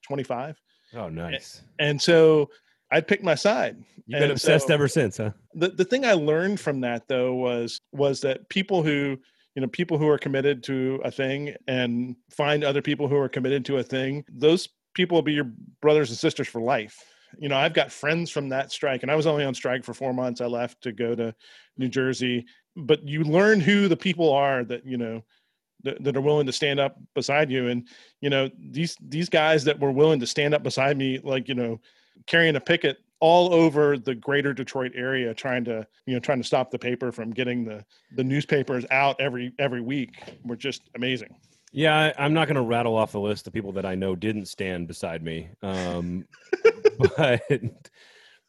Twenty 0.07 0.23
five. 0.23 0.61
Oh, 0.95 1.09
nice. 1.09 1.63
And, 1.81 1.91
and 1.91 2.03
so 2.03 2.51
I 2.93 3.01
picked 3.01 3.25
my 3.25 3.35
side. 3.35 3.77
You've 4.07 4.21
been 4.21 4.23
and 4.25 4.33
obsessed 4.33 4.69
so, 4.69 4.75
ever 4.75 4.87
since, 4.87 5.17
huh? 5.17 5.31
The 5.55 5.71
the 5.71 5.85
thing 5.85 6.05
I 6.05 6.13
learned 6.13 6.61
from 6.61 6.81
that 6.83 7.09
though 7.09 7.35
was 7.35 7.81
was 7.93 8.21
that 8.21 8.49
people 8.51 8.83
who 8.83 9.17
you 9.55 9.63
know 9.63 9.69
people 9.69 9.99
who 9.99 10.09
are 10.09 10.19
committed 10.19 10.63
to 10.65 11.01
a 11.05 11.11
thing 11.11 11.55
and 11.67 12.17
find 12.31 12.63
other 12.63 12.83
people 12.83 13.09
who 13.09 13.17
are 13.17 13.29
committed 13.29 13.65
to 13.65 13.79
a 13.79 13.83
thing 13.83 14.25
those 14.29 14.69
people 14.95 15.17
will 15.17 15.23
be 15.23 15.33
your 15.33 15.51
brothers 15.81 16.11
and 16.11 16.19
sisters 16.19 16.49
for 16.49 16.61
life 16.61 17.05
you 17.39 17.49
know 17.49 17.57
i've 17.57 17.75
got 17.75 17.93
friends 17.93 18.31
from 18.31 18.49
that 18.49 18.73
strike 18.73 19.03
and 19.03 19.11
i 19.11 19.15
was 19.15 19.27
only 19.27 19.45
on 19.45 19.55
strike 19.55 19.85
for 19.85 19.95
four 19.95 20.13
months 20.13 20.41
i 20.41 20.47
left 20.47 20.83
to 20.83 20.93
go 20.93 21.15
to 21.15 21.35
new 21.77 21.89
jersey 21.89 22.45
but 22.77 23.07
you 23.07 23.25
learn 23.25 23.61
who 23.61 23.89
the 23.89 23.97
people 23.97 24.33
are 24.33 24.65
that 24.65 24.85
you 24.87 24.97
know 24.97 25.23
that, 25.83 26.03
that 26.03 26.17
are 26.17 26.21
willing 26.21 26.47
to 26.47 26.53
stand 26.53 26.81
up 26.81 26.97
beside 27.15 27.51
you 27.51 27.69
and 27.69 27.89
you 28.21 28.31
know 28.31 28.51
these 28.59 28.97
these 29.09 29.29
guys 29.29 29.65
that 29.65 29.79
were 29.79 29.93
willing 29.93 30.21
to 30.21 30.27
stand 30.27 30.55
up 30.55 30.63
beside 30.63 30.97
me 30.97 31.19
like 31.23 31.49
you 31.49 31.55
know 31.55 31.81
carrying 32.27 32.57
a 32.57 32.61
picket 32.61 32.99
all 33.21 33.55
over 33.55 33.97
the 33.97 34.15
greater 34.15 34.53
Detroit 34.53 34.93
area 34.95 35.33
trying 35.33 35.65
to 35.65 35.87
you 36.07 36.15
know 36.15 36.21
trying 36.21 36.39
to 36.39 36.47
stop 36.47 36.71
the 36.71 36.79
paper 36.79 37.13
from 37.13 37.31
getting 37.31 37.65
the 37.65 37.85
the 38.17 38.25
newspapers 38.25 38.85
out 38.91 39.17
every 39.21 39.53
every 39.59 39.81
week 39.81 40.23
were 40.45 40.57
just 40.57 40.83
amazing. 40.95 41.35
Yeah, 41.73 42.13
I, 42.17 42.25
am 42.25 42.33
not 42.33 42.47
going 42.47 42.55
to 42.55 42.63
rattle 42.63 42.95
off 42.95 43.11
the 43.11 43.19
list 43.19 43.49
of 43.49 43.53
people 43.53 43.73
that 43.73 43.85
I 43.85 43.97
know 43.97 44.15
didn't 44.15 44.47
stand 44.47 44.87
beside 44.87 45.25
me, 45.25 45.49
um, 45.61 46.25
but 47.17 47.43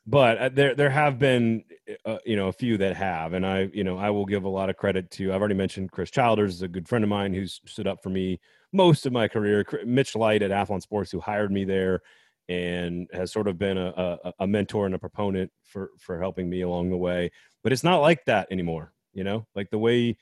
but 0.07 0.37
uh, 0.37 0.49
there 0.49 0.75
there 0.75 0.89
have 0.89 1.17
been 1.19 1.63
uh, 2.05 2.17
you 2.25 2.35
know 2.35 2.47
a 2.47 2.53
few 2.53 2.77
that 2.77 2.95
have, 2.95 3.33
and 3.33 3.45
I 3.45 3.69
you 3.73 3.83
know 3.83 3.97
I 3.97 4.09
will 4.09 4.25
give 4.25 4.43
a 4.43 4.49
lot 4.49 4.69
of 4.69 4.77
credit 4.77 5.11
to. 5.11 5.33
I've 5.33 5.39
already 5.39 5.55
mentioned 5.55 5.91
Chris 5.91 6.11
Childers 6.11 6.55
is 6.55 6.61
a 6.61 6.67
good 6.67 6.87
friend 6.87 7.03
of 7.03 7.09
mine 7.09 7.33
who's 7.33 7.61
stood 7.65 7.87
up 7.87 8.03
for 8.03 8.09
me 8.09 8.39
most 8.71 9.05
of 9.05 9.13
my 9.13 9.27
career. 9.27 9.65
Mitch 9.85 10.15
Light 10.15 10.41
at 10.41 10.51
Athlon 10.51 10.81
Sports 10.81 11.11
who 11.11 11.19
hired 11.19 11.51
me 11.51 11.63
there 11.63 12.01
and 12.47 13.09
has 13.13 13.31
sort 13.31 13.47
of 13.47 13.57
been 13.57 13.77
a, 13.77 14.19
a, 14.23 14.33
a, 14.39 14.47
mentor 14.47 14.85
and 14.85 14.93
a 14.93 14.99
proponent 14.99 15.51
for 15.63 15.91
for 15.97 16.19
helping 16.19 16.49
me 16.49 16.61
along 16.61 16.89
the 16.89 16.97
way 16.97 17.31
but 17.63 17.73
it's 17.73 17.83
not 17.83 18.01
like 18.01 18.23
that 18.25 18.47
anymore 18.51 18.93
you 19.13 19.23
know 19.23 19.45
like 19.55 19.69
the 19.71 19.77
way 19.77 20.15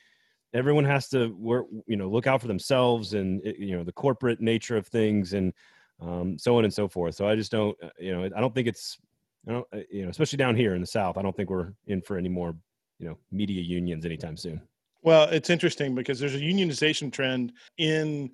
everyone 0.54 0.86
has 0.86 1.10
to 1.10 1.28
work 1.38 1.66
you 1.86 1.98
know 1.98 2.08
look 2.10 2.28
out 2.28 2.40
for 2.40 2.48
themselves 2.48 3.14
and 3.14 3.42
you 3.60 3.76
know 3.76 3.84
the 3.84 3.92
corporate 3.92 4.40
nature 4.40 4.78
of 4.78 4.88
things 4.88 5.34
and 5.34 5.54
um, 6.02 6.38
so 6.38 6.58
on 6.58 6.64
and 6.64 6.74
so 6.74 6.88
forth 6.88 7.16
so 7.16 7.28
i 7.28 7.36
just 7.36 7.52
don't 7.52 7.76
uh, 7.84 7.90
you 8.00 8.16
know 8.16 8.24
i 8.24 8.40
don't 8.40 8.56
think 8.56 8.68
it's 8.68 8.98
Don't, 9.48 9.68
uh, 9.74 9.80
you 9.92 10.04
know 10.04 10.10
especially 10.10 10.38
down 10.38 10.56
here 10.56 10.74
in 10.74 10.80
the 10.80 10.88
south 10.88 11.18
i 11.18 11.22
don't 11.22 11.36
think 11.36 11.50
we're 11.50 11.74
in 11.88 12.02
for 12.02 12.18
any 12.18 12.30
more 12.30 12.56
you 13.04 13.10
know 13.10 13.18
media 13.32 13.62
unions 13.62 14.06
anytime 14.06 14.38
soon. 14.38 14.62
Well, 15.02 15.24
it's 15.26 15.50
interesting 15.50 15.94
because 15.94 16.18
there's 16.18 16.36
a 16.36 16.40
unionization 16.40 17.12
trend 17.12 17.52
in 17.78 18.32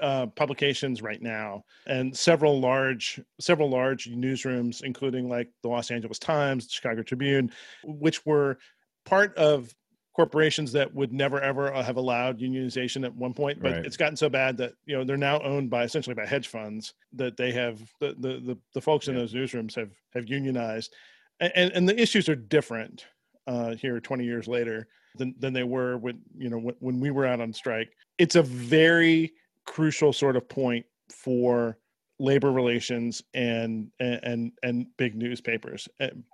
uh, 0.00 0.26
publications 0.26 1.02
right 1.02 1.20
now, 1.20 1.64
and 1.86 2.16
several 2.16 2.60
large 2.60 3.20
several 3.40 3.68
large 3.68 4.08
newsrooms, 4.08 4.84
including 4.84 5.28
like 5.28 5.50
the 5.62 5.68
Los 5.68 5.90
Angeles 5.90 6.20
Times, 6.20 6.66
the 6.66 6.72
Chicago 6.72 7.02
Tribune, 7.02 7.50
which 7.82 8.24
were 8.24 8.58
part 9.04 9.36
of 9.36 9.74
corporations 10.14 10.72
that 10.72 10.92
would 10.94 11.12
never 11.12 11.40
ever 11.40 11.72
uh, 11.74 11.82
have 11.82 11.96
allowed 11.96 12.38
unionization 12.38 13.04
at 13.04 13.14
one 13.16 13.32
point 13.32 13.60
but 13.62 13.72
right. 13.72 13.86
it's 13.86 13.96
gotten 13.96 14.16
so 14.16 14.28
bad 14.28 14.56
that 14.56 14.74
you 14.84 14.96
know 14.96 15.04
they're 15.04 15.16
now 15.16 15.40
owned 15.40 15.70
by 15.70 15.84
essentially 15.84 16.14
by 16.14 16.26
hedge 16.26 16.48
funds 16.48 16.94
that 17.12 17.36
they 17.36 17.52
have 17.52 17.80
the 18.00 18.14
the 18.18 18.40
the, 18.40 18.58
the 18.74 18.80
folks 18.80 19.08
in 19.08 19.14
those 19.14 19.32
newsrooms 19.32 19.74
have 19.74 19.90
have 20.14 20.28
unionized. 20.28 20.94
And 21.40 21.72
and 21.72 21.88
the 21.88 22.00
issues 22.00 22.28
are 22.28 22.36
different 22.36 23.06
uh, 23.46 23.74
here 23.74 23.98
20 23.98 24.24
years 24.24 24.46
later 24.46 24.86
than, 25.16 25.34
than 25.38 25.52
they 25.52 25.64
were 25.64 25.98
when 25.98 26.20
you 26.36 26.48
know 26.48 26.58
when, 26.58 26.74
when 26.78 27.00
we 27.00 27.10
were 27.10 27.26
out 27.26 27.40
on 27.40 27.52
strike. 27.52 27.92
It's 28.18 28.36
a 28.36 28.42
very 28.42 29.32
crucial 29.66 30.12
sort 30.12 30.36
of 30.36 30.48
point 30.48 30.86
for 31.10 31.78
labor 32.18 32.52
relations 32.52 33.22
and 33.34 33.90
and 33.98 34.52
and 34.62 34.86
big 34.96 35.16
newspapers. 35.16 35.88
And, 35.98 36.24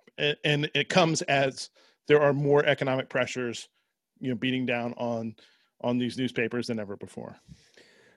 and 0.45 0.71
it 0.75 0.89
comes 0.89 1.23
as 1.23 1.71
there 2.09 2.21
are 2.21 2.33
more 2.33 2.65
economic 2.65 3.09
pressures 3.09 3.69
you 4.21 4.29
know 4.31 4.35
beating 4.35 4.67
down 4.67 4.95
on 4.95 5.35
on 5.83 5.99
these 5.99 6.19
newspapers 6.19 6.67
than 6.67 6.81
ever 6.81 6.97
before. 6.97 7.37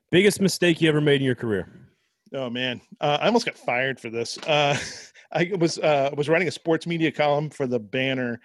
Biggest 0.10 0.42
mistake 0.42 0.82
you 0.82 0.90
ever 0.90 1.02
made 1.02 1.22
in 1.22 1.26
your 1.26 1.36
career? 1.36 1.70
Oh 2.34 2.50
man. 2.50 2.82
Uh, 3.00 3.20
i 3.22 3.28
almost 3.28 3.46
got 3.46 3.58
fired 3.58 4.00
for 4.00 4.10
this. 4.10 4.38
Uh, 4.40 4.78
i 5.32 5.52
was 5.60 5.78
uh, 5.80 6.10
was 6.18 6.28
writing 6.28 6.48
a 6.48 6.52
sports 6.52 6.88
media 6.88 7.12
column 7.12 7.50
for 7.50 7.68
the 7.68 7.80
banner 7.80 8.42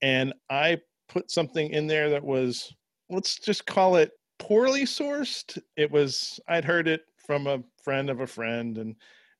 and 0.00 0.32
i 0.48 0.78
put 1.08 1.30
something 1.30 1.70
in 1.70 1.86
there 1.86 2.08
that 2.08 2.22
was 2.22 2.72
let's 3.10 3.38
just 3.38 3.66
call 3.66 3.96
it 3.96 4.12
poorly 4.38 4.82
sourced. 4.82 5.60
It 5.76 5.90
was 5.90 6.40
I'd 6.48 6.64
heard 6.64 6.88
it 6.88 7.02
from 7.16 7.46
a 7.46 7.62
friend 7.82 8.10
of 8.10 8.20
a 8.20 8.26
friend 8.26 8.78
and 8.78 8.96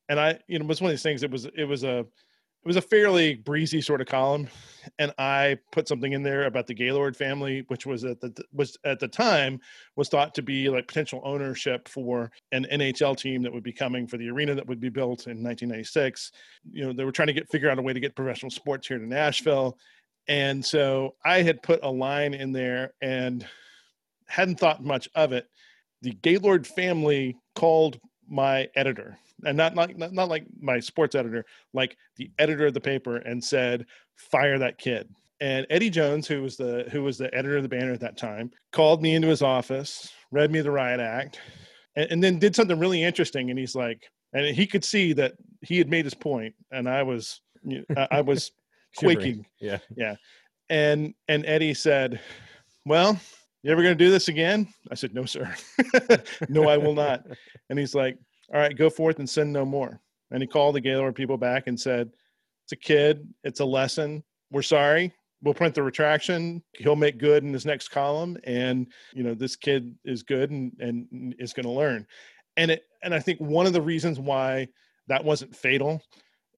and 0.08 0.20
I 0.20 0.38
you 0.46 0.58
know 0.58 0.64
it 0.64 0.68
was 0.68 0.80
one 0.80 0.90
of 0.90 0.92
these 0.92 1.02
things 1.02 1.22
it 1.22 1.30
was 1.30 1.46
it 1.56 1.64
was 1.64 1.84
a 1.84 2.04
it 2.64 2.68
was 2.68 2.76
a 2.76 2.82
fairly 2.82 3.34
breezy 3.34 3.80
sort 3.80 4.00
of 4.00 4.06
column 4.06 4.48
and 4.98 5.12
I 5.18 5.58
put 5.70 5.88
something 5.88 6.12
in 6.12 6.22
there 6.22 6.44
about 6.46 6.66
the 6.66 6.74
Gaylord 6.74 7.16
family 7.16 7.64
which 7.68 7.86
was 7.86 8.04
at 8.04 8.20
the 8.20 8.32
was 8.52 8.76
at 8.84 9.00
the 9.00 9.08
time 9.08 9.60
was 9.96 10.08
thought 10.08 10.34
to 10.34 10.42
be 10.42 10.68
like 10.68 10.86
potential 10.88 11.20
ownership 11.24 11.88
for 11.88 12.30
an 12.52 12.66
NHL 12.72 13.16
team 13.16 13.42
that 13.42 13.52
would 13.52 13.62
be 13.62 13.72
coming 13.72 14.06
for 14.06 14.16
the 14.16 14.28
arena 14.28 14.54
that 14.54 14.66
would 14.66 14.80
be 14.80 14.88
built 14.88 15.26
in 15.26 15.42
1996 15.42 16.32
you 16.70 16.84
know 16.84 16.92
they 16.92 17.04
were 17.04 17.12
trying 17.12 17.28
to 17.28 17.32
get 17.32 17.48
figure 17.50 17.70
out 17.70 17.78
a 17.78 17.82
way 17.82 17.92
to 17.92 18.00
get 18.00 18.16
professional 18.16 18.50
sports 18.50 18.88
here 18.88 18.98
to 18.98 19.06
Nashville. 19.06 19.78
And 20.28 20.64
so 20.64 21.16
I 21.24 21.42
had 21.42 21.62
put 21.62 21.80
a 21.82 21.90
line 21.90 22.34
in 22.34 22.52
there 22.52 22.94
and 23.02 23.46
hadn't 24.26 24.60
thought 24.60 24.84
much 24.84 25.08
of 25.14 25.32
it. 25.32 25.48
The 26.02 26.12
Gaylord 26.22 26.66
family 26.66 27.36
called 27.54 27.98
my 28.28 28.68
editor, 28.74 29.18
and 29.44 29.56
not 29.56 29.74
like 29.74 29.96
not, 29.96 30.12
not 30.12 30.28
like 30.28 30.46
my 30.60 30.80
sports 30.80 31.14
editor, 31.14 31.44
like 31.72 31.96
the 32.16 32.30
editor 32.38 32.66
of 32.66 32.74
the 32.74 32.80
paper, 32.80 33.16
and 33.16 33.42
said, 33.42 33.86
"Fire 34.16 34.58
that 34.58 34.78
kid." 34.78 35.08
And 35.40 35.66
Eddie 35.70 35.90
Jones, 35.90 36.26
who 36.28 36.42
was 36.42 36.56
the 36.56 36.88
who 36.92 37.02
was 37.02 37.18
the 37.18 37.32
editor 37.34 37.56
of 37.56 37.62
the 37.62 37.68
Banner 37.68 37.92
at 37.92 38.00
that 38.00 38.16
time, 38.16 38.50
called 38.72 39.02
me 39.02 39.14
into 39.14 39.28
his 39.28 39.42
office, 39.42 40.08
read 40.30 40.52
me 40.52 40.60
the 40.60 40.70
riot 40.70 41.00
act, 41.00 41.40
and, 41.96 42.10
and 42.10 42.24
then 42.24 42.38
did 42.38 42.54
something 42.54 42.78
really 42.78 43.02
interesting. 43.02 43.50
And 43.50 43.58
he's 43.58 43.74
like, 43.74 44.02
and 44.32 44.54
he 44.54 44.66
could 44.66 44.84
see 44.84 45.12
that 45.14 45.32
he 45.60 45.78
had 45.78 45.90
made 45.90 46.04
his 46.04 46.14
point, 46.14 46.54
and 46.70 46.88
I 46.88 47.02
was 47.02 47.40
I 48.10 48.20
was 48.24 48.52
quaking. 48.96 49.46
Yeah. 49.60 49.78
Yeah. 49.96 50.16
And 50.68 51.14
and 51.28 51.44
Eddie 51.46 51.74
said, 51.74 52.20
Well, 52.86 53.18
you 53.62 53.72
ever 53.72 53.82
gonna 53.82 53.94
do 53.94 54.10
this 54.10 54.28
again? 54.28 54.68
I 54.90 54.94
said, 54.94 55.14
No, 55.14 55.24
sir. 55.24 55.54
no, 56.48 56.68
I 56.68 56.76
will 56.76 56.94
not. 56.94 57.24
And 57.68 57.78
he's 57.78 57.94
like, 57.94 58.18
All 58.52 58.60
right, 58.60 58.76
go 58.76 58.90
forth 58.90 59.18
and 59.18 59.28
sin 59.28 59.52
no 59.52 59.64
more. 59.64 60.00
And 60.30 60.42
he 60.42 60.46
called 60.46 60.74
the 60.74 60.80
Gaylord 60.80 61.14
people 61.14 61.36
back 61.36 61.66
and 61.66 61.78
said, 61.78 62.10
It's 62.64 62.72
a 62.72 62.76
kid, 62.76 63.26
it's 63.44 63.60
a 63.60 63.64
lesson. 63.64 64.22
We're 64.50 64.62
sorry. 64.62 65.14
We'll 65.42 65.54
print 65.54 65.74
the 65.74 65.82
retraction. 65.82 66.62
He'll 66.78 66.94
make 66.94 67.18
good 67.18 67.42
in 67.42 67.52
his 67.52 67.66
next 67.66 67.88
column. 67.88 68.36
And, 68.44 68.86
you 69.12 69.24
know, 69.24 69.34
this 69.34 69.56
kid 69.56 69.94
is 70.04 70.22
good 70.22 70.50
and, 70.50 70.72
and 70.78 71.34
is 71.38 71.52
going 71.52 71.64
to 71.64 71.72
learn. 71.72 72.06
And 72.56 72.70
it, 72.70 72.84
and 73.02 73.14
I 73.14 73.18
think 73.18 73.40
one 73.40 73.66
of 73.66 73.72
the 73.72 73.82
reasons 73.82 74.20
why 74.20 74.68
that 75.08 75.24
wasn't 75.24 75.56
fatal 75.56 76.00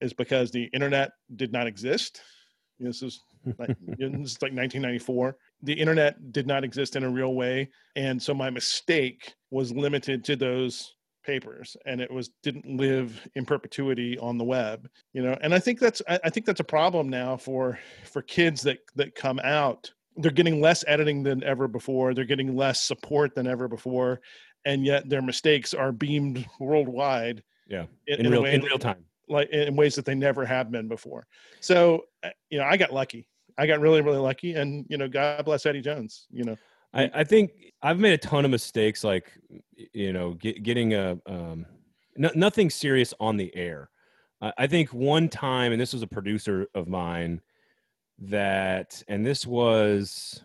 is 0.01 0.13
because 0.13 0.51
the 0.51 0.65
internet 0.65 1.11
did 1.35 1.51
not 1.51 1.67
exist. 1.67 2.21
This 2.77 3.01
is 3.01 3.21
like, 3.57 3.69
this 3.87 4.33
is 4.33 4.41
like 4.41 4.51
1994. 4.51 5.37
The 5.63 5.71
internet 5.71 6.33
did 6.33 6.45
not 6.45 6.65
exist 6.65 6.97
in 6.97 7.05
a 7.05 7.09
real 7.09 7.33
way, 7.33 7.69
and 7.95 8.21
so 8.21 8.33
my 8.33 8.49
mistake 8.49 9.33
was 9.49 9.71
limited 9.71 10.25
to 10.25 10.35
those 10.35 10.93
papers 11.25 11.75
and 11.85 11.99
it 11.99 12.11
was 12.11 12.29
didn't 12.43 12.65
live 12.77 13.27
in 13.35 13.45
perpetuity 13.45 14.17
on 14.19 14.37
the 14.37 14.43
web 14.43 14.87
you 15.13 15.21
know? 15.21 15.37
And 15.41 15.53
i 15.53 15.59
think 15.59 15.79
that's 15.79 16.01
i 16.07 16.29
think 16.29 16.45
that's 16.45 16.59
a 16.59 16.65
problem 16.65 17.09
now 17.09 17.37
for 17.37 17.79
for 18.05 18.21
kids 18.21 18.61
that 18.63 18.79
that 18.95 19.15
come 19.15 19.39
out. 19.43 19.91
They're 20.17 20.31
getting 20.31 20.61
less 20.61 20.85
editing 20.87 21.23
than 21.23 21.43
ever 21.43 21.67
before. 21.67 22.13
They're 22.13 22.23
getting 22.23 22.55
less 22.55 22.81
support 22.81 23.35
than 23.35 23.47
ever 23.47 23.67
before 23.67 24.21
and 24.63 24.85
yet 24.85 25.07
their 25.09 25.21
mistakes 25.21 25.73
are 25.73 25.91
beamed 25.91 26.45
worldwide 26.59 27.43
yeah 27.67 27.85
in, 28.07 28.25
in 28.25 28.31
real 28.31 28.45
in 28.45 28.61
real 28.61 28.79
time. 28.79 29.03
like 29.27 29.49
in 29.49 29.75
ways 29.75 29.95
that 29.95 30.05
they 30.05 30.15
never 30.15 30.45
have 30.45 30.71
been 30.71 30.87
before. 30.87 31.25
So 31.59 32.05
uh, 32.23 32.29
you 32.49 32.57
know 32.59 32.65
i 32.65 32.77
got 32.77 32.93
lucky. 32.93 33.27
I 33.57 33.67
got 33.67 33.79
really 33.79 34.01
really 34.01 34.17
lucky 34.19 34.53
and 34.53 34.85
you 34.89 34.97
know 34.97 35.07
god 35.07 35.45
bless 35.45 35.65
eddie 35.65 35.81
jones 35.81 36.27
you 36.29 36.43
know 36.43 36.57
I, 36.95 37.11
I 37.13 37.23
think 37.23 37.51
I've 37.81 37.99
made 37.99 38.13
a 38.13 38.17
ton 38.17 38.45
of 38.45 38.51
mistakes, 38.51 39.03
like 39.03 39.31
you 39.93 40.13
know, 40.13 40.33
get, 40.33 40.63
getting 40.63 40.93
a 40.93 41.17
um, 41.27 41.65
nothing 42.17 42.69
serious 42.69 43.13
on 43.19 43.37
the 43.37 43.55
air. 43.55 43.89
Uh, 44.41 44.51
I 44.57 44.67
think 44.67 44.93
one 44.93 45.29
time, 45.29 45.71
and 45.71 45.79
this 45.79 45.93
was 45.93 46.01
a 46.01 46.07
producer 46.07 46.67
of 46.73 46.87
mine 46.87 47.41
that, 48.19 49.03
and 49.07 49.25
this 49.25 49.45
was, 49.45 50.41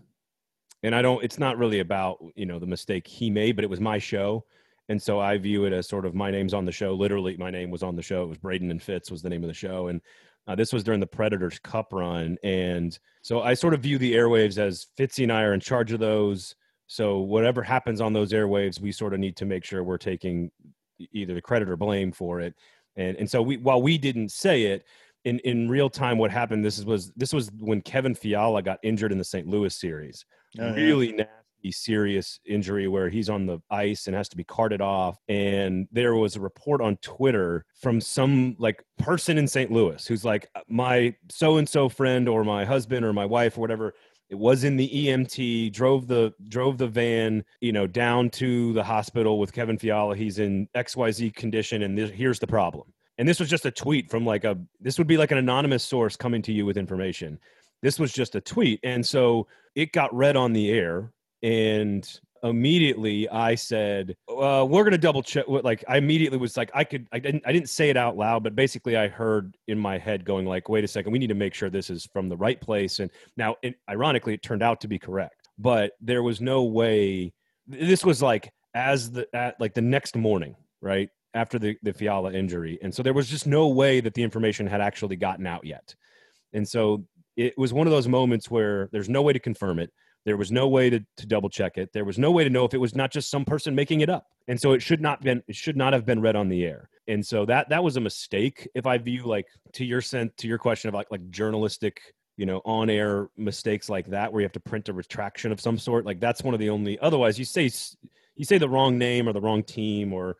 and 0.82 0.94
I 0.94 1.02
don't. 1.02 1.22
It's 1.24 1.38
not 1.38 1.56
really 1.56 1.80
about 1.80 2.18
you 2.34 2.46
know 2.46 2.58
the 2.58 2.66
mistake 2.66 3.06
he 3.06 3.30
made, 3.30 3.56
but 3.56 3.64
it 3.64 3.70
was 3.70 3.80
my 3.80 3.98
show, 3.98 4.44
and 4.88 5.00
so 5.00 5.20
I 5.20 5.38
view 5.38 5.64
it 5.64 5.72
as 5.72 5.88
sort 5.88 6.04
of 6.04 6.14
my 6.14 6.30
name's 6.30 6.54
on 6.54 6.64
the 6.64 6.72
show. 6.72 6.94
Literally, 6.94 7.36
my 7.36 7.50
name 7.50 7.70
was 7.70 7.82
on 7.82 7.94
the 7.94 8.02
show. 8.02 8.24
It 8.24 8.28
was 8.28 8.38
Braden 8.38 8.70
and 8.70 8.82
Fitz 8.82 9.10
was 9.10 9.22
the 9.22 9.30
name 9.30 9.44
of 9.44 9.48
the 9.48 9.54
show, 9.54 9.86
and 9.86 10.00
uh, 10.46 10.54
this 10.54 10.72
was 10.72 10.82
during 10.82 11.00
the 11.00 11.06
Predators 11.06 11.58
Cup 11.58 11.92
run, 11.92 12.36
and 12.42 12.98
so 13.22 13.42
I 13.42 13.54
sort 13.54 13.74
of 13.74 13.80
view 13.80 13.98
the 13.98 14.14
airwaves 14.14 14.58
as 14.58 14.86
Fitzy 14.98 15.22
and 15.22 15.32
I 15.32 15.42
are 15.42 15.54
in 15.54 15.60
charge 15.60 15.92
of 15.92 16.00
those. 16.00 16.54
So 16.86 17.18
whatever 17.18 17.62
happens 17.62 18.00
on 18.00 18.12
those 18.12 18.32
airwaves, 18.32 18.80
we 18.80 18.90
sort 18.90 19.14
of 19.14 19.20
need 19.20 19.36
to 19.36 19.44
make 19.44 19.64
sure 19.64 19.84
we're 19.84 19.98
taking 19.98 20.50
either 21.12 21.34
the 21.34 21.42
credit 21.42 21.68
or 21.68 21.76
blame 21.76 22.10
for 22.10 22.40
it. 22.40 22.54
And 22.96 23.16
and 23.16 23.30
so 23.30 23.42
we 23.42 23.58
while 23.58 23.80
we 23.80 23.96
didn't 23.96 24.32
say 24.32 24.64
it 24.64 24.84
in 25.24 25.38
in 25.40 25.68
real 25.68 25.88
time, 25.88 26.18
what 26.18 26.30
happened? 26.30 26.64
This 26.64 26.84
was 26.84 27.12
this 27.16 27.32
was 27.32 27.50
when 27.58 27.80
Kevin 27.82 28.14
Fiala 28.14 28.62
got 28.62 28.80
injured 28.82 29.12
in 29.12 29.18
the 29.18 29.24
St. 29.24 29.46
Louis 29.46 29.74
series. 29.74 30.24
Oh, 30.58 30.74
really 30.74 31.16
yeah 31.16 31.24
serious 31.70 32.40
injury 32.44 32.88
where 32.88 33.08
he's 33.08 33.28
on 33.28 33.46
the 33.46 33.58
ice 33.70 34.06
and 34.06 34.16
has 34.16 34.28
to 34.30 34.36
be 34.36 34.44
carted 34.44 34.80
off. 34.80 35.18
And 35.28 35.88
there 35.92 36.14
was 36.14 36.36
a 36.36 36.40
report 36.40 36.80
on 36.80 36.96
Twitter 36.98 37.64
from 37.74 38.00
some 38.00 38.56
like 38.58 38.84
person 38.98 39.38
in 39.38 39.46
St. 39.46 39.70
Louis 39.70 40.06
who's 40.06 40.24
like, 40.24 40.48
uh, 40.54 40.60
my 40.68 41.14
so 41.28 41.56
and 41.56 41.68
so 41.68 41.88
friend 41.88 42.28
or 42.28 42.44
my 42.44 42.64
husband 42.64 43.04
or 43.04 43.12
my 43.12 43.26
wife 43.26 43.58
or 43.58 43.60
whatever 43.60 43.94
it 44.30 44.38
was 44.38 44.62
in 44.62 44.76
the 44.76 44.88
EMT, 44.88 45.72
drove 45.72 46.06
the 46.06 46.32
drove 46.48 46.78
the 46.78 46.86
van, 46.86 47.44
you 47.60 47.72
know, 47.72 47.86
down 47.86 48.30
to 48.30 48.72
the 48.74 48.84
hospital 48.84 49.40
with 49.40 49.52
Kevin 49.52 49.76
Fiala. 49.76 50.16
He's 50.16 50.38
in 50.38 50.68
XYZ 50.76 51.34
condition 51.34 51.82
and 51.82 51.98
this, 51.98 52.10
here's 52.10 52.38
the 52.38 52.46
problem. 52.46 52.92
And 53.18 53.28
this 53.28 53.40
was 53.40 53.50
just 53.50 53.66
a 53.66 53.70
tweet 53.70 54.08
from 54.08 54.24
like 54.24 54.44
a 54.44 54.56
this 54.80 54.98
would 54.98 55.08
be 55.08 55.18
like 55.18 55.32
an 55.32 55.38
anonymous 55.38 55.82
source 55.82 56.16
coming 56.16 56.42
to 56.42 56.52
you 56.52 56.64
with 56.64 56.76
information. 56.76 57.38
This 57.82 57.98
was 57.98 58.12
just 58.12 58.34
a 58.34 58.40
tweet. 58.40 58.78
And 58.82 59.04
so 59.04 59.46
it 59.74 59.92
got 59.92 60.14
read 60.14 60.36
on 60.36 60.52
the 60.52 60.70
air 60.70 61.12
and 61.42 62.20
immediately 62.42 63.28
I 63.28 63.54
said, 63.54 64.16
uh, 64.28 64.66
"We're 64.68 64.82
going 64.82 64.92
to 64.92 64.98
double 64.98 65.22
check." 65.22 65.46
Like 65.48 65.84
I 65.88 65.98
immediately 65.98 66.38
was 66.38 66.56
like, 66.56 66.70
I 66.74 66.84
could, 66.84 67.06
I 67.12 67.18
didn't, 67.18 67.42
I 67.46 67.52
didn't 67.52 67.68
say 67.68 67.90
it 67.90 67.96
out 67.96 68.16
loud, 68.16 68.42
but 68.42 68.54
basically 68.54 68.96
I 68.96 69.08
heard 69.08 69.56
in 69.68 69.78
my 69.78 69.98
head 69.98 70.24
going 70.24 70.46
like, 70.46 70.68
"Wait 70.68 70.84
a 70.84 70.88
second, 70.88 71.12
we 71.12 71.18
need 71.18 71.28
to 71.28 71.34
make 71.34 71.54
sure 71.54 71.70
this 71.70 71.90
is 71.90 72.06
from 72.12 72.28
the 72.28 72.36
right 72.36 72.60
place." 72.60 72.98
And 72.98 73.10
now, 73.36 73.56
it, 73.62 73.76
ironically, 73.88 74.34
it 74.34 74.42
turned 74.42 74.62
out 74.62 74.80
to 74.82 74.88
be 74.88 74.98
correct, 74.98 75.48
but 75.58 75.92
there 76.00 76.22
was 76.22 76.40
no 76.40 76.64
way. 76.64 77.32
This 77.66 78.04
was 78.04 78.22
like 78.22 78.50
as 78.74 79.10
the 79.10 79.26
at 79.34 79.60
like 79.60 79.74
the 79.74 79.82
next 79.82 80.16
morning, 80.16 80.56
right 80.80 81.08
after 81.34 81.58
the 81.58 81.76
the 81.82 81.92
Fiala 81.92 82.32
injury, 82.32 82.78
and 82.82 82.94
so 82.94 83.02
there 83.02 83.14
was 83.14 83.28
just 83.28 83.46
no 83.46 83.68
way 83.68 84.00
that 84.00 84.14
the 84.14 84.22
information 84.22 84.66
had 84.66 84.80
actually 84.80 85.16
gotten 85.16 85.46
out 85.46 85.64
yet, 85.64 85.94
and 86.52 86.66
so 86.66 87.04
it 87.36 87.56
was 87.56 87.72
one 87.72 87.86
of 87.86 87.92
those 87.92 88.08
moments 88.08 88.50
where 88.50 88.88
there's 88.92 89.08
no 89.08 89.22
way 89.22 89.32
to 89.32 89.38
confirm 89.38 89.78
it 89.78 89.90
there 90.24 90.36
was 90.36 90.52
no 90.52 90.68
way 90.68 90.90
to, 90.90 91.00
to 91.16 91.26
double 91.26 91.48
check 91.48 91.78
it. 91.78 91.92
There 91.92 92.04
was 92.04 92.18
no 92.18 92.30
way 92.30 92.44
to 92.44 92.50
know 92.50 92.64
if 92.64 92.74
it 92.74 92.78
was 92.78 92.94
not 92.94 93.10
just 93.10 93.30
some 93.30 93.44
person 93.44 93.74
making 93.74 94.00
it 94.00 94.10
up. 94.10 94.26
And 94.48 94.60
so 94.60 94.72
it 94.72 94.82
should 94.82 95.00
not 95.00 95.22
been 95.22 95.42
it 95.48 95.56
should 95.56 95.76
not 95.76 95.92
have 95.92 96.04
been 96.04 96.20
read 96.20 96.36
on 96.36 96.48
the 96.48 96.64
air. 96.64 96.90
And 97.08 97.24
so 97.24 97.46
that 97.46 97.70
that 97.70 97.82
was 97.82 97.96
a 97.96 98.00
mistake 98.00 98.68
if 98.74 98.86
I 98.86 98.98
view 98.98 99.24
like 99.24 99.46
to 99.74 99.84
your 99.84 100.00
sent 100.00 100.36
to 100.38 100.48
your 100.48 100.58
question 100.58 100.88
of 100.88 100.94
like 100.94 101.06
like 101.10 101.28
journalistic 101.30 102.00
you 102.36 102.46
know 102.46 102.60
on 102.64 102.88
air 102.88 103.28
mistakes 103.36 103.88
like 103.88 104.06
that 104.08 104.32
where 104.32 104.40
you 104.40 104.44
have 104.44 104.52
to 104.52 104.60
print 104.60 104.88
a 104.88 104.92
retraction 104.92 105.52
of 105.52 105.60
some 105.60 105.76
sort 105.76 106.06
like 106.06 106.20
that's 106.20 106.42
one 106.42 106.54
of 106.54 106.60
the 106.60 106.70
only 106.70 106.98
otherwise 107.00 107.38
you 107.38 107.44
say 107.44 107.70
you 108.34 108.44
say 108.46 108.56
the 108.56 108.68
wrong 108.68 108.96
name 108.96 109.28
or 109.28 109.34
the 109.34 109.40
wrong 109.40 109.62
team 109.62 110.12
or 110.12 110.36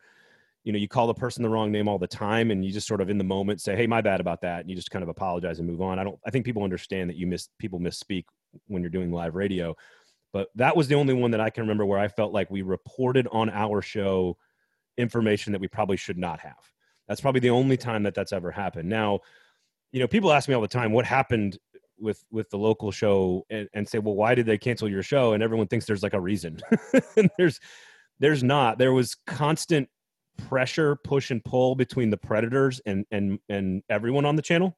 you 0.63 0.71
know 0.71 0.79
you 0.79 0.87
call 0.87 1.05
the 1.05 1.13
person 1.13 1.43
the 1.43 1.49
wrong 1.49 1.71
name 1.71 1.87
all 1.87 1.99
the 1.99 2.07
time 2.07 2.49
and 2.49 2.65
you 2.65 2.71
just 2.71 2.87
sort 2.87 3.01
of 3.01 3.09
in 3.11 3.19
the 3.19 3.23
moment 3.23 3.61
say 3.61 3.75
hey 3.75 3.85
my 3.85 4.01
bad 4.01 4.19
about 4.19 4.41
that 4.41 4.61
and 4.61 4.69
you 4.69 4.75
just 4.75 4.89
kind 4.89 5.03
of 5.03 5.09
apologize 5.09 5.59
and 5.59 5.67
move 5.67 5.81
on 5.81 5.99
i 5.99 6.03
don't 6.03 6.17
i 6.25 6.31
think 6.31 6.43
people 6.43 6.63
understand 6.63 7.07
that 7.07 7.17
you 7.17 7.27
miss 7.27 7.49
people 7.59 7.79
misspeak 7.79 8.23
when 8.67 8.81
you're 8.81 8.89
doing 8.89 9.11
live 9.11 9.35
radio. 9.35 9.75
But 10.33 10.49
that 10.55 10.75
was 10.75 10.87
the 10.87 10.95
only 10.95 11.13
one 11.13 11.31
that 11.31 11.41
I 11.41 11.49
can 11.49 11.63
remember 11.63 11.85
where 11.85 11.99
I 11.99 12.07
felt 12.07 12.33
like 12.33 12.49
we 12.49 12.61
reported 12.61 13.27
on 13.31 13.49
our 13.49 13.81
show 13.81 14.37
information 14.97 15.51
that 15.51 15.61
we 15.61 15.67
probably 15.67 15.97
should 15.97 16.17
not 16.17 16.39
have. 16.39 16.59
That's 17.07 17.21
probably 17.21 17.41
the 17.41 17.49
only 17.49 17.77
time 17.77 18.03
that 18.03 18.13
that's 18.13 18.31
ever 18.31 18.51
happened. 18.51 18.87
Now, 18.87 19.19
you 19.91 19.99
know, 19.99 20.07
people 20.07 20.31
ask 20.31 20.47
me 20.47 20.55
all 20.55 20.61
the 20.61 20.67
time 20.67 20.93
what 20.93 21.05
happened 21.05 21.57
with 21.99 22.23
with 22.31 22.49
the 22.49 22.57
local 22.57 22.91
show 22.91 23.45
and, 23.49 23.67
and 23.73 23.87
say, 23.87 23.99
well, 23.99 24.15
why 24.15 24.33
did 24.33 24.45
they 24.45 24.57
cancel 24.57 24.89
your 24.89 25.03
show? 25.03 25.33
And 25.33 25.43
everyone 25.43 25.67
thinks 25.67 25.85
there's 25.85 26.03
like 26.03 26.13
a 26.13 26.19
reason. 26.19 26.59
and 27.17 27.29
there's 27.37 27.59
there's 28.19 28.43
not. 28.43 28.77
There 28.77 28.93
was 28.93 29.15
constant 29.27 29.89
pressure, 30.47 30.95
push 30.95 31.31
and 31.31 31.43
pull 31.43 31.75
between 31.75 32.09
the 32.09 32.17
predators 32.17 32.79
and 32.85 33.05
and 33.11 33.39
and 33.49 33.83
everyone 33.89 34.25
on 34.25 34.35
the 34.35 34.41
channel 34.41 34.77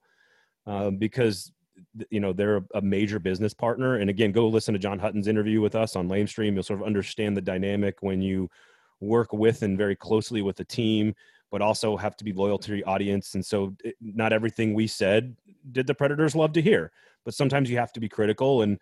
uh, 0.66 0.90
because 0.90 1.52
you 2.10 2.20
know 2.20 2.34
they're 2.34 2.64
a 2.74 2.82
major 2.82 3.20
business 3.20 3.54
partner 3.54 3.98
and 3.98 4.10
again 4.10 4.32
go 4.32 4.48
listen 4.48 4.74
to 4.74 4.80
john 4.80 4.98
hutton's 4.98 5.28
interview 5.28 5.62
with 5.62 5.76
us 5.76 5.96
on 5.96 6.10
lamestream. 6.10 6.54
You'll 6.54 6.64
sort 6.64 6.80
of 6.80 6.86
understand 6.86 7.38
the 7.38 7.42
dynamic 7.42 7.98
when 8.02 8.22
you 8.22 8.50
work 9.00 9.34
with 9.34 9.62
and 9.62 9.78
very 9.78 9.96
closely 9.96 10.42
with 10.42 10.60
a 10.60 10.66
team 10.66 11.14
but 11.52 11.62
also 11.62 11.96
have 11.96 12.16
to 12.18 12.24
be 12.24 12.34
loyal 12.34 12.58
to 12.58 12.76
your 12.76 12.90
audience 12.90 13.36
and 13.36 13.46
so 13.46 13.76
it, 13.84 13.96
not 14.02 14.34
everything 14.34 14.74
we 14.74 14.88
said 14.88 15.36
did 15.72 15.86
the 15.86 15.94
predators 15.94 16.36
love 16.36 16.54
to 16.54 16.62
hear 16.62 16.92
but 17.26 17.34
sometimes 17.34 17.70
you 17.70 17.78
have 17.78 17.94
to 17.94 18.00
be 18.00 18.10
critical 18.10 18.64
and 18.64 18.80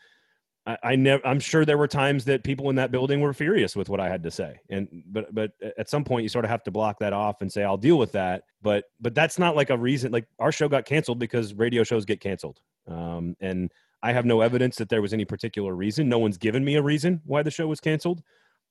I, 0.65 0.77
I 0.83 0.95
never 0.95 1.25
i'm 1.25 1.39
sure 1.39 1.65
there 1.65 1.77
were 1.77 1.87
times 1.87 2.23
that 2.25 2.43
people 2.43 2.69
in 2.69 2.75
that 2.75 2.91
building 2.91 3.19
were 3.19 3.33
furious 3.33 3.75
with 3.75 3.89
what 3.89 3.99
i 3.99 4.07
had 4.07 4.23
to 4.23 4.31
say 4.31 4.59
and 4.69 5.03
but 5.07 5.33
but 5.33 5.51
at 5.77 5.89
some 5.89 6.03
point 6.03 6.23
you 6.23 6.29
sort 6.29 6.45
of 6.45 6.51
have 6.51 6.63
to 6.63 6.71
block 6.71 6.99
that 6.99 7.13
off 7.13 7.41
and 7.41 7.51
say 7.51 7.63
i'll 7.63 7.77
deal 7.77 7.97
with 7.97 8.11
that 8.11 8.43
but 8.61 8.85
but 8.99 9.15
that's 9.15 9.39
not 9.39 9.55
like 9.55 9.69
a 9.69 9.77
reason 9.77 10.11
like 10.11 10.27
our 10.39 10.51
show 10.51 10.69
got 10.69 10.85
canceled 10.85 11.19
because 11.19 11.53
radio 11.55 11.83
shows 11.83 12.05
get 12.05 12.21
canceled 12.21 12.61
um, 12.87 13.35
and 13.39 13.71
I 14.03 14.13
have 14.13 14.25
no 14.25 14.41
evidence 14.41 14.77
that 14.77 14.89
there 14.89 15.01
was 15.01 15.13
any 15.13 15.25
particular 15.25 15.75
reason. 15.75 16.09
No 16.09 16.19
one's 16.19 16.37
given 16.37 16.65
me 16.65 16.75
a 16.75 16.81
reason 16.81 17.21
why 17.25 17.43
the 17.43 17.51
show 17.51 17.67
was 17.67 17.79
canceled. 17.79 18.23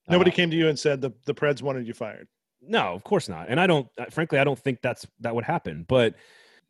Nobody 0.09 0.31
uh, 0.31 0.33
came 0.33 0.51
to 0.51 0.57
you 0.57 0.67
and 0.67 0.77
said 0.77 1.01
the 1.01 1.11
the 1.25 1.33
Preds 1.33 1.61
wanted 1.61 1.87
you 1.87 1.93
fired. 1.93 2.27
No, 2.61 2.93
of 2.93 3.03
course 3.03 3.29
not. 3.29 3.47
And 3.49 3.59
I 3.59 3.67
don't. 3.67 3.87
Uh, 3.97 4.05
frankly, 4.09 4.39
I 4.39 4.43
don't 4.43 4.59
think 4.59 4.81
that's 4.81 5.07
that 5.21 5.33
would 5.33 5.45
happen. 5.45 5.85
But 5.87 6.15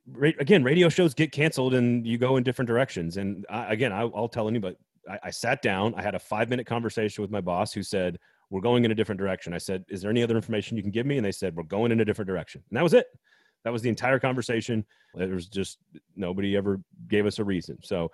ra- 0.07 0.31
again, 0.39 0.63
radio 0.63 0.89
shows 0.89 1.13
get 1.13 1.31
canceled, 1.31 1.73
and 1.73 2.05
you 2.05 2.17
go 2.17 2.37
in 2.37 2.43
different 2.43 2.67
directions. 2.67 3.17
And 3.17 3.45
I, 3.49 3.73
again, 3.73 3.91
I, 3.91 4.05
will 4.05 4.29
tell 4.29 4.47
anybody. 4.47 4.75
I, 5.09 5.19
I 5.25 5.29
sat 5.31 5.61
down. 5.61 5.93
I 5.95 6.01
had 6.01 6.15
a 6.15 6.19
five 6.19 6.49
minute 6.49 6.67
conversation 6.67 7.21
with 7.21 7.31
my 7.31 7.41
boss, 7.41 7.73
who 7.73 7.83
said, 7.83 8.19
"We're 8.49 8.61
going 8.61 8.85
in 8.85 8.91
a 8.91 8.95
different 8.95 9.19
direction." 9.19 9.53
I 9.53 9.57
said, 9.57 9.83
"Is 9.89 10.01
there 10.01 10.11
any 10.11 10.23
other 10.23 10.35
information 10.35 10.77
you 10.77 10.83
can 10.83 10.91
give 10.91 11.05
me?" 11.05 11.17
And 11.17 11.25
they 11.25 11.31
said, 11.31 11.55
"We're 11.55 11.63
going 11.63 11.91
in 11.91 11.99
a 11.99 12.05
different 12.05 12.27
direction." 12.27 12.63
And 12.69 12.77
that 12.77 12.83
was 12.83 12.93
it. 12.93 13.07
That 13.63 13.73
was 13.73 13.81
the 13.81 13.89
entire 13.89 14.19
conversation. 14.19 14.85
There 15.13 15.27
was 15.29 15.47
just 15.47 15.77
nobody 16.15 16.55
ever 16.55 16.81
gave 17.07 17.25
us 17.25 17.39
a 17.39 17.43
reason. 17.43 17.77
So, 17.83 18.11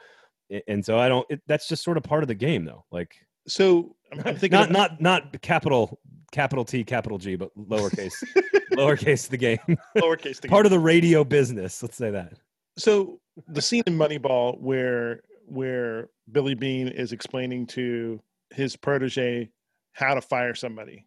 and 0.67 0.83
so 0.83 0.99
I 0.99 1.07
don't. 1.07 1.25
It, 1.29 1.41
that's 1.47 1.67
just 1.67 1.83
sort 1.83 1.97
of 1.97 2.03
part 2.03 2.23
of 2.23 2.27
the 2.27 2.35
game, 2.35 2.65
though. 2.65 2.85
Like, 2.91 3.15
so 3.47 3.95
I'm, 4.11 4.23
thinking 4.23 4.51
not 4.51 4.71
not 4.71 5.01
not 5.01 5.41
capital 5.41 5.99
capital 6.31 6.65
T 6.65 6.83
capital 6.83 7.17
G, 7.17 7.35
but 7.35 7.55
lowercase 7.57 8.13
lowercase 8.73 9.29
the 9.29 9.37
game. 9.37 9.59
Lowercase 9.97 10.41
the 10.41 10.47
part 10.49 10.63
game. 10.63 10.67
of 10.67 10.71
the 10.71 10.79
radio 10.79 11.23
business. 11.23 11.81
Let's 11.81 11.97
say 11.97 12.11
that. 12.11 12.33
So 12.77 13.19
the 13.47 13.61
scene 13.61 13.83
in 13.87 13.97
Moneyball 13.97 14.59
where 14.59 15.21
where 15.45 16.09
Billy 16.31 16.55
Beane 16.55 16.89
is 16.89 17.13
explaining 17.13 17.67
to 17.67 18.21
his 18.49 18.75
protege 18.75 19.49
how 19.93 20.13
to 20.13 20.21
fire 20.21 20.53
somebody, 20.53 21.05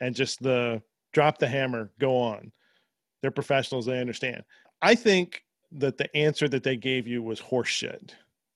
and 0.00 0.14
just 0.14 0.42
the 0.42 0.82
drop 1.12 1.38
the 1.38 1.48
hammer, 1.48 1.90
go 1.98 2.16
on. 2.16 2.52
They're 3.22 3.30
professionals. 3.30 3.86
They 3.86 4.00
understand. 4.00 4.42
I 4.82 4.94
think 4.94 5.44
that 5.72 5.98
the 5.98 6.14
answer 6.16 6.48
that 6.48 6.62
they 6.62 6.76
gave 6.76 7.06
you 7.06 7.22
was 7.22 7.40
horseshit. 7.40 8.10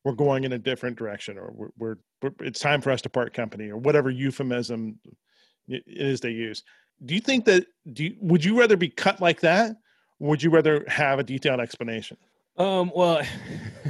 We're 0.05 0.13
going 0.13 0.45
in 0.45 0.53
a 0.53 0.59
different 0.59 0.97
direction, 0.97 1.39
or 1.39 1.53
we're, 1.55 1.69
we're, 1.79 1.97
we're 2.23 2.47
it's 2.47 2.61
time 2.61 2.81
for 2.81 2.91
us 2.91 3.01
to 3.03 3.09
part 3.09 3.33
company, 3.33 3.71
or 3.71 3.79
whatever 3.79 4.11
euphemism 4.11 4.99
it 5.69 5.83
is 5.87 6.21
they 6.21 6.31
use. 6.31 6.63
Do 7.05 7.15
you 7.15 7.21
think 7.21 7.45
that? 7.47 7.67
Do 7.93 8.05
you, 8.05 8.17
would 8.21 8.45
you 8.45 8.59
rather 8.59 8.77
be 8.77 8.89
cut 8.89 9.21
like 9.21 9.41
that, 9.41 9.77
Would 10.19 10.43
you 10.43 10.51
rather 10.51 10.85
have 10.89 11.19
a 11.19 11.25
detailed 11.25 11.61
explanation? 11.61 12.17
Um, 12.57 12.93
well, 12.95 13.23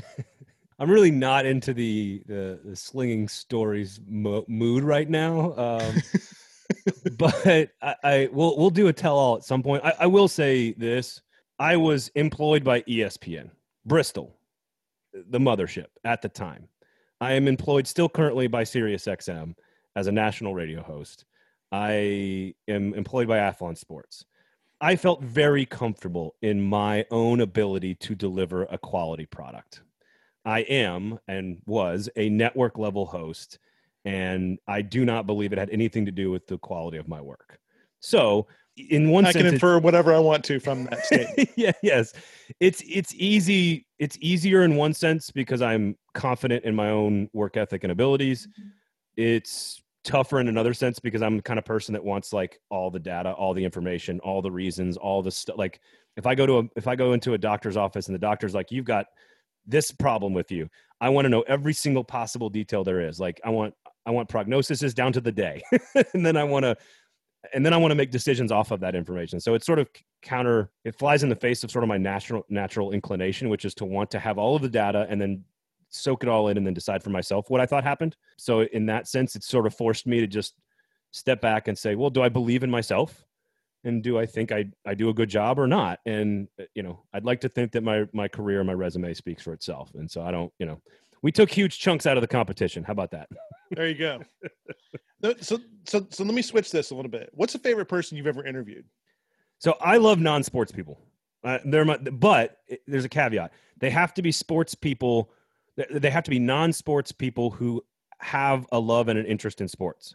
I'm 0.79 0.91
really 0.91 1.11
not 1.11 1.47
into 1.47 1.75
the 1.75 2.23
the, 2.27 2.61
the 2.65 2.77
slinging 2.77 3.29
stories 3.29 4.01
mo- 4.09 4.45
mood 4.49 4.85
right 4.85 5.09
now. 5.09 5.55
Um, 5.57 6.03
but 7.19 7.35
I, 7.83 7.97
I 8.03 8.29
will 8.33 8.57
we'll 8.59 8.71
do 8.71 8.89
a 8.89 8.93
tell 8.93 9.17
all 9.17 9.37
at 9.37 9.45
some 9.45 9.63
point. 9.63 9.85
I, 9.85 9.95
I 10.01 10.07
will 10.07 10.29
say 10.29 10.73
this: 10.73 11.21
I 11.59 11.77
was 11.77 12.09
employed 12.15 12.65
by 12.65 12.83
ESPN 12.83 13.51
Bristol, 13.87 14.37
the 15.13 15.39
mothership 15.39 15.87
at 16.05 16.23
the 16.23 16.29
time. 16.29 16.69
I 17.21 17.33
am 17.33 17.49
employed 17.49 17.87
still 17.87 18.09
currently 18.09 18.49
by 18.49 18.65
SiriusXM 18.65 19.55
as 19.97 20.07
a 20.07 20.13
national 20.13 20.55
radio 20.55 20.83
host. 20.83 21.25
I 21.73 22.55
am 22.69 22.95
employed 22.95 23.29
by 23.29 23.39
Athlon 23.39 23.77
Sports. 23.77 24.25
I 24.81 24.97
felt 24.97 25.23
very 25.23 25.65
comfortable 25.65 26.35
in 26.43 26.61
my 26.61 27.07
own 27.11 27.41
ability 27.41 27.95
to 27.97 28.15
deliver 28.15 28.65
a 28.65 28.77
quality 28.77 29.27
product. 29.27 29.83
I 30.45 30.61
am 30.61 31.19
and 31.27 31.63
was 31.65 32.09
a 32.17 32.29
network 32.29 32.77
level 32.77 33.07
host, 33.07 33.59
and 34.05 34.59
I 34.67 34.83
do 34.83 35.05
not 35.05 35.27
believe 35.27 35.53
it 35.53 35.59
had 35.59 35.71
anything 35.71 36.05
to 36.07 36.13
do 36.13 36.31
with 36.31 36.47
the 36.47 36.59
quality 36.59 36.99
of 36.99 37.09
my 37.09 37.21
work. 37.21 37.59
So, 38.01 38.47
in 38.77 39.11
one 39.11 39.25
I 39.25 39.31
sense, 39.31 39.45
can 39.45 39.55
infer 39.55 39.79
whatever 39.79 40.13
I 40.13 40.19
want 40.19 40.45
to 40.45 40.59
from 40.59 40.85
that 40.87 41.05
statement. 41.07 41.51
yeah, 41.57 41.73
yes, 41.83 42.13
it's 42.61 42.83
it's 42.87 43.15
easy. 43.15 43.87
It's 43.99 44.19
easier 44.21 44.63
in 44.63 44.77
one 44.77 44.93
sense 44.93 45.31
because 45.31 45.63
I'm 45.63 45.97
confident 46.13 46.65
in 46.65 46.75
my 46.75 46.91
own 46.91 47.29
work 47.33 47.57
ethic 47.57 47.85
and 47.85 47.93
abilities. 47.93 48.49
It's 49.17 49.81
tougher 50.05 50.39
in 50.39 50.49
another 50.49 50.75
sense 50.75 50.99
because 50.99 51.23
I'm 51.23 51.39
the 51.39 51.43
kind 51.43 51.59
of 51.59 51.65
person 51.65 51.95
that 51.95 52.05
wants 52.05 52.33
like 52.33 52.61
all 52.69 52.91
the 52.91 52.99
data, 52.99 53.33
all 53.33 53.55
the 53.55 53.65
information, 53.65 54.21
all 54.21 54.43
the 54.43 54.51
reasons, 54.51 54.97
all 54.97 55.23
the 55.23 55.31
stuff. 55.31 55.57
Like 55.57 55.81
if 56.17 56.27
I 56.27 56.35
go 56.35 56.47
to 56.47 56.59
a 56.59 56.63
if 56.77 56.87
I 56.87 56.95
go 56.95 57.13
into 57.13 57.35
a 57.35 57.39
doctor's 57.39 57.77
office 57.77 58.07
and 58.07 58.15
the 58.15 58.21
doctor's 58.21 58.55
like, 58.55 58.71
"You've 58.71 58.85
got 58.85 59.07
this 59.67 59.91
problem 59.91 60.33
with 60.35 60.51
you," 60.53 60.69
I 61.01 61.09
want 61.09 61.25
to 61.25 61.29
know 61.29 61.43
every 61.43 61.73
single 61.73 62.05
possible 62.05 62.51
detail 62.51 62.85
there 62.85 63.01
is. 63.01 63.19
Like 63.19 63.41
I 63.45 63.51
want 63.51 63.75
I 64.07 64.11
want 64.11 64.29
prognoses 64.29 64.95
down 64.95 65.13
to 65.13 65.21
the 65.21 65.33
day, 65.33 65.63
and 66.15 66.25
then 66.25 66.37
I 66.37 66.45
want 66.45 66.65
to 66.65 66.77
and 67.53 67.65
then 67.65 67.75
I 67.75 67.77
want 67.77 67.91
to 67.91 67.95
make 67.95 68.11
decisions 68.11 68.51
off 68.51 68.71
of 68.71 68.81
that 68.81 68.95
information. 68.95 69.39
So 69.41 69.55
it's 69.55 69.67
sort 69.67 69.79
of 69.79 69.91
counter. 70.23 70.71
It 70.85 70.97
flies 70.97 71.23
in 71.23 71.29
the 71.29 71.37
face 71.37 71.63
of 71.63 71.71
sort 71.71 71.83
of 71.83 71.89
my 71.89 71.99
natural 71.99 72.45
natural 72.49 72.93
inclination, 72.93 73.49
which 73.49 73.65
is 73.65 73.75
to 73.77 73.85
want 73.85 74.11
to 74.13 74.19
have 74.19 74.39
all 74.39 74.57
of 74.57 74.63
the 74.63 74.69
data 74.69 75.07
and 75.09 75.21
then 75.21 75.45
soak 75.91 76.23
it 76.23 76.29
all 76.29 76.49
in 76.49 76.57
and 76.57 76.67
then 76.67 76.75
decide 76.75 77.03
for 77.03 77.11
myself 77.11 77.51
what 77.51 77.61
I 77.61 77.67
thought 77.67 77.85
happened. 77.85 78.17
So 78.37 78.63
in 78.63 78.87
that 78.87 79.07
sense, 79.07 79.37
it 79.37 79.45
sort 79.45 79.67
of 79.67 79.75
forced 79.75 80.07
me 80.07 80.21
to 80.21 80.27
just 80.27 80.55
step 81.13 81.41
back 81.41 81.69
and 81.69 81.79
say, 81.79 81.95
well, 81.95 82.11
do 82.11 82.23
I 82.23 82.29
believe 82.29 82.65
in 82.65 82.71
myself? 82.71 83.25
And 83.85 84.03
do 84.03 84.19
I 84.19 84.27
think 84.27 84.51
I, 84.51 84.65
I 84.87 84.95
do 84.95 85.11
a 85.11 85.15
good 85.15 85.29
job 85.29 85.59
or 85.59 85.67
not? 85.67 86.01
And 86.07 86.49
you 86.75 86.83
know, 86.83 87.05
I'd 87.13 87.27
like 87.27 87.43
to 87.43 87.49
think 87.49 87.73
that 87.73 87.83
my 87.83 88.07
my 88.13 88.29
career, 88.29 88.65
my 88.65 88.73
resume 88.73 89.13
speaks 89.15 89.43
for 89.43 89.53
itself. 89.53 89.93
And 89.95 90.11
so 90.11 90.23
I 90.23 90.31
don't, 90.31 90.53
you 90.59 90.67
know, 90.67 90.81
we 91.23 91.31
took 91.31 91.51
huge 91.51 91.79
chunks 91.79 92.07
out 92.07 92.17
of 92.17 92.23
the 92.23 92.29
competition. 92.29 92.83
How 92.85 92.93
about 92.93 93.11
that? 93.13 93.29
There 93.75 93.89
you 93.89 93.95
go. 93.95 94.21
so 95.41 95.59
so 95.85 96.07
so 96.11 96.25
let 96.25 96.35
me 96.35 96.43
switch 96.43 96.71
this 96.71 96.91
a 96.91 96.95
little 96.95 97.11
bit. 97.11 97.31
What's 97.33 97.53
the 97.53 97.59
favorite 97.59 97.87
person 97.87 98.17
you've 98.17 98.27
ever 98.27 98.45
interviewed? 98.45 98.85
So 99.59 99.77
I 99.81 99.97
love 99.97 100.19
non-sports 100.19 100.73
people. 100.73 101.01
Uh, 101.43 101.59
they're 101.65 101.85
my, 101.85 101.99
but 101.99 102.59
there's 102.87 103.05
a 103.05 103.09
caveat. 103.09 103.53
They 103.79 103.91
have 103.91 104.15
to 104.15 104.23
be 104.23 104.33
sports 104.33 104.75
people 104.75 105.31
they 105.91 106.11
have 106.11 106.25
to 106.25 106.31
be 106.31 106.39
non-sports 106.39 107.13
people 107.13 107.51
who 107.51 107.83
have 108.19 108.67
a 108.73 108.79
love 108.79 109.09
and 109.09 109.19
an 109.19 109.27
interest 109.27 109.61
in 109.61 109.69
sports. 109.69 110.15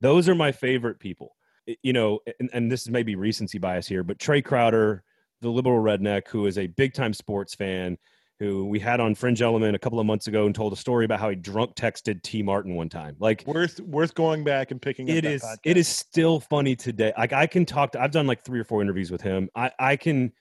Those 0.00 0.28
are 0.28 0.34
my 0.34 0.52
favorite 0.52 0.98
people. 0.98 1.36
You 1.82 1.94
know, 1.94 2.20
and, 2.38 2.50
and 2.52 2.70
this 2.70 2.82
is 2.82 2.90
maybe 2.90 3.16
recency 3.16 3.58
bias 3.58 3.86
here, 3.86 4.02
but 4.02 4.18
Trae 4.18 4.44
Crowder, 4.44 5.02
the 5.40 5.48
liberal 5.48 5.82
redneck, 5.82 6.28
who 6.28 6.46
is 6.46 6.58
a 6.58 6.66
big-time 6.66 7.14
sports 7.14 7.54
fan, 7.54 7.96
who 8.40 8.66
we 8.66 8.80
had 8.80 9.00
on 9.00 9.14
Fringe 9.14 9.40
Element 9.40 9.76
a 9.76 9.78
couple 9.78 10.00
of 10.00 10.06
months 10.06 10.26
ago 10.26 10.46
and 10.46 10.54
told 10.54 10.72
a 10.72 10.76
story 10.76 11.04
about 11.04 11.20
how 11.20 11.30
he 11.30 11.36
drunk 11.36 11.74
texted 11.76 12.22
Tee 12.22 12.42
Martin 12.42 12.74
one 12.74 12.88
time. 12.88 13.16
Like 13.18 13.44
worth 13.46 13.80
worth 13.80 14.14
going 14.14 14.44
back 14.44 14.70
and 14.70 14.82
picking. 14.82 15.08
It 15.08 15.24
is. 15.24 15.44
It 15.64 15.76
is 15.76 15.88
still 15.88 16.40
funny 16.40 16.74
today. 16.74 17.12
Like 17.16 17.32
I 17.32 17.46
can 17.46 17.64
talk 17.64 17.92
to. 17.92 18.02
I've 18.02 18.10
done 18.10 18.26
like 18.26 18.44
three 18.44 18.58
or 18.58 18.64
four 18.64 18.82
interviews 18.82 19.10
with 19.10 19.20
him. 19.20 19.48
I 19.54 19.70
I 19.78 19.96
can 19.96 20.32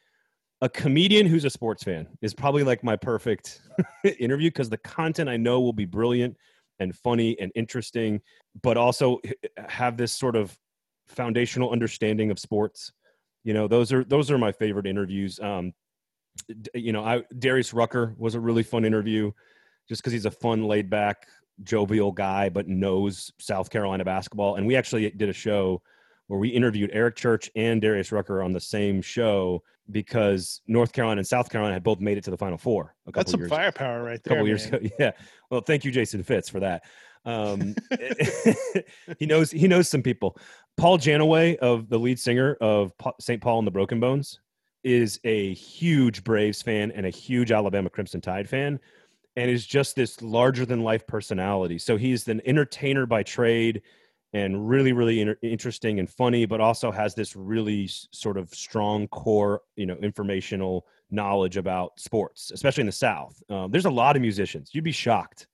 a 0.62 0.70
comedian 0.70 1.28
who's 1.28 1.44
a 1.44 1.50
sports 1.50 1.84
fan 1.84 2.08
is 2.22 2.34
probably 2.34 2.64
like 2.64 2.84
my 2.84 2.96
perfect 2.96 3.62
interview 4.20 4.50
because 4.50 4.70
the 4.70 4.78
content 4.78 5.30
I 5.30 5.36
know 5.36 5.60
will 5.60 5.74
be 5.74 5.86
brilliant 5.86 6.38
and 6.80 6.96
funny 6.96 7.38
and 7.40 7.52
interesting, 7.54 8.22
but 8.62 8.78
also 8.78 9.20
have 9.68 9.98
this 9.98 10.14
sort 10.14 10.36
of 10.36 10.58
foundational 11.08 11.72
understanding 11.72 12.32
of 12.32 12.40
sports. 12.40 12.94
You 13.44 13.54
know, 13.54 13.68
those 13.68 13.92
are 13.92 14.04
those 14.06 14.32
are 14.32 14.38
my 14.38 14.52
favorite 14.52 14.88
interviews. 14.88 15.40
Um, 15.40 15.74
you 16.74 16.94
know, 16.94 17.04
I 17.04 17.24
Darius 17.38 17.74
Rucker 17.74 18.16
was 18.18 18.36
a 18.36 18.40
really 18.40 18.64
fun 18.64 18.86
interview, 18.86 19.32
just 19.88 20.02
because 20.02 20.14
he's 20.14 20.26
a 20.26 20.32
fun, 20.32 20.66
laid 20.66 20.90
back, 20.90 21.28
jovial 21.64 22.12
guy, 22.12 22.50
but 22.50 22.68
knows 22.68 23.32
South 23.40 23.70
Carolina 23.70 24.04
basketball. 24.04 24.56
And 24.56 24.66
we 24.66 24.76
actually 24.76 25.10
did 25.12 25.30
a 25.30 25.34
show 25.34 25.82
where 26.28 26.40
we 26.40 26.50
interviewed 26.50 26.90
Eric 26.94 27.16
Church 27.16 27.50
and 27.56 27.82
Darius 27.82 28.12
Rucker 28.12 28.42
on 28.42 28.54
the 28.54 28.60
same 28.60 29.02
show 29.02 29.62
because 29.92 30.62
North 30.68 30.94
Carolina 30.94 31.20
and 31.20 31.28
South 31.28 31.50
Carolina 31.50 31.74
had 31.74 31.84
both 31.84 32.00
made 32.00 32.18
it 32.18 32.24
to 32.24 32.32
the 32.32 32.38
Final 32.38 32.58
Four. 32.58 32.96
A 33.08 33.12
That's 33.12 33.32
some 33.32 33.42
years, 33.42 33.50
firepower 33.50 34.04
right 34.04 34.22
there. 34.24 34.34
A 34.34 34.36
couple 34.36 34.38
man. 34.38 34.46
years 34.48 34.66
ago, 34.66 34.80
yeah. 35.00 35.12
Well, 35.50 35.62
thank 35.62 35.84
you, 35.84 35.92
Jason 35.92 36.24
Fitz, 36.24 36.50
for 36.50 36.60
that. 36.62 36.84
Um, 37.26 37.76
he 39.20 39.26
knows 39.26 39.52
he 39.52 39.68
knows 39.68 39.90
some 39.90 40.02
people. 40.02 40.38
Paul 40.78 40.98
Janeway, 40.98 41.58
of 41.58 41.90
the 41.90 42.00
lead 42.00 42.20
singer 42.20 42.56
of 42.60 42.94
St. 43.20 43.42
Paul 43.42 43.60
and 43.60 43.68
the 43.68 43.72
Broken 43.72 44.00
Bones, 44.00 44.40
is 44.84 45.20
a 45.24 45.54
huge 45.54 46.24
Braves 46.24 46.62
fan 46.62 46.92
and 46.92 47.06
a 47.06 47.10
huge 47.10 47.52
Alabama 47.52 47.90
Crimson 47.90 48.22
Tide 48.22 48.50
fan, 48.50 48.80
and 49.36 49.50
is 49.50 49.66
just 49.66 49.96
this 49.96 50.22
larger 50.22 50.66
than 50.66 50.84
life 50.84 51.06
personality. 51.08 51.78
So 51.78 51.98
he's 51.98 52.28
an 52.28 52.42
entertainer 52.46 53.06
by 53.06 53.24
trade 53.24 53.82
and 54.34 54.68
really 54.68 54.94
really 54.94 55.22
inter- 55.22 55.38
interesting 55.42 56.00
and 56.00 56.10
funny 56.10 56.46
but 56.46 56.60
also 56.60 56.92
has 56.92 57.16
this 57.16 57.36
really 57.36 57.86
s- 57.86 58.08
sort 58.12 58.38
of 58.38 58.50
strong 58.50 59.08
core 59.10 59.62
you 59.76 59.86
know 59.86 59.96
informational 59.98 60.86
knowledge 61.12 61.58
about 61.58 62.00
sports 62.00 62.52
especially 62.52 62.82
in 62.82 62.88
the 62.88 62.92
south 62.92 63.42
um, 63.50 63.72
there's 63.72 63.86
a 63.86 63.92
lot 63.92 64.16
of 64.16 64.22
musicians 64.22 64.72
you'd 64.74 64.84
be 64.84 64.92
shocked 64.92 65.48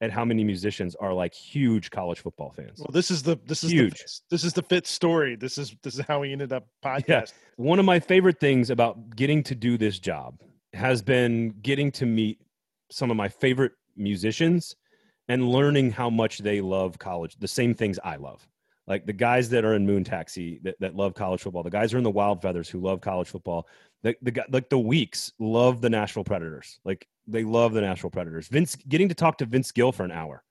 at 0.00 0.10
how 0.10 0.24
many 0.24 0.44
musicians 0.44 0.94
are 0.96 1.12
like 1.12 1.32
huge 1.32 1.90
college 1.90 2.20
football 2.20 2.50
fans 2.50 2.78
well 2.78 2.90
this 2.92 3.10
is 3.10 3.22
the 3.22 3.38
this 3.46 3.62
is 3.64 3.70
huge 3.70 4.02
the, 4.02 4.20
this 4.30 4.44
is 4.44 4.52
the 4.52 4.62
fit 4.62 4.86
story 4.86 5.36
this 5.36 5.56
is 5.56 5.74
this 5.82 5.94
is 5.94 6.04
how 6.06 6.20
we 6.20 6.32
ended 6.32 6.52
up 6.52 6.66
podcast 6.84 7.06
yeah. 7.08 7.24
one 7.56 7.78
of 7.78 7.84
my 7.84 7.98
favorite 8.00 8.38
things 8.40 8.70
about 8.70 9.16
getting 9.16 9.42
to 9.42 9.54
do 9.54 9.78
this 9.78 9.98
job 9.98 10.38
has 10.74 11.00
been 11.00 11.54
getting 11.62 11.90
to 11.92 12.06
meet 12.06 12.40
some 12.90 13.10
of 13.10 13.16
my 13.16 13.28
favorite 13.28 13.72
musicians 13.96 14.76
and 15.28 15.48
learning 15.48 15.90
how 15.90 16.10
much 16.10 16.38
they 16.38 16.60
love 16.60 16.98
college, 16.98 17.36
the 17.38 17.48
same 17.48 17.74
things 17.74 17.98
I 18.04 18.16
love. 18.16 18.46
Like 18.86 19.06
the 19.06 19.14
guys 19.14 19.48
that 19.50 19.64
are 19.64 19.74
in 19.74 19.86
Moon 19.86 20.04
Taxi 20.04 20.60
that, 20.62 20.78
that 20.80 20.94
love 20.94 21.14
college 21.14 21.40
football, 21.40 21.62
the 21.62 21.70
guys 21.70 21.94
are 21.94 21.98
in 21.98 22.04
the 22.04 22.10
Wild 22.10 22.42
Feathers 22.42 22.68
who 22.68 22.80
love 22.80 23.00
college 23.00 23.28
football, 23.28 23.66
the, 24.04 24.14
the 24.22 24.44
like 24.50 24.68
the 24.68 24.78
Weeks 24.78 25.32
love 25.40 25.80
the 25.80 25.90
Nashville 25.90 26.24
Predators. 26.24 26.78
Like 26.84 27.08
they 27.26 27.42
love 27.42 27.72
the 27.72 27.80
Nashville 27.80 28.10
Predators. 28.10 28.46
Vince 28.48 28.76
getting 28.76 29.08
to 29.08 29.14
talk 29.14 29.38
to 29.38 29.46
Vince 29.46 29.72
Gill 29.72 29.92
for 29.92 30.04
an 30.04 30.12
hour 30.12 30.44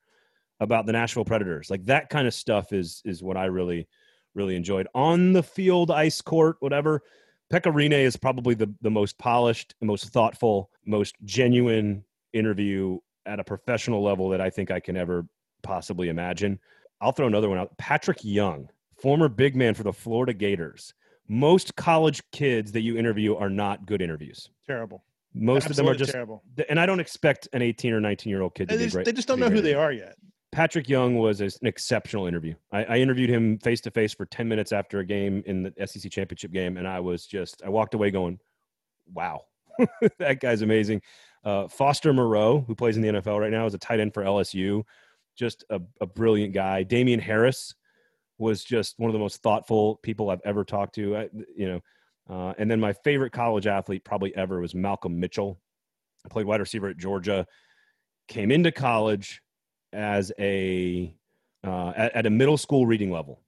about 0.60 0.86
the 0.86 0.91
Nashville 0.91 1.24
Predators, 1.24 1.70
like 1.70 1.86
that 1.86 2.10
kind 2.10 2.28
of 2.28 2.34
stuff 2.34 2.74
is 2.74 3.01
is 3.06 3.24
what 3.24 3.38
I 3.38 3.45
really 3.45 3.88
really 4.34 4.56
enjoyed 4.56 4.88
on 4.95 5.32
the 5.32 5.43
field, 5.43 5.91
ice 5.91 6.20
court, 6.20 6.58
whatever. 6.60 7.04
Pekka 7.51 7.72
Rinne 7.72 7.93
is 8.04 8.18
probably 8.18 8.56
the 8.56 8.74
the 8.82 8.89
most 8.89 9.18
polished, 9.20 9.76
most 9.82 10.10
thoughtful, 10.10 10.72
most 10.86 11.16
genuine 11.24 12.04
interview 12.34 12.97
at 13.28 13.39
a 13.39 13.43
professional 13.43 14.01
level 14.01 14.30
that 14.30 14.41
I 14.41 14.49
think 14.49 14.72
I 14.72 14.80
can 14.80 14.97
ever 14.97 15.28
possibly 15.62 16.10
imagine. 16.10 16.60
I'll 16.99 17.12
throw 17.12 17.28
another 17.28 17.49
one 17.49 17.60
out. 17.60 17.78
Patrick 17.78 18.24
Young, 18.24 18.68
former 18.99 19.30
big 19.30 19.56
man 19.56 19.76
for 19.76 19.84
the 19.84 19.93
Florida 19.93 20.34
Gators. 20.34 20.95
Most 21.34 21.75
college 21.75 22.21
kids 22.31 22.71
that 22.73 22.81
you 22.81 22.95
interview 22.95 23.36
are 23.36 23.49
not 23.49 23.88
good 23.88 24.03
interviews. 24.03 24.49
Terrible. 24.67 25.03
Most 25.34 25.65
Absolutely 25.65 25.71
of 25.71 25.75
them 25.75 25.95
are 25.95 25.97
just 25.97 26.11
terrible. 26.11 26.43
And 26.69 26.79
I 26.79 26.86
don't 26.86 26.99
expect 26.99 27.47
an 27.53 27.63
18 27.63 27.91
or 27.91 27.99
19 27.99 28.29
year 28.29 28.43
old 28.43 28.53
kid 28.53 28.69
to 28.69 28.77
they 28.77 28.86
be 28.86 28.91
great. 28.91 29.05
They 29.05 29.13
just 29.13 29.27
don't 29.27 29.39
know 29.39 29.49
who 29.49 29.61
they 29.61 29.73
are 29.73 29.91
yet. 29.91 30.15
Patrick 30.51 30.88
Young 30.88 31.17
was 31.17 31.41
an 31.41 31.49
exceptional 31.63 32.27
interview. 32.27 32.53
I, 32.71 32.84
I 32.84 32.97
interviewed 32.97 33.31
him 33.31 33.57
face 33.57 33.81
to 33.81 33.91
face 33.91 34.13
for 34.13 34.27
10 34.27 34.47
minutes 34.47 34.71
after 34.71 34.99
a 34.99 35.05
game 35.05 35.41
in 35.47 35.63
the 35.63 35.88
SEC 35.88 36.11
championship 36.11 36.51
game. 36.51 36.77
And 36.77 36.88
I 36.88 36.99
was 36.99 37.25
just, 37.25 37.63
I 37.65 37.69
walked 37.69 37.95
away 37.95 38.11
going, 38.11 38.38
wow, 39.11 39.41
that 40.19 40.39
guy's 40.39 40.61
amazing. 40.61 41.01
Uh, 41.43 41.67
Foster 41.67 42.13
Moreau, 42.13 42.63
who 42.67 42.75
plays 42.75 42.95
in 42.95 43.01
the 43.01 43.09
NFL 43.09 43.39
right 43.39 43.51
now, 43.51 43.65
is 43.65 43.73
a 43.73 43.79
tight 43.79 43.99
end 43.99 44.13
for 44.13 44.21
LSU. 44.21 44.84
Just 45.36 45.63
a, 45.71 45.81
a 45.99 46.05
brilliant 46.05 46.53
guy. 46.53 46.84
Damien 46.84 47.19
Harris 47.19 47.73
was 48.44 48.64
just 48.64 49.00
one 49.00 49.10
of 49.10 49.14
the 49.14 49.20
most 49.20 49.41
thoughtful 49.41 49.98
people 50.04 50.30
I've 50.30 50.41
ever 50.46 50.64
talked 50.64 50.96
to. 50.96 51.18
I, 51.18 51.30
you 51.56 51.68
know, 51.68 51.80
uh, 52.30 52.54
and 52.58 52.70
then 52.70 52.80
my 52.80 52.94
favorite 52.94 53.32
college 53.32 53.68
athlete 53.68 54.04
probably 54.04 54.36
ever 54.36 54.60
was 54.62 54.76
Malcolm 54.76 55.20
Mitchell. 55.20 55.60
I 56.26 56.30
played 56.30 56.46
wide 56.46 56.60
receiver 56.60 56.89
at 56.89 56.98
Georgia. 56.98 57.46
Came 58.28 58.52
into 58.52 58.72
college 58.72 59.41
as 59.91 60.32
a 60.39 61.14
uh, 61.66 61.94
at, 61.96 62.16
at, 62.16 62.26
a 62.26 62.30
middle 62.30 62.58
school 62.58 62.86
reading 62.86 63.12
level. 63.12 63.41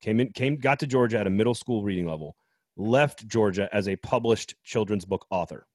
Came 0.00 0.20
in, 0.20 0.32
came 0.32 0.56
got 0.56 0.80
to 0.80 0.86
Georgia 0.86 1.18
at 1.18 1.26
a 1.26 1.30
middle 1.30 1.54
school 1.54 1.82
reading 1.82 2.06
level. 2.06 2.36
left 2.76 3.26
Georgia 3.26 3.68
as 3.72 3.88
a 3.88 3.96
published 3.96 4.54
children's 4.64 5.04
book 5.04 5.26
author. 5.30 5.66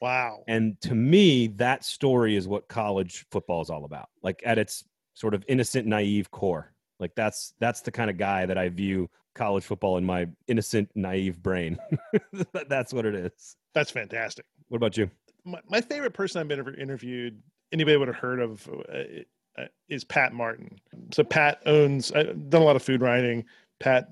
Wow. 0.00 0.44
And 0.48 0.80
to 0.82 0.94
me, 0.94 1.48
that 1.48 1.84
story 1.84 2.36
is 2.36 2.48
what 2.48 2.68
college 2.68 3.26
football 3.30 3.62
is 3.62 3.70
all 3.70 3.84
about. 3.84 4.08
Like 4.22 4.42
at 4.44 4.58
its 4.58 4.84
sort 5.14 5.34
of 5.34 5.44
innocent, 5.48 5.86
naive 5.86 6.30
core. 6.30 6.72
Like 7.00 7.14
that's 7.14 7.54
that's 7.58 7.80
the 7.80 7.90
kind 7.90 8.10
of 8.10 8.18
guy 8.18 8.46
that 8.46 8.58
I 8.58 8.68
view 8.68 9.08
college 9.34 9.64
football 9.64 9.96
in 9.96 10.04
my 10.04 10.28
innocent, 10.48 10.90
naive 10.94 11.42
brain. 11.42 11.78
that's 12.68 12.92
what 12.92 13.06
it 13.06 13.14
is. 13.14 13.56
That's 13.74 13.90
fantastic. 13.90 14.44
What 14.68 14.76
about 14.76 14.96
you? 14.96 15.10
My, 15.44 15.60
my 15.68 15.80
favorite 15.80 16.12
person 16.12 16.40
I've 16.40 16.58
ever 16.58 16.74
interviewed, 16.74 17.40
anybody 17.72 17.96
would 17.96 18.08
have 18.08 18.16
heard 18.16 18.40
of, 18.40 18.68
uh, 18.92 19.60
uh, 19.60 19.66
is 19.88 20.04
Pat 20.04 20.32
Martin. 20.32 20.78
So 21.12 21.24
Pat 21.24 21.60
owns. 21.66 22.12
I've 22.12 22.50
done 22.50 22.62
a 22.62 22.64
lot 22.64 22.76
of 22.76 22.82
food 22.82 23.00
writing. 23.00 23.44
Pat 23.78 24.08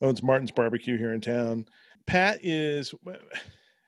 owns 0.00 0.22
Martin's 0.22 0.50
Barbecue 0.50 0.96
here 0.96 1.12
in 1.12 1.20
town. 1.20 1.66
Pat 2.06 2.40
is 2.42 2.94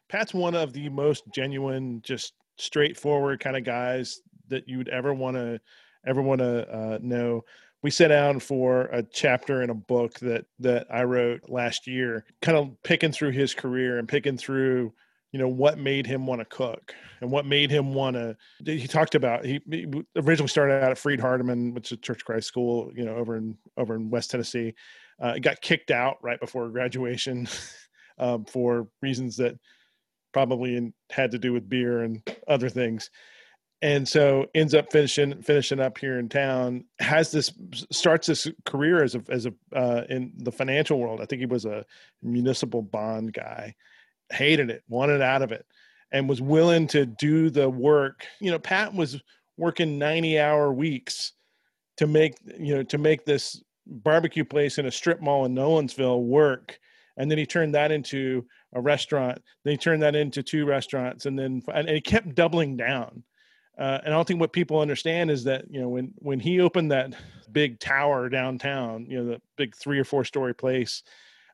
Pat's 0.08 0.34
one 0.34 0.54
of 0.54 0.72
the 0.72 0.88
most 0.88 1.24
genuine, 1.34 2.00
just 2.02 2.34
straightforward 2.56 3.40
kind 3.40 3.56
of 3.56 3.64
guys 3.64 4.20
that 4.48 4.68
you 4.68 4.78
would 4.78 4.88
ever 4.88 5.12
want 5.12 5.36
to 5.36 5.60
ever 6.06 6.22
want 6.22 6.38
to 6.40 6.68
uh, 6.70 6.98
know 7.00 7.42
we 7.84 7.90
sat 7.90 8.08
down 8.08 8.40
for 8.40 8.84
a 8.84 9.02
chapter 9.02 9.62
in 9.62 9.68
a 9.68 9.74
book 9.74 10.18
that 10.20 10.46
that 10.58 10.86
I 10.90 11.04
wrote 11.04 11.42
last 11.50 11.86
year, 11.86 12.24
kind 12.40 12.56
of 12.56 12.82
picking 12.82 13.12
through 13.12 13.32
his 13.32 13.52
career 13.52 13.98
and 13.98 14.08
picking 14.08 14.38
through 14.38 14.94
you 15.32 15.38
know 15.38 15.48
what 15.48 15.78
made 15.78 16.06
him 16.06 16.26
want 16.26 16.40
to 16.40 16.46
cook 16.46 16.94
and 17.20 17.30
what 17.30 17.44
made 17.44 17.70
him 17.70 17.92
want 17.92 18.16
to 18.16 18.36
he 18.64 18.86
talked 18.86 19.14
about 19.14 19.44
he, 19.44 19.60
he, 19.68 19.86
originally 20.16 20.48
started 20.48 20.82
out 20.82 20.92
at 20.92 20.98
freed 20.98 21.18
hardeman 21.18 21.74
which 21.74 21.90
is 21.90 21.98
a 21.98 22.00
church 22.00 22.24
christ 22.24 22.46
school 22.46 22.92
you 22.94 23.04
know 23.04 23.16
over 23.16 23.36
in 23.36 23.58
over 23.76 23.94
in 23.96 24.10
west 24.10 24.30
tennessee. 24.30 24.72
Uh, 25.20 25.38
got 25.38 25.60
kicked 25.60 25.90
out 25.90 26.16
right 26.22 26.40
before 26.40 26.68
graduation 26.70 27.46
um, 28.18 28.44
for 28.44 28.88
reasons 29.02 29.36
that 29.36 29.58
probably 30.32 30.92
had 31.10 31.32
to 31.32 31.38
do 31.38 31.52
with 31.52 31.68
beer 31.68 32.02
and 32.02 32.22
other 32.48 32.68
things 32.68 33.10
and 33.82 34.08
so 34.08 34.46
ends 34.54 34.74
up 34.74 34.90
finishing 34.90 35.42
finishing 35.42 35.80
up 35.80 35.98
here 35.98 36.18
in 36.18 36.28
town 36.28 36.84
has 37.00 37.30
this 37.30 37.52
starts 37.90 38.26
this 38.26 38.48
career 38.64 39.02
as 39.02 39.14
a 39.14 39.22
as 39.28 39.46
a 39.46 39.52
uh, 39.74 40.04
in 40.08 40.32
the 40.38 40.52
financial 40.52 40.98
world. 40.98 41.20
I 41.20 41.26
think 41.26 41.40
he 41.40 41.46
was 41.46 41.64
a 41.64 41.84
municipal 42.22 42.82
bond 42.82 43.32
guy. 43.32 43.74
Hated 44.32 44.70
it 44.70 44.82
wanted 44.88 45.20
out 45.20 45.42
of 45.42 45.52
it 45.52 45.66
and 46.12 46.28
was 46.28 46.40
willing 46.40 46.86
to 46.88 47.04
do 47.04 47.50
the 47.50 47.68
work. 47.68 48.26
You 48.40 48.50
know 48.50 48.58
pat 48.58 48.94
was 48.94 49.20
working 49.56 49.98
90 49.98 50.40
hour 50.40 50.72
weeks 50.72 51.32
to 51.98 52.06
make 52.06 52.34
you 52.58 52.76
know 52.76 52.82
to 52.84 52.98
make 52.98 53.24
this 53.24 53.62
barbecue 53.86 54.44
place 54.44 54.78
in 54.78 54.86
a 54.86 54.90
strip 54.90 55.20
mall 55.20 55.44
in 55.44 55.54
nolensville 55.54 56.22
work. 56.22 56.78
And 57.16 57.30
then 57.30 57.38
he 57.38 57.46
turned 57.46 57.74
that 57.74 57.92
into 57.92 58.44
a 58.72 58.80
restaurant. 58.80 59.40
Then 59.62 59.72
he 59.72 59.76
turned 59.76 60.02
that 60.02 60.16
into 60.16 60.42
two 60.42 60.64
restaurants. 60.64 61.26
And 61.26 61.38
then 61.38 61.62
and 61.72 61.88
he 61.88 62.00
kept 62.00 62.34
doubling 62.34 62.76
down 62.76 63.22
uh, 63.78 63.98
and 64.04 64.14
I 64.14 64.16
don't 64.16 64.26
think 64.26 64.40
what 64.40 64.52
people 64.52 64.80
understand 64.80 65.30
is 65.30 65.44
that 65.44 65.64
you 65.70 65.80
know 65.80 65.88
when 65.88 66.12
when 66.16 66.40
he 66.40 66.60
opened 66.60 66.92
that 66.92 67.14
big 67.52 67.80
tower 67.80 68.28
downtown, 68.28 69.06
you 69.08 69.18
know 69.18 69.26
the 69.26 69.42
big 69.56 69.74
three 69.74 69.98
or 69.98 70.04
four 70.04 70.24
story 70.24 70.54
place 70.54 71.02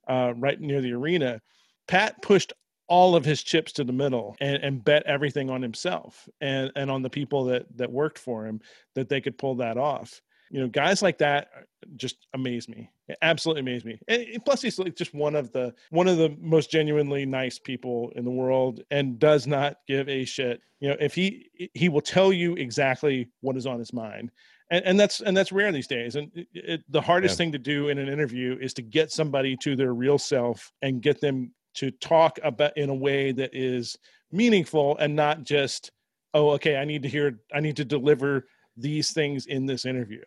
uh, 0.09 0.35
right 0.37 0.61
near 0.61 0.81
the 0.81 0.93
arena, 0.93 1.41
Pat 1.89 2.21
pushed 2.23 2.53
all 2.89 3.14
of 3.14 3.25
his 3.25 3.43
chips 3.43 3.73
to 3.73 3.85
the 3.85 3.93
middle 3.93 4.37
and, 4.41 4.57
and 4.62 4.85
bet 4.85 5.05
everything 5.07 5.49
on 5.49 5.62
himself 5.62 6.29
and 6.41 6.73
and 6.77 6.91
on 6.91 7.03
the 7.03 7.11
people 7.11 7.45
that 7.45 7.64
that 7.77 7.91
worked 7.91 8.18
for 8.18 8.47
him 8.47 8.61
that 8.95 9.09
they 9.09 9.21
could 9.21 9.39
pull 9.39 9.55
that 9.55 9.79
off 9.79 10.21
you 10.51 10.61
know, 10.61 10.69
guys 10.69 11.01
like 11.01 11.19
that 11.19 11.49
just 11.97 12.27
amaze 12.35 12.69
me. 12.69 12.91
absolutely 13.23 13.61
amaze 13.61 13.85
me. 13.85 13.99
And 14.09 14.45
plus, 14.45 14.63
he's 14.63 14.79
like 14.79 14.97
just 14.97 15.15
one 15.15 15.35
of 15.37 15.53
the 15.53 15.73
one 15.91 16.09
of 16.09 16.19
the 16.19 16.37
most 16.41 16.71
genuinely 16.71 17.25
nice 17.25 17.59
people 17.59 18.13
in 18.17 18.25
the 18.25 18.31
world, 18.31 18.83
and 18.91 19.19
does 19.19 19.47
not 19.47 19.77
give 19.87 20.09
a 20.09 20.25
shit. 20.25 20.61
You 20.81 20.91
know, 20.91 20.97
if 21.01 21.15
he 21.15 21.51
he 21.75 21.89
will 21.89 22.01
tell 22.01 22.33
you 22.33 22.55
exactly 22.55 23.29
what 23.41 23.57
is 23.57 23.67
on 23.67 23.79
his 23.79 23.93
mind, 23.93 24.31
and, 24.71 24.85
and 24.85 25.01
that's 25.01 25.21
and 25.21 25.37
that's 25.37 25.53
rare 25.53 25.73
these 25.73 25.87
days. 25.87 26.17
And 26.17 26.31
it, 26.35 26.49
it, 26.53 26.81
the 26.89 27.01
hardest 27.01 27.35
yeah. 27.35 27.39
thing 27.39 27.53
to 27.53 27.59
do 27.59 27.89
in 27.89 27.99
an 27.99 28.09
interview 28.09 28.59
is 28.61 28.75
to 28.75 28.83
get 28.83 29.13
somebody 29.13 29.57
to 29.59 29.77
their 29.77 29.95
real 29.95 30.19
self 30.19 30.73
and 30.83 31.01
get 31.01 31.21
them 31.21 31.53
to 31.75 31.91
talk 31.91 32.39
about 32.43 32.77
in 32.77 32.91
a 32.91 32.95
way 32.95 33.33
that 33.33 33.51
is 33.53 33.97
meaningful 34.33 34.97
and 34.99 35.15
not 35.15 35.45
just 35.45 35.91
oh 36.35 36.51
okay 36.51 36.77
i 36.77 36.85
need 36.85 37.03
to 37.03 37.09
hear 37.09 37.39
i 37.53 37.61
need 37.61 37.77
to 37.77 37.85
deliver 37.85 38.47
these 38.77 39.13
things 39.13 39.47
in 39.47 39.67
this 39.67 39.85
interview 39.85 40.23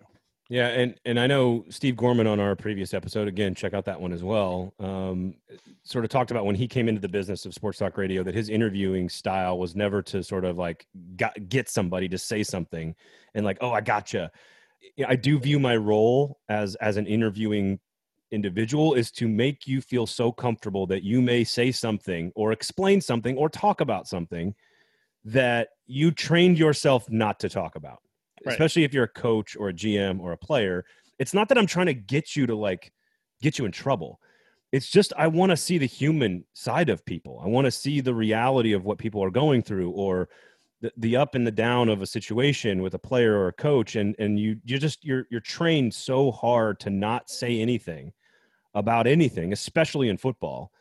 yeah, 0.49 0.67
and 0.67 0.95
and 1.05 1.19
I 1.19 1.27
know 1.27 1.63
Steve 1.69 1.95
Gorman 1.95 2.27
on 2.27 2.39
our 2.39 2.55
previous 2.55 2.93
episode. 2.93 3.27
Again, 3.27 3.55
check 3.55 3.73
out 3.73 3.85
that 3.85 3.99
one 3.99 4.11
as 4.11 4.23
well. 4.23 4.73
Um, 4.79 5.35
sort 5.83 6.03
of 6.03 6.11
talked 6.11 6.31
about 6.31 6.45
when 6.45 6.55
he 6.55 6.67
came 6.67 6.89
into 6.89 6.99
the 6.99 7.07
business 7.07 7.45
of 7.45 7.53
sports 7.53 7.79
talk 7.79 7.97
radio 7.97 8.23
that 8.23 8.35
his 8.35 8.49
interviewing 8.49 9.07
style 9.09 9.57
was 9.57 9.75
never 9.75 10.01
to 10.01 10.21
sort 10.21 10.43
of 10.43 10.57
like 10.57 10.85
got, 11.15 11.33
get 11.47 11.69
somebody 11.69 12.09
to 12.09 12.17
say 12.17 12.43
something 12.43 12.93
and 13.33 13.45
like, 13.45 13.57
oh, 13.61 13.71
I 13.71 13.81
gotcha. 13.81 14.31
I 15.07 15.15
do 15.15 15.39
view 15.39 15.59
my 15.59 15.77
role 15.77 16.39
as 16.49 16.75
as 16.75 16.97
an 16.97 17.07
interviewing 17.07 17.79
individual 18.31 18.95
is 18.95 19.11
to 19.11 19.29
make 19.29 19.65
you 19.65 19.79
feel 19.79 20.05
so 20.05 20.31
comfortable 20.31 20.87
that 20.87 21.03
you 21.03 21.21
may 21.21 21.43
say 21.43 21.71
something 21.71 22.31
or 22.35 22.51
explain 22.51 22.99
something 22.99 23.37
or 23.37 23.47
talk 23.47 23.79
about 23.79 24.07
something 24.07 24.55
that 25.23 25.69
you 25.85 26.11
trained 26.11 26.57
yourself 26.57 27.09
not 27.09 27.39
to 27.39 27.47
talk 27.47 27.75
about 27.75 28.01
right. 28.45 28.53
especially 28.53 28.83
if 28.83 28.93
you're 28.93 29.03
a 29.05 29.07
coach 29.07 29.55
or 29.55 29.69
a 29.69 29.73
GM 29.73 30.19
or 30.19 30.31
a 30.31 30.37
player. 30.37 30.85
It's 31.19 31.33
not 31.33 31.49
that 31.49 31.57
I'm 31.57 31.67
trying 31.67 31.85
to 31.87 31.93
get 31.93 32.35
you 32.35 32.47
to 32.47 32.55
like 32.55 32.91
get 33.41 33.59
you 33.59 33.65
in 33.65 33.71
trouble. 33.71 34.19
It's 34.71 34.89
just 34.89 35.13
I 35.17 35.27
want 35.27 35.51
to 35.51 35.57
see 35.57 35.77
the 35.77 35.85
human 35.85 36.45
side 36.53 36.89
of 36.89 37.05
people. 37.05 37.39
I 37.43 37.47
want 37.47 37.65
to 37.65 37.71
see 37.71 38.01
the 38.01 38.13
reality 38.13 38.73
of 38.73 38.85
what 38.85 38.97
people 38.97 39.23
are 39.23 39.29
going 39.29 39.61
through 39.61 39.91
or 39.91 40.29
the, 40.81 40.91
the 40.97 41.15
up 41.15 41.35
and 41.35 41.45
the 41.45 41.51
down 41.51 41.89
of 41.89 42.01
a 42.01 42.07
situation 42.07 42.81
with 42.81 42.93
a 42.93 42.99
player 42.99 43.37
or 43.37 43.47
a 43.47 43.53
coach 43.53 43.95
and 43.95 44.15
and 44.19 44.39
you 44.39 44.57
you 44.65 44.79
just 44.79 45.05
you're 45.05 45.25
you're 45.29 45.41
trained 45.41 45.93
so 45.93 46.31
hard 46.31 46.79
to 46.81 46.89
not 46.89 47.29
say 47.29 47.59
anything 47.59 48.11
about 48.73 49.07
anything, 49.07 49.53
especially 49.53 50.09
in 50.09 50.17
football. 50.17 50.71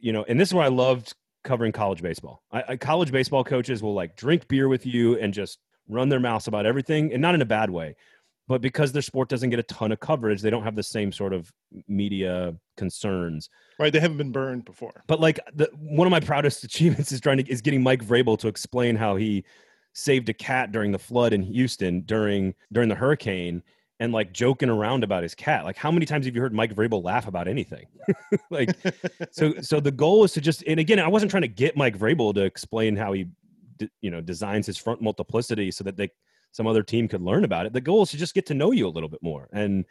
You 0.00 0.12
know, 0.12 0.24
and 0.28 0.40
this 0.40 0.48
is 0.48 0.54
where 0.54 0.64
I 0.64 0.68
loved 0.68 1.14
covering 1.44 1.72
college 1.72 2.02
baseball. 2.02 2.42
I, 2.50 2.64
I, 2.68 2.76
college 2.76 3.12
baseball 3.12 3.44
coaches 3.44 3.82
will 3.82 3.94
like 3.94 4.16
drink 4.16 4.48
beer 4.48 4.68
with 4.68 4.86
you 4.86 5.18
and 5.18 5.32
just 5.32 5.58
run 5.88 6.08
their 6.08 6.20
mouths 6.20 6.46
about 6.46 6.66
everything, 6.66 7.12
and 7.12 7.20
not 7.20 7.34
in 7.34 7.42
a 7.42 7.46
bad 7.46 7.70
way, 7.70 7.96
but 8.46 8.60
because 8.60 8.92
their 8.92 9.02
sport 9.02 9.28
doesn't 9.28 9.50
get 9.50 9.58
a 9.58 9.64
ton 9.64 9.90
of 9.92 10.00
coverage, 10.00 10.42
they 10.42 10.50
don't 10.50 10.64
have 10.64 10.76
the 10.76 10.82
same 10.82 11.12
sort 11.12 11.32
of 11.32 11.50
media 11.88 12.54
concerns. 12.76 13.48
Right, 13.78 13.92
they 13.92 14.00
haven't 14.00 14.18
been 14.18 14.32
burned 14.32 14.64
before. 14.64 15.02
But 15.06 15.20
like 15.20 15.40
the 15.54 15.70
one 15.74 16.06
of 16.06 16.10
my 16.10 16.20
proudest 16.20 16.64
achievements 16.64 17.12
is 17.12 17.20
trying 17.20 17.38
to 17.38 17.50
is 17.50 17.60
getting 17.60 17.82
Mike 17.82 18.04
Vrabel 18.04 18.38
to 18.38 18.48
explain 18.48 18.96
how 18.96 19.16
he 19.16 19.44
saved 19.94 20.28
a 20.28 20.34
cat 20.34 20.72
during 20.72 20.92
the 20.92 20.98
flood 20.98 21.32
in 21.32 21.42
Houston 21.42 22.02
during 22.02 22.54
during 22.72 22.88
the 22.88 22.94
hurricane 22.94 23.62
and 24.00 24.12
like 24.12 24.32
joking 24.32 24.68
around 24.68 25.04
about 25.04 25.22
his 25.22 25.34
cat. 25.34 25.64
Like 25.64 25.76
how 25.76 25.90
many 25.90 26.04
times 26.04 26.26
have 26.26 26.34
you 26.34 26.42
heard 26.42 26.52
Mike 26.52 26.74
Vrabel 26.74 27.02
laugh 27.02 27.26
about 27.26 27.48
anything? 27.48 27.86
like 28.50 28.76
so 29.30 29.54
so 29.62 29.80
the 29.80 29.92
goal 29.92 30.24
is 30.24 30.32
to 30.32 30.40
just 30.42 30.62
and 30.66 30.78
again, 30.78 30.98
I 30.98 31.08
wasn't 31.08 31.30
trying 31.30 31.42
to 31.42 31.48
get 31.48 31.76
Mike 31.76 31.96
Vrabel 31.96 32.34
to 32.34 32.42
explain 32.42 32.96
how 32.96 33.12
he 33.12 33.26
you 34.00 34.10
know 34.10 34.20
designs 34.20 34.66
his 34.66 34.78
front 34.78 35.02
multiplicity 35.02 35.70
so 35.70 35.84
that 35.84 35.96
they 35.96 36.10
some 36.52 36.66
other 36.66 36.82
team 36.82 37.08
could 37.08 37.20
learn 37.20 37.44
about 37.44 37.66
it. 37.66 37.72
The 37.72 37.80
goal 37.80 38.02
is 38.02 38.10
to 38.10 38.16
just 38.16 38.34
get 38.34 38.46
to 38.46 38.54
know 38.54 38.70
you 38.70 38.86
a 38.86 38.88
little 38.88 39.08
bit 39.08 39.22
more 39.22 39.48
and 39.52 39.84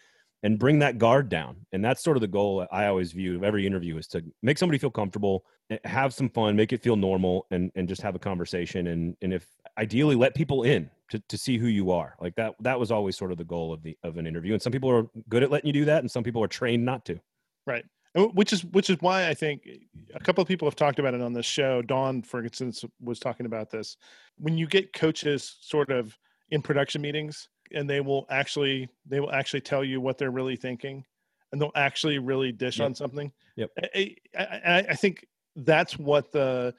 and 0.44 0.60
bring 0.60 0.80
that 0.80 0.98
guard 0.98 1.30
down. 1.30 1.56
And 1.72 1.84
that's 1.84 2.04
sort 2.04 2.18
of 2.18 2.22
the 2.22 2.28
goal 2.28 2.68
I 2.72 2.88
always 2.88 3.14
view 3.14 3.38
of 3.38 3.44
every 3.44 3.66
interview 3.66 3.98
is 3.98 4.08
to 4.08 4.24
make 4.42 4.58
somebody 4.58 4.78
feel 4.78 4.90
comfortable, 4.90 5.46
eh, 5.70 5.78
have 5.86 6.14
some 6.14 6.30
fun, 6.30 6.56
make 6.56 6.74
it 6.74 6.82
feel 6.82 6.96
normal, 6.96 7.48
and 7.52 7.72
and 7.76 7.88
just 7.88 8.02
have 8.02 8.16
a 8.16 8.20
conversation. 8.20 8.88
And 8.88 9.16
and 9.22 9.34
if 9.34 9.48
ideally 9.78 10.16
let 10.16 10.36
people 10.36 10.64
in 10.64 10.90
to, 11.10 11.20
to 11.30 11.38
see 11.38 11.58
who 11.58 11.68
you 11.68 11.92
are. 11.92 12.16
Like 12.20 12.36
that 12.36 12.56
that 12.62 12.80
was 12.80 12.92
always 12.92 13.18
sort 13.18 13.32
of 13.32 13.38
the 13.38 13.44
goal 13.44 13.74
of 13.74 13.84
the 13.84 13.98
of 14.04 14.18
an 14.18 14.28
interview. 14.28 14.54
And 14.54 14.62
some 14.62 14.72
people 14.72 14.90
are 14.90 15.06
good 15.30 15.44
at 15.44 15.52
letting 15.52 15.68
you 15.68 15.74
do 15.74 15.86
that, 15.86 16.00
and 16.00 16.12
some 16.12 16.24
people 16.24 16.44
are 16.44 16.48
trained 16.48 16.86
not 16.86 17.06
to. 17.06 17.20
Right 17.66 17.86
which 18.16 18.54
is 18.54 18.64
which 18.66 18.90
is 18.90 18.98
why 19.02 19.28
I 19.28 19.34
think 19.34 19.68
a 20.14 20.20
couple 20.20 20.42
of 20.42 20.48
people 20.48 20.68
have 20.68 20.76
talked 20.76 21.00
about 21.00 21.14
it 21.14 21.22
on 21.22 21.34
this 21.34 21.46
show. 21.46 21.82
Dawn, 21.82 22.22
for 22.22 22.44
instance, 22.44 22.86
was 23.02 23.20
talking 23.20 23.46
about 23.46 23.70
this. 23.72 23.98
When 24.38 24.58
you 24.58 24.68
get 24.68 24.94
coaches 24.94 25.58
sort 25.62 25.90
of 25.90 26.18
in 26.52 26.62
production 26.62 27.02
meetings, 27.02 27.50
and 27.72 27.90
they 27.90 28.02
will 28.02 28.26
actually 28.30 28.90
they 29.06 29.20
will 29.20 29.32
actually 29.32 29.62
tell 29.62 29.84
you 29.84 30.00
what 30.00 30.18
they're 30.18 30.32
really 30.32 30.56
thinking, 30.56 31.04
and 31.52 31.62
they'll 31.62 31.72
actually 31.76 32.20
really 32.20 32.52
dish 32.52 32.80
yep. 32.80 32.86
on 32.86 32.96
something. 32.96 33.32
Yep. 33.56 33.72
I, 33.96 34.16
I, 34.38 34.86
I 34.90 34.96
think 34.96 35.26
that's 35.56 35.98
what 35.98 36.32
the 36.32 36.74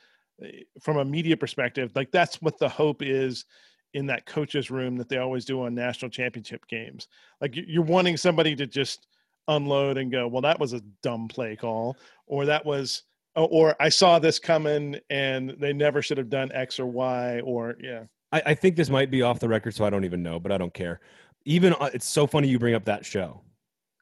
from 0.80 0.98
a 0.98 1.04
media 1.04 1.36
perspective, 1.36 1.92
like 1.94 2.10
that's 2.10 2.40
what 2.42 2.58
the 2.58 2.68
hope 2.68 3.02
is 3.02 3.44
in 3.92 4.06
that 4.06 4.26
coaches 4.26 4.70
room 4.70 4.96
that 4.96 5.08
they 5.08 5.18
always 5.18 5.44
do 5.44 5.62
on 5.62 5.74
national 5.74 6.10
championship 6.10 6.66
games. 6.66 7.08
Like 7.40 7.54
you're 7.54 7.84
wanting 7.84 8.16
somebody 8.16 8.56
to 8.56 8.66
just 8.66 9.06
unload 9.48 9.98
and 9.98 10.10
go, 10.10 10.26
well, 10.28 10.42
that 10.42 10.58
was 10.58 10.72
a 10.72 10.80
dumb 11.02 11.28
play 11.28 11.56
call, 11.56 11.96
or 12.26 12.46
that 12.46 12.64
was, 12.64 13.02
or 13.36 13.74
I 13.80 13.88
saw 13.88 14.18
this 14.18 14.38
coming 14.38 14.96
and 15.10 15.50
they 15.58 15.72
never 15.72 16.02
should 16.02 16.18
have 16.18 16.30
done 16.30 16.52
X 16.52 16.78
or 16.78 16.86
Y, 16.86 17.40
or 17.40 17.76
yeah. 17.80 18.04
I, 18.32 18.42
I 18.46 18.54
think 18.54 18.76
this 18.76 18.90
might 18.90 19.10
be 19.10 19.22
off 19.22 19.40
the 19.40 19.48
record, 19.48 19.74
so 19.74 19.84
I 19.84 19.90
don't 19.90 20.04
even 20.04 20.22
know, 20.22 20.38
but 20.40 20.52
I 20.52 20.58
don't 20.58 20.74
care. 20.74 21.00
Even 21.44 21.74
uh, 21.74 21.90
it's 21.92 22.08
so 22.08 22.26
funny 22.26 22.48
you 22.48 22.58
bring 22.58 22.74
up 22.74 22.84
that 22.86 23.04
show 23.04 23.42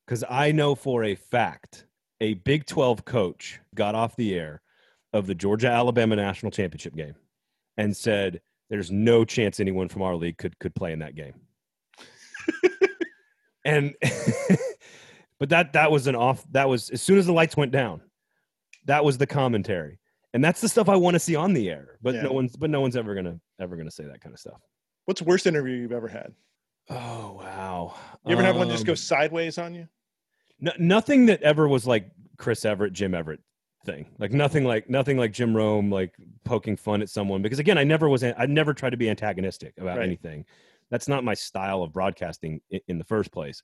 because 0.07 0.25
I 0.29 0.53
know 0.53 0.75
for 0.75 1.05
a 1.05 1.15
fact 1.15 1.87
a 2.21 2.35
Big 2.35 2.67
12 2.67 3.05
coach 3.05 3.61
got 3.75 3.95
off 3.95 4.15
the 4.17 4.35
air 4.35 4.63
of 5.13 5.27
the 5.27 5.35
Georgia 5.35 5.69
Alabama 5.69 6.17
national 6.17 6.53
championship 6.53 6.95
game 6.95 7.15
and 7.77 7.97
said, 7.97 8.41
There's 8.71 8.91
no 8.91 9.25
chance 9.25 9.61
anyone 9.61 9.89
from 9.89 10.03
our 10.03 10.15
league 10.15 10.39
could 10.39 10.59
could 10.59 10.75
play 10.75 10.93
in 10.93 11.01
that 11.01 11.17
game. 11.17 11.35
and 13.65 13.95
but 15.43 15.49
that 15.49 15.73
that 15.73 15.91
was 15.91 16.07
an 16.07 16.15
off 16.15 16.45
that 16.53 16.69
was 16.69 16.89
as 16.91 17.03
soon 17.03 17.19
as 17.19 17.27
the 17.27 17.33
lights 17.33 17.57
went 17.57 17.73
down, 17.73 18.01
that 18.85 19.05
was 19.05 19.19
the 19.19 19.27
commentary. 19.27 19.99
And 20.33 20.43
that's 20.45 20.61
the 20.61 20.69
stuff 20.69 20.89
I 20.89 20.95
want 20.95 21.15
to 21.17 21.19
see 21.19 21.35
on 21.35 21.53
the 21.53 21.69
air. 21.69 21.99
But 22.01 22.15
Yeah. 22.15 22.23
no 22.23 22.33
one's 22.33 22.55
but 22.55 22.71
no 22.71 22.81
one's 22.81 22.95
ever 22.97 23.13
gonna 23.17 23.41
ever 23.61 23.77
gonna 23.77 23.91
say 23.91 24.05
that 24.05 24.21
kind 24.21 24.33
of 24.33 24.39
stuff. 24.39 24.61
What's 25.07 25.21
the 25.21 25.27
worst 25.27 25.49
interview 25.49 25.75
you've 25.75 25.91
ever 25.91 26.07
had? 26.07 26.33
Oh 26.91 27.41
wow. 27.43 27.97
You 28.25 28.35
ever 28.35 28.43
have 28.45 28.57
one 28.57 28.69
just 28.69 28.83
Um, 28.83 28.87
go 28.87 28.95
sideways 28.95 29.59
on 29.59 29.75
you? 29.75 29.89
No, 30.61 30.71
nothing 30.79 31.27
that 31.27 31.43
ever 31.43 31.67
was 31.67 31.89
like 31.89 32.09
Chris 32.39 32.65
Everett, 32.65 32.93
Jim 32.93 33.13
Everett 33.13 33.41
thing. 33.85 34.07
Like 34.19 34.31
nothing 34.31 34.63
like 34.65 34.89
nothing 34.89 35.19
like 35.19 35.33
Jim 35.33 35.57
Rome 35.57 35.91
like 35.91 36.15
poking 36.45 36.77
fun 36.77 37.03
at 37.03 37.09
someone 37.09 37.43
because 37.43 37.59
again, 37.59 37.79
I 37.79 37.83
never 37.85 38.09
was 38.09 38.23
I 38.23 38.47
never 38.47 38.75
tried 38.75 38.91
to 38.91 38.97
be 38.97 39.11
antagonistic 39.11 39.75
about 39.77 39.99
Right. 39.99 40.07
anything. 40.07 40.47
That's 40.89 41.09
not 41.09 41.25
my 41.25 41.35
style 41.35 41.83
of 41.83 41.93
broadcasting 41.93 42.61
in, 42.71 42.81
in 42.87 42.99
the 42.99 43.05
first 43.05 43.33
place. 43.33 43.61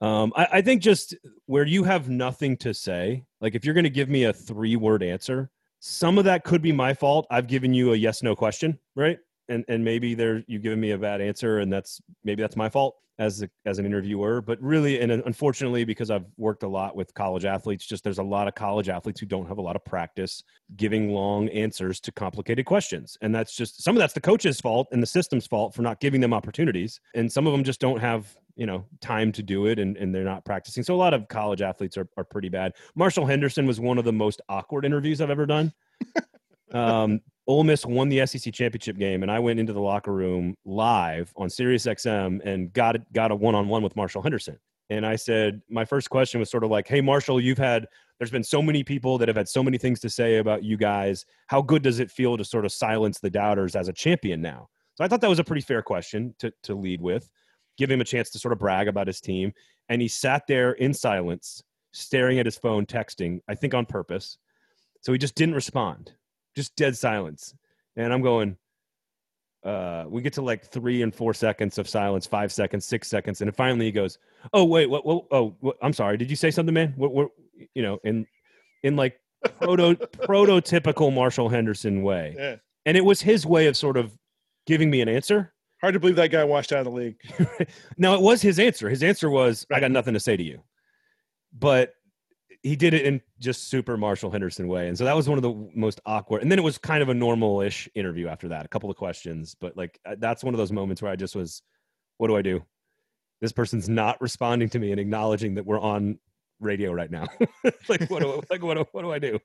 Um, 0.00 0.32
I, 0.34 0.48
I 0.52 0.62
think 0.62 0.82
just 0.82 1.14
where 1.46 1.66
you 1.66 1.84
have 1.84 2.08
nothing 2.08 2.56
to 2.58 2.72
say, 2.72 3.24
like 3.40 3.54
if 3.54 3.64
you're 3.64 3.74
going 3.74 3.84
to 3.84 3.90
give 3.90 4.08
me 4.08 4.24
a 4.24 4.32
three 4.32 4.76
word 4.76 5.02
answer, 5.02 5.50
some 5.80 6.18
of 6.18 6.24
that 6.24 6.44
could 6.44 6.62
be 6.62 6.72
my 6.72 6.94
fault. 6.94 7.26
I've 7.30 7.46
given 7.46 7.74
you 7.74 7.92
a 7.92 7.96
yes 7.96 8.22
no 8.22 8.34
question, 8.34 8.78
right? 8.94 9.18
And 9.48 9.64
and 9.68 9.84
maybe 9.84 10.14
there 10.14 10.42
you've 10.46 10.62
given 10.62 10.80
me 10.80 10.92
a 10.92 10.98
bad 10.98 11.20
answer, 11.20 11.58
and 11.58 11.72
that's 11.72 12.00
maybe 12.24 12.42
that's 12.42 12.56
my 12.56 12.68
fault 12.68 12.96
as 13.18 13.42
a, 13.42 13.50
as 13.66 13.78
an 13.78 13.84
interviewer. 13.84 14.40
But 14.40 14.60
really, 14.62 15.00
and 15.00 15.10
unfortunately, 15.10 15.84
because 15.84 16.10
I've 16.10 16.24
worked 16.38 16.62
a 16.62 16.68
lot 16.68 16.96
with 16.96 17.12
college 17.14 17.44
athletes, 17.44 17.84
just 17.84 18.04
there's 18.04 18.18
a 18.18 18.22
lot 18.22 18.48
of 18.48 18.54
college 18.54 18.88
athletes 18.88 19.20
who 19.20 19.26
don't 19.26 19.46
have 19.46 19.58
a 19.58 19.62
lot 19.62 19.76
of 19.76 19.84
practice 19.84 20.42
giving 20.76 21.12
long 21.12 21.48
answers 21.50 22.00
to 22.00 22.12
complicated 22.12 22.64
questions, 22.64 23.18
and 23.20 23.34
that's 23.34 23.54
just 23.54 23.82
some 23.82 23.96
of 23.96 24.00
that's 24.00 24.14
the 24.14 24.20
coach's 24.20 24.60
fault 24.60 24.88
and 24.92 25.02
the 25.02 25.06
system's 25.06 25.46
fault 25.46 25.74
for 25.74 25.82
not 25.82 26.00
giving 26.00 26.20
them 26.20 26.32
opportunities, 26.32 27.00
and 27.14 27.30
some 27.30 27.46
of 27.46 27.52
them 27.52 27.64
just 27.64 27.80
don't 27.80 28.00
have 28.00 28.34
you 28.60 28.66
know 28.66 28.84
time 29.00 29.32
to 29.32 29.42
do 29.42 29.66
it 29.66 29.78
and, 29.78 29.96
and 29.96 30.14
they're 30.14 30.22
not 30.22 30.44
practicing 30.44 30.82
so 30.82 30.94
a 30.94 30.96
lot 30.96 31.14
of 31.14 31.26
college 31.28 31.62
athletes 31.62 31.96
are, 31.96 32.06
are 32.18 32.24
pretty 32.24 32.50
bad 32.50 32.72
marshall 32.94 33.24
henderson 33.24 33.66
was 33.66 33.80
one 33.80 33.96
of 33.96 34.04
the 34.04 34.12
most 34.12 34.42
awkward 34.50 34.84
interviews 34.84 35.22
i've 35.22 35.30
ever 35.30 35.46
done 35.46 35.72
um, 36.72 37.20
Ole 37.46 37.64
Miss 37.64 37.84
won 37.84 38.08
the 38.08 38.24
SEC 38.26 38.54
championship 38.54 38.96
game, 38.96 39.24
and 39.24 39.32
I 39.32 39.40
went 39.40 39.58
into 39.58 39.72
the 39.72 39.80
locker 39.80 40.12
room 40.12 40.54
live 40.64 41.32
on 41.34 41.50
Sirius 41.50 41.84
XM 41.84 42.40
and 42.44 42.72
got 42.72 42.94
a, 42.94 43.02
got 43.12 43.32
a 43.32 43.34
one 43.34 43.56
on 43.56 43.66
one 43.66 43.82
with 43.82 43.96
Marshall 43.96 44.22
Henderson. 44.22 44.56
And 44.88 45.04
I 45.04 45.16
said, 45.16 45.60
my 45.68 45.84
first 45.84 46.10
question 46.10 46.38
was 46.38 46.48
sort 46.48 46.62
of 46.62 46.70
like, 46.70 46.86
"Hey, 46.86 47.00
Marshall, 47.00 47.40
you've 47.40 47.58
had 47.58 47.88
there's 48.18 48.30
been 48.30 48.44
so 48.44 48.62
many 48.62 48.84
people 48.84 49.18
that 49.18 49.26
have 49.26 49.36
had 49.36 49.48
so 49.48 49.64
many 49.64 49.78
things 49.78 49.98
to 50.00 50.10
say 50.10 50.36
about 50.36 50.62
you 50.62 50.76
guys. 50.76 51.24
How 51.48 51.60
good 51.60 51.82
does 51.82 51.98
it 51.98 52.08
feel 52.08 52.36
to 52.36 52.44
sort 52.44 52.64
of 52.64 52.70
silence 52.70 53.18
the 53.18 53.30
doubters 53.30 53.74
as 53.74 53.88
a 53.88 53.92
champion 53.92 54.40
now?" 54.40 54.68
So 54.94 55.04
I 55.04 55.08
thought 55.08 55.20
that 55.22 55.30
was 55.30 55.40
a 55.40 55.44
pretty 55.44 55.62
fair 55.62 55.82
question 55.82 56.36
to 56.38 56.52
to 56.64 56.76
lead 56.76 57.00
with, 57.00 57.28
give 57.80 57.90
him 57.90 58.00
a 58.00 58.04
chance 58.04 58.30
to 58.30 58.38
sort 58.38 58.52
of 58.52 58.58
brag 58.58 58.86
about 58.86 59.06
his 59.08 59.20
team. 59.20 59.52
And 59.88 60.00
he 60.00 60.06
sat 60.06 60.46
there 60.46 60.72
in 60.72 60.94
silence, 60.94 61.62
staring 61.92 62.38
at 62.38 62.46
his 62.46 62.56
phone, 62.56 62.86
texting. 62.86 63.40
I 63.48 63.56
think 63.56 63.74
on 63.74 63.86
purpose. 63.86 64.38
So 65.00 65.12
he 65.12 65.18
just 65.18 65.34
didn't 65.34 65.54
respond 65.54 66.12
just 66.54 66.76
dead 66.76 66.96
silence. 66.96 67.54
And 67.96 68.12
I'm 68.12 68.22
going, 68.22 68.56
uh, 69.64 70.04
we 70.08 70.22
get 70.22 70.34
to 70.34 70.42
like 70.42 70.66
three 70.66 71.02
and 71.02 71.14
four 71.14 71.34
seconds 71.34 71.78
of 71.78 71.88
silence, 71.88 72.26
five 72.26 72.52
seconds, 72.52 72.84
six 72.84 73.08
seconds. 73.08 73.40
And 73.40 73.48
then 73.48 73.54
finally 73.54 73.86
he 73.86 73.92
goes, 73.92 74.18
Oh, 74.52 74.64
wait, 74.64 74.88
what, 74.88 75.04
what 75.04 75.24
oh, 75.30 75.56
what, 75.60 75.76
I'm 75.82 75.92
sorry. 75.92 76.16
Did 76.16 76.30
you 76.30 76.36
say 76.36 76.50
something, 76.50 76.74
man? 76.74 76.94
What, 76.96 77.12
what, 77.12 77.30
you 77.74 77.82
know, 77.82 77.98
in, 78.04 78.26
in 78.82 78.96
like 78.96 79.20
proto, 79.60 79.94
prototypical 80.26 81.12
Marshall 81.12 81.48
Henderson 81.48 82.02
way. 82.02 82.34
Yeah. 82.38 82.56
And 82.86 82.96
it 82.96 83.04
was 83.04 83.20
his 83.20 83.44
way 83.44 83.66
of 83.66 83.76
sort 83.76 83.96
of 83.96 84.12
giving 84.66 84.90
me 84.90 85.00
an 85.02 85.08
answer. 85.08 85.52
Hard 85.80 85.94
to 85.94 86.00
believe 86.00 86.16
that 86.16 86.30
guy 86.30 86.44
washed 86.44 86.72
out 86.72 86.80
of 86.80 86.84
the 86.86 86.90
league. 86.90 87.16
now 87.96 88.14
it 88.14 88.20
was 88.20 88.42
his 88.42 88.58
answer. 88.58 88.88
His 88.90 89.02
answer 89.02 89.30
was, 89.30 89.66
I 89.72 89.80
got 89.80 89.90
nothing 89.90 90.14
to 90.14 90.20
say 90.20 90.36
to 90.36 90.42
you. 90.42 90.62
But 91.58 91.94
he 92.62 92.76
did 92.76 92.92
it 92.92 93.06
in 93.06 93.22
just 93.38 93.68
super 93.68 93.96
Marshall 93.96 94.30
Henderson 94.30 94.68
way. 94.68 94.88
And 94.88 94.98
so 94.98 95.04
that 95.04 95.16
was 95.16 95.26
one 95.28 95.38
of 95.38 95.42
the 95.42 95.70
most 95.74 96.00
awkward. 96.04 96.42
And 96.42 96.50
then 96.52 96.58
it 96.58 96.62
was 96.62 96.76
kind 96.76 97.02
of 97.02 97.08
a 97.08 97.14
normal 97.14 97.62
ish 97.62 97.88
interview 97.94 98.28
after 98.28 98.48
that, 98.48 98.66
a 98.66 98.68
couple 98.68 98.90
of 98.90 98.96
questions. 98.96 99.56
But 99.58 99.76
like, 99.76 99.98
uh, 100.04 100.16
that's 100.18 100.44
one 100.44 100.52
of 100.52 100.58
those 100.58 100.70
moments 100.70 101.00
where 101.00 101.10
I 101.10 101.16
just 101.16 101.34
was, 101.34 101.62
what 102.18 102.28
do 102.28 102.36
I 102.36 102.42
do? 102.42 102.62
This 103.40 103.52
person's 103.52 103.88
not 103.88 104.20
responding 104.20 104.68
to 104.68 104.78
me 104.78 104.90
and 104.90 105.00
acknowledging 105.00 105.54
that 105.54 105.64
we're 105.64 105.80
on 105.80 106.18
radio 106.60 106.92
right 106.92 107.10
now. 107.10 107.26
like, 107.88 108.10
what 108.10 108.20
do, 108.20 108.42
like, 108.50 108.62
what 108.62 108.74
do, 108.76 108.84
what 108.92 109.00
do 109.00 109.10
I 109.12 109.18
do? 109.18 109.38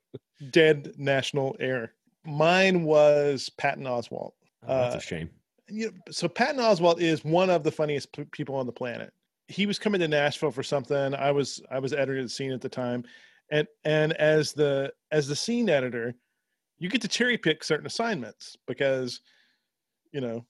Dead 0.52 0.92
national 0.98 1.56
air. 1.62 1.94
Mine 2.26 2.84
was 2.84 3.50
Patton 3.58 3.86
Oswalt. 3.86 4.32
Oh, 4.68 4.78
that's 4.78 4.96
Uh, 4.96 4.98
a 4.98 5.02
shame. 5.02 5.30
You 5.70 5.88
know, 5.88 5.92
so 6.12 6.28
Patton 6.28 6.62
Oswalt 6.62 7.00
is 7.00 7.24
one 7.24 7.50
of 7.50 7.64
the 7.64 7.72
funniest 7.72 8.12
p- 8.14 8.26
people 8.32 8.56
on 8.56 8.66
the 8.66 8.72
planet. 8.72 9.12
He 9.48 9.66
was 9.66 9.80
coming 9.80 10.00
to 10.02 10.08
Nashville 10.08 10.52
for 10.52 10.64
something. 10.64 11.14
I 11.16 11.32
was 11.32 11.62
I 11.72 11.80
was 11.80 11.94
editor 11.94 12.18
of 12.18 12.26
the 12.26 12.30
scene 12.30 12.52
at 12.52 12.62
the 12.62 12.70
time, 12.70 13.04
and 13.52 13.68
and 13.84 14.14
as 14.14 14.54
the 14.54 14.92
as 15.12 15.28
the 15.28 15.36
scene 15.36 15.70
editor, 15.70 16.14
you 16.78 16.90
get 16.90 17.02
to 17.02 17.08
cherry 17.08 17.38
pick 17.38 17.64
certain 17.64 17.86
assignments 17.86 18.58
because, 18.68 19.22
you 20.12 20.22
know, 20.22 20.46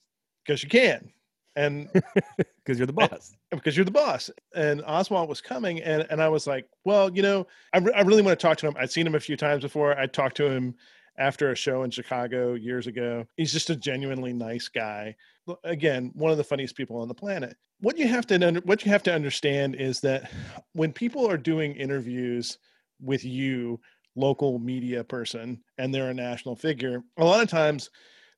because 0.45 0.63
you 0.63 0.69
can, 0.69 1.11
and 1.55 1.89
Because 2.65 2.79
you're 2.79 2.87
the 2.87 2.93
boss. 2.93 3.35
because 3.51 3.77
you're 3.77 3.85
the 3.85 3.91
boss. 3.91 4.31
And 4.55 4.81
Oswalt 4.83 5.27
was 5.27 5.39
coming, 5.39 5.81
and 5.81 6.07
and 6.09 6.21
I 6.21 6.27
was 6.29 6.47
like, 6.47 6.67
well, 6.83 7.11
you 7.15 7.21
know, 7.21 7.45
I, 7.73 7.77
re- 7.77 7.93
I 7.93 8.01
really 8.01 8.21
want 8.23 8.37
to 8.39 8.43
talk 8.47 8.57
to 8.57 8.67
him. 8.67 8.75
I'd 8.79 8.91
seen 8.91 9.05
him 9.05 9.15
a 9.15 9.19
few 9.19 9.37
times 9.37 9.61
before. 9.61 9.97
I 9.97 10.07
talked 10.07 10.37
to 10.37 10.49
him 10.49 10.75
after 11.17 11.51
a 11.51 11.55
show 11.55 11.83
in 11.83 11.91
Chicago 11.91 12.53
years 12.53 12.87
ago. 12.87 13.25
He's 13.37 13.53
just 13.53 13.69
a 13.69 13.75
genuinely 13.75 14.33
nice 14.33 14.67
guy. 14.67 15.15
Again, 15.63 16.11
one 16.15 16.31
of 16.31 16.37
the 16.37 16.43
funniest 16.43 16.75
people 16.75 16.97
on 16.97 17.07
the 17.07 17.13
planet. 17.13 17.55
What 17.79 17.97
you 17.97 18.07
have 18.07 18.25
to 18.27 18.61
what 18.65 18.85
you 18.85 18.91
have 18.91 19.03
to 19.03 19.13
understand 19.13 19.75
is 19.75 19.99
that 20.01 20.31
when 20.73 20.93
people 20.93 21.29
are 21.29 21.37
doing 21.37 21.75
interviews 21.75 22.57
with 23.01 23.23
you, 23.23 23.79
local 24.15 24.59
media 24.59 25.03
person, 25.03 25.61
and 25.77 25.93
they're 25.93 26.09
a 26.09 26.13
national 26.13 26.55
figure, 26.55 27.03
a 27.17 27.25
lot 27.25 27.43
of 27.43 27.49
times 27.49 27.89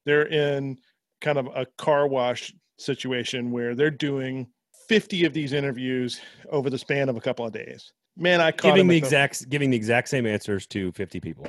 they're 0.06 0.28
in 0.28 0.78
kind 1.22 1.38
of 1.38 1.48
a 1.56 1.66
car 1.78 2.08
wash 2.08 2.54
situation 2.78 3.52
where 3.52 3.76
they're 3.76 3.92
doing 3.92 4.48
50 4.88 5.26
of 5.26 5.34
these 5.34 5.54
interviews 5.54 6.20
over 6.50 6.70
the 6.70 6.78
span 6.78 7.10
of 7.10 7.18
a 7.18 7.22
couple 7.22 7.46
of 7.46 7.54
days. 7.54 7.92
Man, 8.16 8.42
I 8.42 8.52
caught 8.52 8.70
Giving 8.70 8.82
him 8.82 8.88
the 8.88 8.98
exact, 8.98 9.48
giving 9.50 9.70
the 9.70 9.78
exact 9.78 10.10
same 10.10 10.26
answers 10.26 10.66
to 10.68 10.92
50 10.94 11.20
people. 11.20 11.48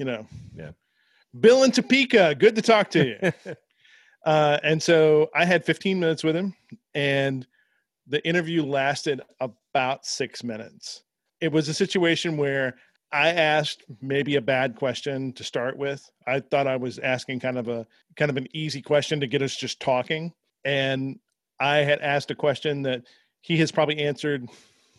You 0.00 0.06
know. 0.06 0.26
Yeah. 0.56 0.70
Bill 1.38 1.62
in 1.62 1.70
Topeka, 1.70 2.34
good 2.34 2.56
to 2.56 2.62
talk 2.62 2.90
to 2.92 3.06
you. 3.06 3.32
uh, 4.24 4.58
and 4.64 4.82
so 4.82 5.28
I 5.34 5.44
had 5.44 5.62
15 5.64 6.00
minutes 6.00 6.24
with 6.24 6.34
him, 6.34 6.54
and 6.94 7.46
the 8.06 8.26
interview 8.26 8.64
lasted 8.64 9.20
about 9.40 10.06
six 10.06 10.42
minutes. 10.42 11.02
It 11.42 11.52
was 11.52 11.68
a 11.68 11.74
situation 11.74 12.38
where 12.38 12.76
I 13.12 13.28
asked 13.28 13.84
maybe 14.00 14.36
a 14.36 14.40
bad 14.40 14.74
question 14.74 15.34
to 15.34 15.44
start 15.44 15.76
with. 15.76 16.10
I 16.26 16.40
thought 16.40 16.66
I 16.66 16.76
was 16.76 16.98
asking 16.98 17.40
kind 17.40 17.58
of 17.58 17.68
a 17.68 17.86
kind 18.16 18.30
of 18.30 18.38
an 18.38 18.48
easy 18.54 18.80
question 18.80 19.20
to 19.20 19.26
get 19.26 19.42
us 19.42 19.54
just 19.54 19.80
talking, 19.80 20.32
and 20.64 21.20
I 21.60 21.78
had 21.78 22.00
asked 22.00 22.30
a 22.30 22.34
question 22.34 22.82
that 22.82 23.02
he 23.42 23.58
has 23.58 23.70
probably 23.70 23.98
answered, 23.98 24.48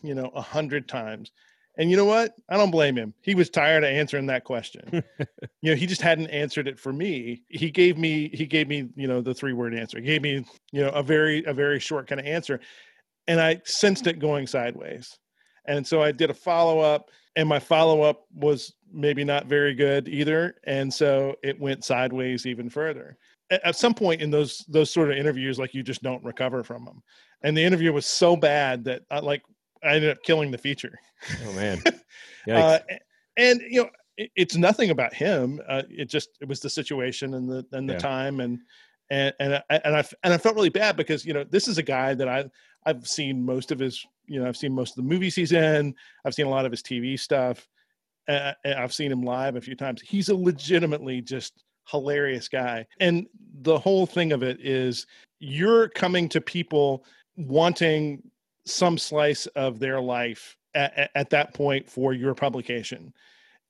you 0.03 0.13
know, 0.13 0.31
a 0.35 0.41
hundred 0.41 0.87
times. 0.87 1.31
And 1.77 1.89
you 1.89 1.97
know 1.97 2.05
what? 2.05 2.35
I 2.49 2.57
don't 2.57 2.71
blame 2.71 2.97
him. 2.97 3.13
He 3.21 3.33
was 3.33 3.49
tired 3.49 3.83
of 3.83 3.89
answering 3.89 4.27
that 4.27 4.43
question. 4.43 5.03
You 5.63 5.69
know 5.69 5.77
he 5.77 5.85
just 5.85 6.01
hadn't 6.01 6.31
answered 6.31 6.67
it 6.67 6.79
for 6.79 6.91
me. 6.91 7.43
He 7.49 7.69
gave 7.69 7.95
me 7.95 8.31
he 8.33 8.47
gave 8.47 8.67
me 8.67 8.89
you 8.95 9.07
know 9.07 9.21
the 9.21 9.35
three 9.35 9.53
word 9.53 9.75
answer. 9.75 9.99
He 9.99 10.07
gave 10.07 10.23
me 10.23 10.43
you 10.71 10.81
know 10.81 10.89
a 10.89 11.03
very 11.03 11.43
a 11.43 11.53
very 11.53 11.79
short 11.79 12.07
kind 12.07 12.19
of 12.19 12.25
answer. 12.25 12.59
And 13.27 13.39
i 13.39 13.61
sensed 13.63 14.07
it 14.07 14.17
going 14.17 14.47
sideways. 14.47 15.19
And 15.67 15.85
so 15.85 16.01
i 16.01 16.11
did 16.11 16.31
a 16.31 16.33
follow-up 16.33 17.11
and 17.35 17.47
my 17.47 17.59
follow-up 17.59 18.25
was 18.33 18.73
maybe 18.91 19.23
not 19.23 19.45
very 19.45 19.75
good 19.75 20.07
either. 20.07 20.55
And 20.63 20.91
so 20.91 21.35
it 21.43 21.59
went 21.59 21.85
sideways 21.85 22.47
even 22.47 22.67
further. 22.67 23.19
At, 23.51 23.63
at 23.63 23.75
some 23.75 23.93
point 23.93 24.23
in 24.23 24.31
those 24.31 24.65
those 24.67 24.91
sort 24.91 25.11
of 25.11 25.17
interviews 25.17 25.59
like 25.59 25.75
you 25.75 25.83
just 25.83 26.01
don't 26.01 26.23
recover 26.23 26.63
from 26.63 26.85
them 26.85 27.03
and 27.43 27.55
the 27.55 27.63
interview 27.63 27.93
was 27.93 28.07
so 28.07 28.35
bad 28.35 28.83
that 28.85 29.03
i 29.11 29.19
like 29.19 29.43
i 29.83 29.95
ended 29.95 30.09
up 30.09 30.21
killing 30.23 30.51
the 30.51 30.57
feature. 30.57 30.99
Oh 31.45 31.53
man. 31.53 31.81
uh, 32.49 32.79
and 33.37 33.61
you 33.61 33.83
know 33.83 33.89
it, 34.17 34.31
it's 34.35 34.55
nothing 34.55 34.89
about 34.89 35.13
him. 35.13 35.61
Uh, 35.67 35.83
it 35.89 36.05
just 36.05 36.29
it 36.41 36.47
was 36.47 36.59
the 36.59 36.69
situation 36.69 37.33
and 37.35 37.49
the 37.49 37.65
and 37.71 37.87
the 37.89 37.93
Yeah. 37.93 37.99
time 37.99 38.39
and 38.39 38.59
and 39.09 39.33
and 39.39 39.55
I, 39.55 39.75
and 39.83 39.95
I 39.95 40.03
and 40.23 40.33
I 40.33 40.37
felt 40.37 40.55
really 40.55 40.69
bad 40.69 40.95
because 40.95 41.25
you 41.25 41.33
know 41.33 41.43
this 41.43 41.67
is 41.67 41.77
a 41.77 41.83
guy 41.83 42.13
that 42.13 42.27
I 42.27 42.49
I've 42.85 43.07
seen 43.07 43.43
most 43.43 43.71
of 43.71 43.79
his 43.79 44.05
you 44.25 44.39
know 44.39 44.47
I've 44.47 44.57
seen 44.57 44.73
most 44.73 44.91
of 44.91 44.95
the 45.03 45.09
movies 45.09 45.35
he's 45.35 45.51
in. 45.51 45.95
I've 46.25 46.33
seen 46.33 46.45
a 46.47 46.49
lot 46.49 46.65
of 46.65 46.71
his 46.71 46.81
TV 46.81 47.19
stuff. 47.19 47.67
Uh, 48.27 48.53
I've 48.65 48.93
seen 48.93 49.11
him 49.11 49.23
live 49.23 49.55
a 49.55 49.61
few 49.61 49.75
times. 49.75 50.01
He's 50.01 50.29
a 50.29 50.35
legitimately 50.35 51.21
just 51.21 51.63
hilarious 51.89 52.47
guy. 52.47 52.85
And 52.99 53.27
the 53.61 53.77
whole 53.77 54.05
thing 54.05 54.31
of 54.31 54.43
it 54.43 54.59
is 54.61 55.07
you're 55.39 55.89
coming 55.89 56.29
to 56.29 56.39
people 56.39 57.03
wanting 57.35 58.21
some 58.65 58.97
slice 58.97 59.47
of 59.47 59.79
their 59.79 59.99
life 59.99 60.57
at, 60.73 61.11
at 61.15 61.29
that 61.31 61.53
point 61.53 61.89
for 61.89 62.13
your 62.13 62.33
publication, 62.33 63.13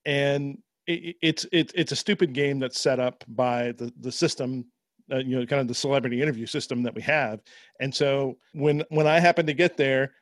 and 0.05 0.57
it, 0.87 1.15
it's 1.21 1.45
it's 1.51 1.73
it's 1.75 1.91
a 1.91 1.95
stupid 1.95 2.33
game 2.33 2.59
that's 2.59 2.79
set 2.79 2.99
up 2.99 3.23
by 3.27 3.71
the 3.73 3.91
the 3.99 4.11
system 4.11 4.65
uh, 5.11 5.17
you 5.17 5.39
know 5.39 5.45
kind 5.45 5.61
of 5.61 5.67
the 5.67 5.73
celebrity 5.73 6.21
interview 6.21 6.45
system 6.45 6.83
that 6.83 6.95
we 6.95 7.01
have. 7.01 7.41
And 7.79 7.93
so 7.93 8.37
when 8.53 8.83
when 8.89 9.07
i 9.07 9.19
happened 9.19 9.47
to 9.47 9.53
get 9.53 9.77
there 9.77 10.13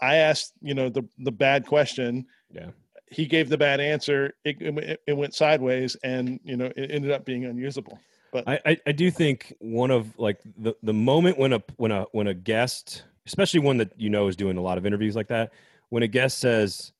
i 0.00 0.16
asked 0.16 0.52
you 0.60 0.74
know 0.74 0.88
the 0.88 1.02
the 1.18 1.32
bad 1.32 1.66
question. 1.66 2.26
Yeah. 2.50 2.70
He 3.08 3.24
gave 3.26 3.48
the 3.48 3.56
bad 3.56 3.78
answer. 3.78 4.34
It, 4.44 4.56
it, 4.60 5.00
it 5.06 5.12
went 5.12 5.32
sideways 5.32 5.96
and 6.02 6.40
you 6.42 6.56
know 6.56 6.72
it 6.76 6.90
ended 6.90 7.12
up 7.12 7.24
being 7.24 7.44
unusable. 7.44 7.98
But 8.32 8.48
I, 8.48 8.60
I, 8.66 8.76
I 8.88 8.92
do 8.92 9.10
think 9.10 9.54
one 9.60 9.90
of 9.90 10.18
like 10.18 10.40
the 10.58 10.74
the 10.82 10.92
moment 10.92 11.38
when 11.38 11.52
a 11.52 11.62
when 11.76 11.92
a 11.92 12.06
when 12.12 12.26
a 12.26 12.34
guest 12.34 13.04
especially 13.26 13.60
one 13.60 13.76
that 13.78 13.92
you 13.96 14.10
know 14.10 14.28
is 14.28 14.36
doing 14.36 14.56
a 14.56 14.62
lot 14.62 14.78
of 14.78 14.86
interviews 14.86 15.16
like 15.16 15.28
that 15.28 15.52
when 15.88 16.02
a 16.02 16.08
guest 16.08 16.38
says 16.38 16.92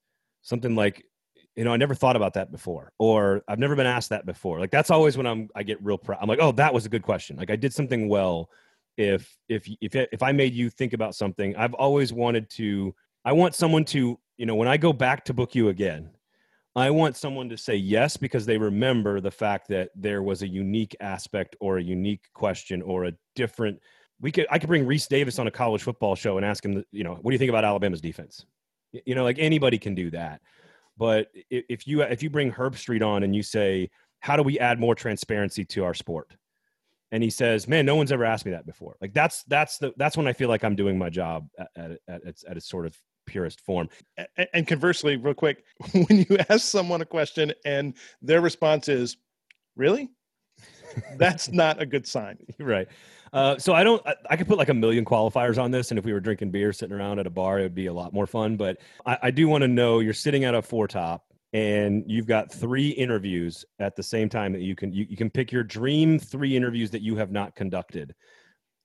something 0.42 0.74
like 0.76 1.04
you 1.56 1.64
know, 1.64 1.72
I 1.72 1.78
never 1.78 1.94
thought 1.94 2.16
about 2.16 2.34
that 2.34 2.52
before, 2.52 2.92
or 2.98 3.42
I've 3.48 3.58
never 3.58 3.74
been 3.74 3.86
asked 3.86 4.10
that 4.10 4.26
before. 4.26 4.60
Like 4.60 4.70
that's 4.70 4.90
always 4.90 5.16
when 5.16 5.26
I'm 5.26 5.48
I 5.56 5.62
get 5.62 5.82
real 5.82 5.96
proud. 5.96 6.18
I'm 6.20 6.28
like, 6.28 6.38
oh, 6.40 6.52
that 6.52 6.72
was 6.72 6.84
a 6.84 6.90
good 6.90 7.02
question. 7.02 7.36
Like 7.36 7.50
I 7.50 7.56
did 7.56 7.72
something 7.72 8.08
well. 8.08 8.50
If 8.98 9.36
if 9.48 9.66
if 9.80 9.94
if 9.94 10.22
I 10.22 10.32
made 10.32 10.52
you 10.52 10.68
think 10.68 10.92
about 10.92 11.14
something, 11.14 11.56
I've 11.56 11.74
always 11.74 12.12
wanted 12.12 12.50
to. 12.50 12.94
I 13.24 13.32
want 13.32 13.54
someone 13.54 13.84
to, 13.86 14.18
you 14.36 14.46
know, 14.46 14.54
when 14.54 14.68
I 14.68 14.76
go 14.76 14.92
back 14.92 15.24
to 15.24 15.34
book 15.34 15.54
you 15.54 15.70
again, 15.70 16.10
I 16.76 16.90
want 16.90 17.16
someone 17.16 17.48
to 17.48 17.56
say 17.56 17.74
yes 17.74 18.18
because 18.18 18.44
they 18.44 18.58
remember 18.58 19.20
the 19.20 19.30
fact 19.30 19.68
that 19.68 19.90
there 19.96 20.22
was 20.22 20.42
a 20.42 20.48
unique 20.48 20.94
aspect 21.00 21.56
or 21.58 21.78
a 21.78 21.82
unique 21.82 22.28
question 22.34 22.82
or 22.82 23.06
a 23.06 23.12
different. 23.34 23.80
We 24.20 24.32
could 24.32 24.46
I 24.50 24.58
could 24.58 24.68
bring 24.68 24.86
Rece 24.86 25.08
Davis 25.08 25.38
on 25.38 25.46
a 25.46 25.50
college 25.50 25.82
football 25.82 26.14
show 26.14 26.36
and 26.36 26.46
ask 26.46 26.64
him, 26.64 26.84
you 26.90 27.04
know, 27.04 27.14
what 27.14 27.30
do 27.30 27.34
you 27.34 27.38
think 27.38 27.50
about 27.50 27.64
Alabama's 27.64 28.00
defense? 28.00 28.46
You 28.92 29.14
know, 29.14 29.24
like 29.24 29.38
anybody 29.38 29.78
can 29.78 29.94
do 29.94 30.10
that. 30.10 30.40
But 30.96 31.28
if 31.50 31.86
you 31.86 32.02
if 32.02 32.22
you 32.22 32.30
bring 32.30 32.50
Herbstreit 32.50 33.06
on 33.06 33.22
and 33.22 33.36
you 33.36 33.42
say, 33.42 33.90
how 34.20 34.36
do 34.36 34.42
we 34.42 34.58
add 34.58 34.80
more 34.80 34.94
transparency 34.94 35.64
to 35.64 35.84
our 35.84 35.94
sport? 35.94 36.34
And 37.12 37.22
he 37.22 37.30
says, 37.30 37.68
"Man, 37.68 37.86
no 37.86 37.94
one's 37.94 38.10
ever 38.10 38.24
asked 38.24 38.44
me 38.44 38.52
that 38.52 38.66
before." 38.66 38.96
Like 39.00 39.12
that's 39.12 39.44
that's 39.44 39.78
the 39.78 39.92
that's 39.96 40.16
when 40.16 40.26
I 40.26 40.32
feel 40.32 40.48
like 40.48 40.64
I'm 40.64 40.74
doing 40.74 40.98
my 40.98 41.10
job 41.10 41.48
at 41.58 41.68
at, 41.76 41.90
at, 42.08 42.24
its, 42.24 42.44
at 42.48 42.56
its 42.56 42.68
sort 42.68 42.86
of 42.86 42.96
purest 43.26 43.60
form. 43.60 43.88
And 44.52 44.66
conversely, 44.66 45.16
real 45.16 45.34
quick, 45.34 45.64
when 45.92 46.26
you 46.28 46.38
ask 46.48 46.62
someone 46.66 47.00
a 47.02 47.06
question 47.06 47.52
and 47.64 47.94
their 48.22 48.40
response 48.40 48.88
is, 48.88 49.16
"Really?" 49.76 50.10
that's 51.16 51.50
not 51.50 51.80
a 51.80 51.86
good 51.86 52.06
sign. 52.06 52.38
Right. 52.58 52.88
Uh, 53.32 53.58
so 53.58 53.74
I 53.74 53.84
don't. 53.84 54.04
I, 54.06 54.14
I, 54.30 54.36
could 54.36 54.46
put 54.46 54.58
like 54.58 54.68
a 54.68 54.74
million 54.74 55.04
qualifiers 55.04 55.62
on 55.62 55.70
this, 55.70 55.90
and 55.90 55.98
if 55.98 56.04
we 56.04 56.12
were 56.12 56.20
drinking 56.20 56.50
beer, 56.50 56.72
sitting 56.72 56.96
around 56.96 57.18
at 57.18 57.26
a 57.26 57.30
bar, 57.30 57.58
it 57.58 57.62
would 57.62 57.74
be 57.74 57.86
a 57.86 57.92
lot 57.92 58.12
more 58.12 58.26
fun. 58.26 58.56
But 58.56 58.78
I, 59.04 59.18
I 59.24 59.30
do 59.30 59.48
want 59.48 59.62
to 59.62 59.68
know: 59.68 60.00
you're 60.00 60.14
sitting 60.14 60.44
at 60.44 60.54
a 60.54 60.62
four 60.62 60.86
top, 60.86 61.24
and 61.52 62.04
you've 62.06 62.26
got 62.26 62.52
three 62.52 62.90
interviews 62.90 63.64
at 63.78 63.96
the 63.96 64.02
same 64.02 64.28
time 64.28 64.52
that 64.52 64.62
you 64.62 64.76
can 64.76 64.92
you, 64.92 65.06
you 65.08 65.16
can 65.16 65.30
pick 65.30 65.50
your 65.50 65.64
dream 65.64 66.18
three 66.18 66.56
interviews 66.56 66.90
that 66.90 67.02
you 67.02 67.16
have 67.16 67.32
not 67.32 67.54
conducted. 67.56 68.14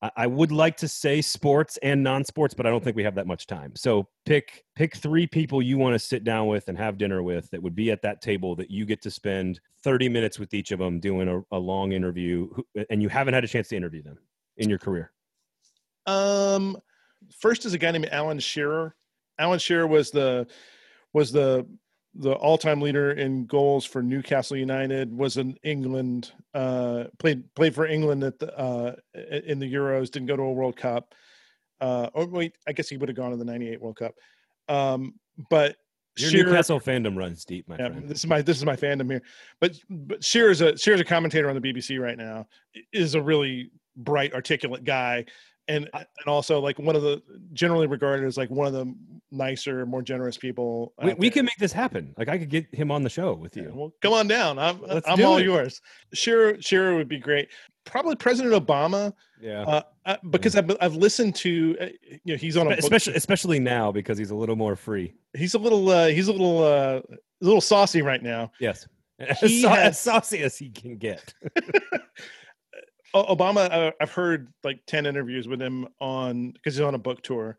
I, 0.02 0.12
I 0.18 0.28
would 0.28 0.52
like 0.52 0.78
to 0.78 0.88
say 0.88 1.22
sports 1.22 1.78
and 1.84 2.04
non-sports, 2.04 2.54
but 2.54 2.66
I 2.66 2.70
don't 2.70 2.84
think 2.84 2.96
we 2.96 3.04
have 3.04 3.16
that 3.16 3.28
much 3.28 3.46
time. 3.46 3.76
So 3.76 4.08
pick 4.26 4.64
pick 4.76 4.96
three 4.96 5.28
people 5.28 5.62
you 5.62 5.78
want 5.78 5.94
to 5.94 6.00
sit 6.00 6.24
down 6.24 6.48
with 6.48 6.68
and 6.68 6.78
have 6.78 6.98
dinner 6.98 7.22
with 7.22 7.50
that 7.52 7.62
would 7.62 7.76
be 7.76 7.92
at 7.92 8.02
that 8.02 8.22
table 8.22 8.56
that 8.56 8.72
you 8.72 8.86
get 8.86 9.02
to 9.04 9.12
spend 9.12 9.60
30 9.84 10.10
minutes 10.10 10.39
with 10.39 10.54
each 10.54 10.72
of 10.72 10.80
them 10.80 11.00
doing 11.00 11.28
a, 11.28 11.56
a 11.56 11.60
long 11.60 11.92
interview, 11.92 12.50
and 12.89 13.02
you 13.02 13.10
haven't 13.10 13.34
had 13.34 13.44
a 13.44 13.48
chance 13.48 13.70
to 13.70 13.76
interview 13.76 14.02
them 14.02 14.18
in 14.62 14.70
your 14.70 14.80
career? 14.80 15.12
Um, 16.05 16.78
first 17.39 17.66
is 17.66 17.74
a 17.74 17.78
guy 17.78 17.91
named 17.91 18.09
Alan 18.12 18.39
Shearer. 18.39 18.95
Alan 19.39 19.59
Shearer 19.59 19.88
was 19.88 20.12
the 20.12 20.47
was 21.14 21.32
the 21.32 21.68
the 22.16 22.34
all-time 22.34 22.82
leader 22.82 23.12
in 23.12 23.45
goals 23.45 23.86
for 23.86 24.03
Newcastle 24.03 24.57
United. 24.57 25.16
Was 25.16 25.38
in 25.38 25.57
England. 25.64 26.32
Uh, 26.53 27.05
played 27.20 27.53
played 27.55 27.74
for 27.74 27.86
England 27.86 28.24
at 28.24 28.39
the 28.39 28.57
uh, 28.57 28.95
in 29.45 29.59
the 29.59 29.72
Euros. 29.72 30.12
Didn't 30.12 30.28
go 30.28 30.36
to 30.36 30.43
a 30.43 30.51
World 30.51 30.76
Cup. 30.76 31.14
Uh, 31.80 32.09
or 32.14 32.28
wait, 32.28 32.53
I 32.68 32.74
guess 32.74 32.89
he 32.89 32.97
would 32.97 33.09
have 33.09 33.16
gone 33.16 33.32
to 33.32 33.38
the 33.38 33.45
'98 33.45 33.82
World 33.82 33.97
Cup. 33.97 34.16
Um, 34.68 35.16
but 35.49 35.78
your 36.18 36.30
Shearer, 36.30 36.49
Newcastle 36.49 36.80
fandom 36.80 37.18
runs 37.18 37.45
deep, 37.45 37.68
my 37.68 37.78
yeah, 37.78 37.89
friend. 37.89 38.09
This 38.09 38.20
is 38.20 38.28
my 38.28 38.41
this 38.41 38.57
is 38.57 38.66
my 38.66 38.76
fandom 38.76 39.09
here. 39.09 39.22
But 39.59 39.80
but 39.89 40.24
Shearer's 40.24 40.62
a 40.62 40.78
Shearer's 40.78 40.99
a 40.99 41.05
commentator 41.05 41.49
on 41.49 41.59
the 41.59 41.62
BBC 41.62 41.99
right 41.99 42.18
now. 42.18 42.47
Is 42.91 43.16
a 43.16 43.22
really 43.22 43.72
bright, 43.96 44.34
articulate 44.34 44.84
guy, 44.84 45.26
and 45.68 45.89
and 45.94 46.28
also 46.28 46.60
like 46.60 46.78
one 46.80 46.96
of 46.96 47.02
the 47.02 47.22
generally 47.54 47.88
regarded 47.88 48.26
as 48.26 48.38
like 48.38 48.50
one 48.50 48.68
of 48.68 48.74
the 48.74 48.94
nicer, 49.32 49.86
more 49.86 50.02
generous 50.02 50.38
people. 50.38 50.94
We, 51.02 51.14
we 51.14 51.30
can 51.30 51.46
make 51.46 51.58
this 51.58 51.72
happen. 51.72 52.14
Like 52.18 52.28
I 52.30 52.38
could 52.38 52.50
get 52.50 52.74
him 52.74 52.92
on 52.92 53.04
the 53.04 53.10
show 53.10 53.34
with 53.34 53.56
you. 53.56 53.64
Yeah, 53.64 53.70
well, 53.74 53.94
come 54.02 54.14
on 54.14 54.28
down. 54.28 54.60
I'm 54.60 54.82
Let's 54.82 55.08
I'm 55.08 55.24
all 55.24 55.38
it. 55.38 55.46
yours. 55.46 55.82
Shearer 56.14 56.62
Shearer 56.62 56.96
would 56.96 57.08
be 57.08 57.20
great. 57.20 57.50
Probably 57.86 58.16
President 58.16 58.54
Obama. 58.54 59.14
Yeah. 59.39 59.62
Uh, 59.62 59.82
uh 60.06 60.18
because 60.30 60.56
I've 60.56 60.72
I've 60.82 60.96
listened 60.96 61.36
to 61.38 61.78
uh, 61.80 61.86
you 62.24 62.34
know 62.34 62.36
he's 62.36 62.58
on 62.58 62.68
a 62.68 62.72
especially 62.72 63.14
book. 63.14 63.18
especially 63.18 63.60
now 63.60 63.92
because 63.92 64.18
he's 64.18 64.32
a 64.32 64.36
little 64.36 64.56
more 64.56 64.76
free. 64.76 65.14
He's 65.36 65.54
a 65.54 65.60
little 65.60 65.89
uh, 65.89 66.08
he's 66.08 66.28
a 66.28 66.32
little 66.32 66.64
uh, 66.64 67.02
a 67.10 67.46
little 67.46 67.62
saucy 67.62 68.02
right 68.02 68.22
now. 68.22 68.52
Yes. 68.60 68.88
As, 69.22 69.39
has, 69.39 69.64
as 69.64 70.00
saucy 70.00 70.42
as 70.42 70.58
he 70.58 70.72
can 70.72 70.98
get. 70.98 71.32
Obama, 73.14 73.72
uh, 73.72 73.91
I've 73.99 74.12
heard 74.12 74.53
like 74.64 74.82
10 74.88 75.05
interviews 75.05 75.47
with 75.47 75.62
him 75.62 75.88
on 75.99 76.51
because 76.51 76.76
he's 76.76 76.82
on 76.82 76.95
a 76.95 76.99
book 76.99 77.22
tour 77.22 77.57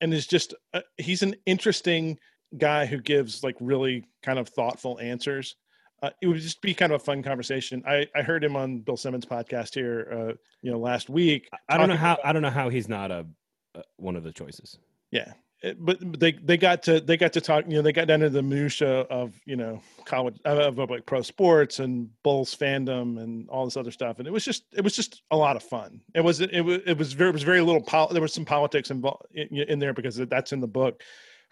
and 0.00 0.12
is 0.12 0.26
just, 0.26 0.54
uh, 0.74 0.80
he's 0.96 1.22
an 1.22 1.34
interesting 1.46 2.18
guy 2.56 2.86
who 2.86 3.00
gives 3.00 3.42
like 3.42 3.56
really 3.60 4.06
kind 4.22 4.38
of 4.38 4.48
thoughtful 4.48 4.98
answers. 5.00 5.56
Uh, 6.02 6.10
it 6.20 6.26
would 6.26 6.36
just 6.36 6.60
be 6.60 6.74
kind 6.74 6.92
of 6.92 7.00
a 7.00 7.04
fun 7.04 7.22
conversation. 7.22 7.82
I, 7.86 8.06
I 8.14 8.22
heard 8.22 8.44
him 8.44 8.56
on 8.56 8.80
Bill 8.80 8.96
Simmons 8.96 9.24
podcast 9.24 9.74
here, 9.74 10.08
uh, 10.12 10.32
you 10.62 10.70
know, 10.70 10.78
last 10.78 11.08
week. 11.08 11.48
I 11.68 11.78
don't 11.78 11.88
know 11.88 11.96
how, 11.96 12.14
about, 12.14 12.26
I 12.26 12.32
don't 12.32 12.42
know 12.42 12.50
how 12.50 12.68
he's 12.68 12.88
not 12.88 13.10
a, 13.10 13.26
uh, 13.74 13.82
one 13.96 14.16
of 14.16 14.22
the 14.22 14.32
choices. 14.32 14.78
Yeah. 15.10 15.32
Eh, 15.66 15.72
but 15.78 15.98
they 16.20 16.32
they 16.32 16.56
got 16.56 16.82
to 16.84 17.00
they 17.00 17.16
got 17.16 17.32
to 17.32 17.40
talk 17.40 17.64
you 17.66 17.74
know 17.74 17.82
they 17.82 17.92
got 17.92 18.06
down 18.06 18.20
to 18.20 18.30
the 18.30 18.42
minutia 18.42 19.00
of 19.02 19.34
you 19.46 19.56
know 19.56 19.80
college 20.04 20.36
of, 20.44 20.78
of 20.78 20.90
like 20.90 21.04
pro 21.06 21.22
sports 21.22 21.80
and 21.80 22.08
bulls 22.22 22.54
fandom 22.54 23.20
and 23.20 23.48
all 23.48 23.64
this 23.64 23.76
other 23.76 23.90
stuff 23.90 24.18
and 24.18 24.28
it 24.28 24.30
was 24.30 24.44
just 24.44 24.64
it 24.74 24.82
was 24.82 24.94
just 24.94 25.22
a 25.32 25.36
lot 25.36 25.56
of 25.56 25.62
fun 25.62 26.00
it 26.14 26.20
was 26.20 26.40
it 26.40 26.60
was 26.60 26.80
it 26.86 26.96
was 26.96 27.12
very 27.12 27.30
it 27.30 27.32
was 27.32 27.42
very 27.42 27.60
little 27.60 27.82
pol- 27.82 28.08
there 28.08 28.22
was 28.22 28.32
some 28.32 28.44
politics 28.44 28.90
involved 28.90 29.26
in, 29.34 29.48
in 29.56 29.78
there 29.78 29.92
because 29.92 30.16
that's 30.16 30.52
in 30.52 30.60
the 30.60 30.66
book 30.66 31.02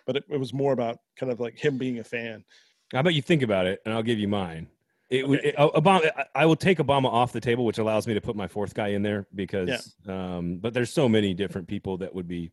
but 0.07 0.17
it, 0.17 0.25
it, 0.29 0.39
was 0.39 0.53
more 0.53 0.73
about 0.73 0.99
kind 1.17 1.33
of 1.33 1.41
like 1.41 1.59
him 1.59 1.77
being 1.77 1.99
a 1.99 2.05
fan 2.05 2.45
how 2.93 3.01
about 3.01 3.15
you 3.15 3.23
think 3.23 3.43
about 3.43 3.67
it 3.67 3.81
and 3.85 3.93
i'll 3.93 4.03
give 4.03 4.19
you 4.19 4.29
mine 4.29 4.69
it, 5.11 5.25
okay. 5.25 5.49
it, 5.49 5.57
Obama. 5.57 6.11
I 6.35 6.47
will 6.47 6.57
take 6.57 6.79
Obama 6.79 7.05
off 7.05 7.31
the 7.31 7.41
table, 7.41 7.67
which 7.67 7.77
allows 7.77 8.07
me 8.07 8.15
to 8.15 8.23
put 8.23 8.35
my 8.35 8.49
fourth 8.49 8.75
guy 8.75 8.89
in 8.89 9.03
there 9.03 9.27
because. 9.35 9.93
Yeah. 10.07 10.37
Um, 10.37 10.57
but 10.57 10.73
there's 10.73 10.91
so 10.91 11.11
many 11.11 11.35
different 11.35 11.69
people 11.69 11.99
that 11.99 12.13
would 12.15 12.27
be 12.27 12.53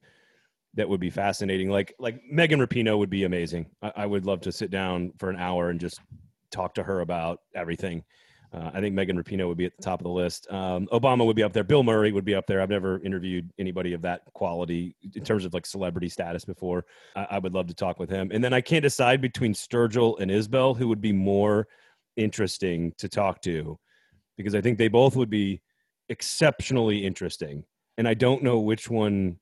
that 0.76 0.88
would 0.88 1.00
be 1.00 1.10
fascinating. 1.10 1.70
Like 1.70 1.94
like 2.00 2.22
Megan 2.30 2.60
Rapinoe 2.60 2.98
would 2.98 3.10
be 3.10 3.24
amazing. 3.24 3.68
I, 3.82 3.92
I, 3.98 4.06
would 4.06 4.26
love 4.26 4.42
to 4.42 4.52
sit 4.52 4.72
down 4.72 5.12
for 5.18 5.30
an 5.30 5.38
hour 5.38 5.70
and 5.70 5.80
just 5.80 6.00
talk 6.52 6.74
to 6.76 6.84
her 6.84 7.02
about 7.02 7.40
everything. 7.56 8.04
Uh, 8.54 8.70
I 8.74 8.82
think 8.82 8.94
Megan 8.94 9.18
Rapinoe 9.18 9.48
would 9.48 9.58
be 9.58 9.66
at 9.66 9.76
the 9.78 9.84
top 9.84 10.02
of 10.02 10.04
the 10.04 10.10
list. 10.10 10.46
Um, 10.52 10.88
Obama 10.92 11.26
would 11.26 11.38
be 11.38 11.44
up 11.44 11.54
there. 11.54 11.64
Bill 11.64 11.84
Murray 11.84 12.12
would 12.12 12.26
be 12.26 12.36
up 12.36 12.48
there. 12.48 12.62
I've 12.62 12.70
never 12.70 13.00
interviewed 13.02 13.50
anybody 13.58 13.94
of 13.94 14.02
that 14.02 14.22
quality 14.34 14.94
in 15.16 15.24
terms 15.24 15.46
of 15.46 15.54
like 15.54 15.66
celebrity 15.66 16.10
status 16.10 16.44
before. 16.44 16.86
I, 17.16 17.28
I 17.32 17.40
would 17.40 17.54
love 17.54 17.68
to 17.68 17.74
talk 17.74 17.98
with 17.98 18.10
him. 18.10 18.30
And 18.34 18.44
then 18.44 18.52
I 18.54 18.60
can't 18.60 18.84
decide 18.84 19.22
between 19.22 19.54
Sturgill 19.54 20.20
and 20.20 20.30
Isbell, 20.30 20.76
who 20.76 20.90
would 20.90 21.00
be 21.00 21.14
more 21.14 21.68
interesting 22.18 22.94
to 22.98 23.08
talk 23.08 23.42
to, 23.44 23.80
because 24.36 24.54
I 24.54 24.60
think 24.60 24.78
they 24.78 24.90
both 24.90 25.16
would 25.16 25.30
be 25.30 25.62
exceptionally 26.10 27.06
interesting. 27.06 27.64
And 27.98 28.06
I 28.06 28.16
don't 28.16 28.44
know 28.44 28.60
which 28.60 28.90
one 28.90 29.40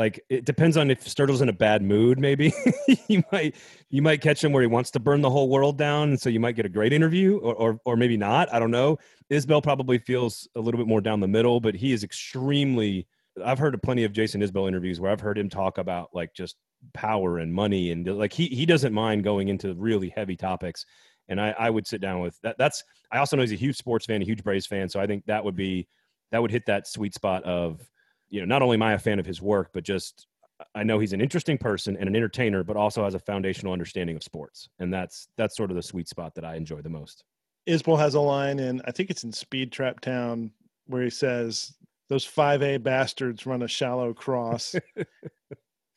like 0.00 0.24
it 0.30 0.46
depends 0.46 0.78
on 0.78 0.90
if 0.90 1.04
Sturgill's 1.04 1.42
in 1.42 1.50
a 1.50 1.52
bad 1.52 1.82
mood. 1.82 2.18
Maybe 2.18 2.54
you 3.08 3.22
might 3.30 3.54
you 3.90 4.00
might 4.00 4.22
catch 4.22 4.42
him 4.42 4.50
where 4.50 4.62
he 4.62 4.66
wants 4.66 4.90
to 4.92 4.98
burn 4.98 5.20
the 5.20 5.28
whole 5.28 5.50
world 5.50 5.76
down, 5.76 6.08
and 6.08 6.18
so 6.18 6.30
you 6.30 6.40
might 6.40 6.56
get 6.56 6.64
a 6.64 6.70
great 6.70 6.94
interview, 6.94 7.36
or 7.36 7.54
or, 7.54 7.80
or 7.84 7.96
maybe 7.98 8.16
not. 8.16 8.50
I 8.52 8.58
don't 8.58 8.70
know. 8.70 8.98
Isbell 9.30 9.62
probably 9.62 9.98
feels 9.98 10.48
a 10.56 10.60
little 10.60 10.78
bit 10.78 10.88
more 10.88 11.02
down 11.02 11.20
the 11.20 11.28
middle, 11.28 11.60
but 11.60 11.74
he 11.74 11.92
is 11.92 12.02
extremely. 12.02 13.06
I've 13.44 13.58
heard 13.58 13.74
of 13.74 13.82
plenty 13.82 14.04
of 14.04 14.14
Jason 14.14 14.40
Isbell 14.40 14.66
interviews 14.66 15.00
where 15.00 15.12
I've 15.12 15.20
heard 15.20 15.36
him 15.36 15.50
talk 15.50 15.76
about 15.76 16.08
like 16.14 16.32
just 16.32 16.56
power 16.94 17.36
and 17.36 17.52
money 17.52 17.90
and 17.90 18.06
like 18.06 18.32
he 18.32 18.46
he 18.46 18.64
doesn't 18.64 18.94
mind 18.94 19.22
going 19.22 19.48
into 19.48 19.74
really 19.74 20.08
heavy 20.08 20.34
topics. 20.34 20.86
And 21.28 21.38
I, 21.38 21.54
I 21.58 21.68
would 21.68 21.86
sit 21.86 22.00
down 22.00 22.20
with 22.20 22.40
that. 22.40 22.56
That's 22.56 22.82
I 23.12 23.18
also 23.18 23.36
know 23.36 23.42
he's 23.42 23.52
a 23.52 23.56
huge 23.56 23.76
sports 23.76 24.06
fan, 24.06 24.22
a 24.22 24.24
huge 24.24 24.42
Braves 24.42 24.66
fan, 24.66 24.88
so 24.88 24.98
I 24.98 25.06
think 25.06 25.26
that 25.26 25.44
would 25.44 25.56
be 25.56 25.88
that 26.32 26.40
would 26.40 26.50
hit 26.50 26.64
that 26.66 26.88
sweet 26.88 27.12
spot 27.12 27.44
of 27.44 27.86
you 28.30 28.40
know, 28.40 28.46
not 28.46 28.62
only 28.62 28.74
am 28.74 28.82
I 28.82 28.92
a 28.92 28.98
fan 28.98 29.18
of 29.18 29.26
his 29.26 29.42
work, 29.42 29.70
but 29.72 29.84
just 29.84 30.26
I 30.74 30.82
know 30.82 30.98
he's 30.98 31.12
an 31.12 31.20
interesting 31.20 31.58
person 31.58 31.96
and 31.96 32.08
an 32.08 32.16
entertainer, 32.16 32.62
but 32.62 32.76
also 32.76 33.04
has 33.04 33.14
a 33.14 33.18
foundational 33.18 33.72
understanding 33.72 34.16
of 34.16 34.22
sports, 34.22 34.68
and 34.78 34.92
that's 34.92 35.28
that's 35.36 35.56
sort 35.56 35.70
of 35.70 35.76
the 35.76 35.82
sweet 35.82 36.08
spot 36.08 36.34
that 36.34 36.44
I 36.44 36.56
enjoy 36.56 36.80
the 36.80 36.90
most. 36.90 37.24
Isbell 37.68 37.98
has 37.98 38.14
a 38.14 38.20
line 38.20 38.58
in 38.58 38.80
I 38.86 38.90
think 38.90 39.10
it's 39.10 39.24
in 39.24 39.32
Speed 39.32 39.72
Trap 39.72 40.00
Town 40.00 40.52
where 40.86 41.02
he 41.02 41.10
says, 41.10 41.74
"Those 42.08 42.24
five 42.24 42.62
A 42.62 42.78
bastards 42.78 43.46
run 43.46 43.62
a 43.62 43.68
shallow 43.68 44.14
cross," 44.14 44.74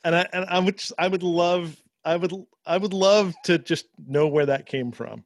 and 0.04 0.16
I 0.16 0.28
and 0.34 0.46
I 0.46 0.60
would 0.60 0.82
I 0.98 1.08
would 1.08 1.24
love 1.24 1.82
I 2.06 2.16
would 2.16 2.34
I 2.66 2.78
would 2.78 2.94
love 2.94 3.34
to 3.46 3.58
just 3.58 3.88
know 4.08 4.28
where 4.28 4.46
that 4.46 4.66
came 4.66 4.92
from. 4.92 5.24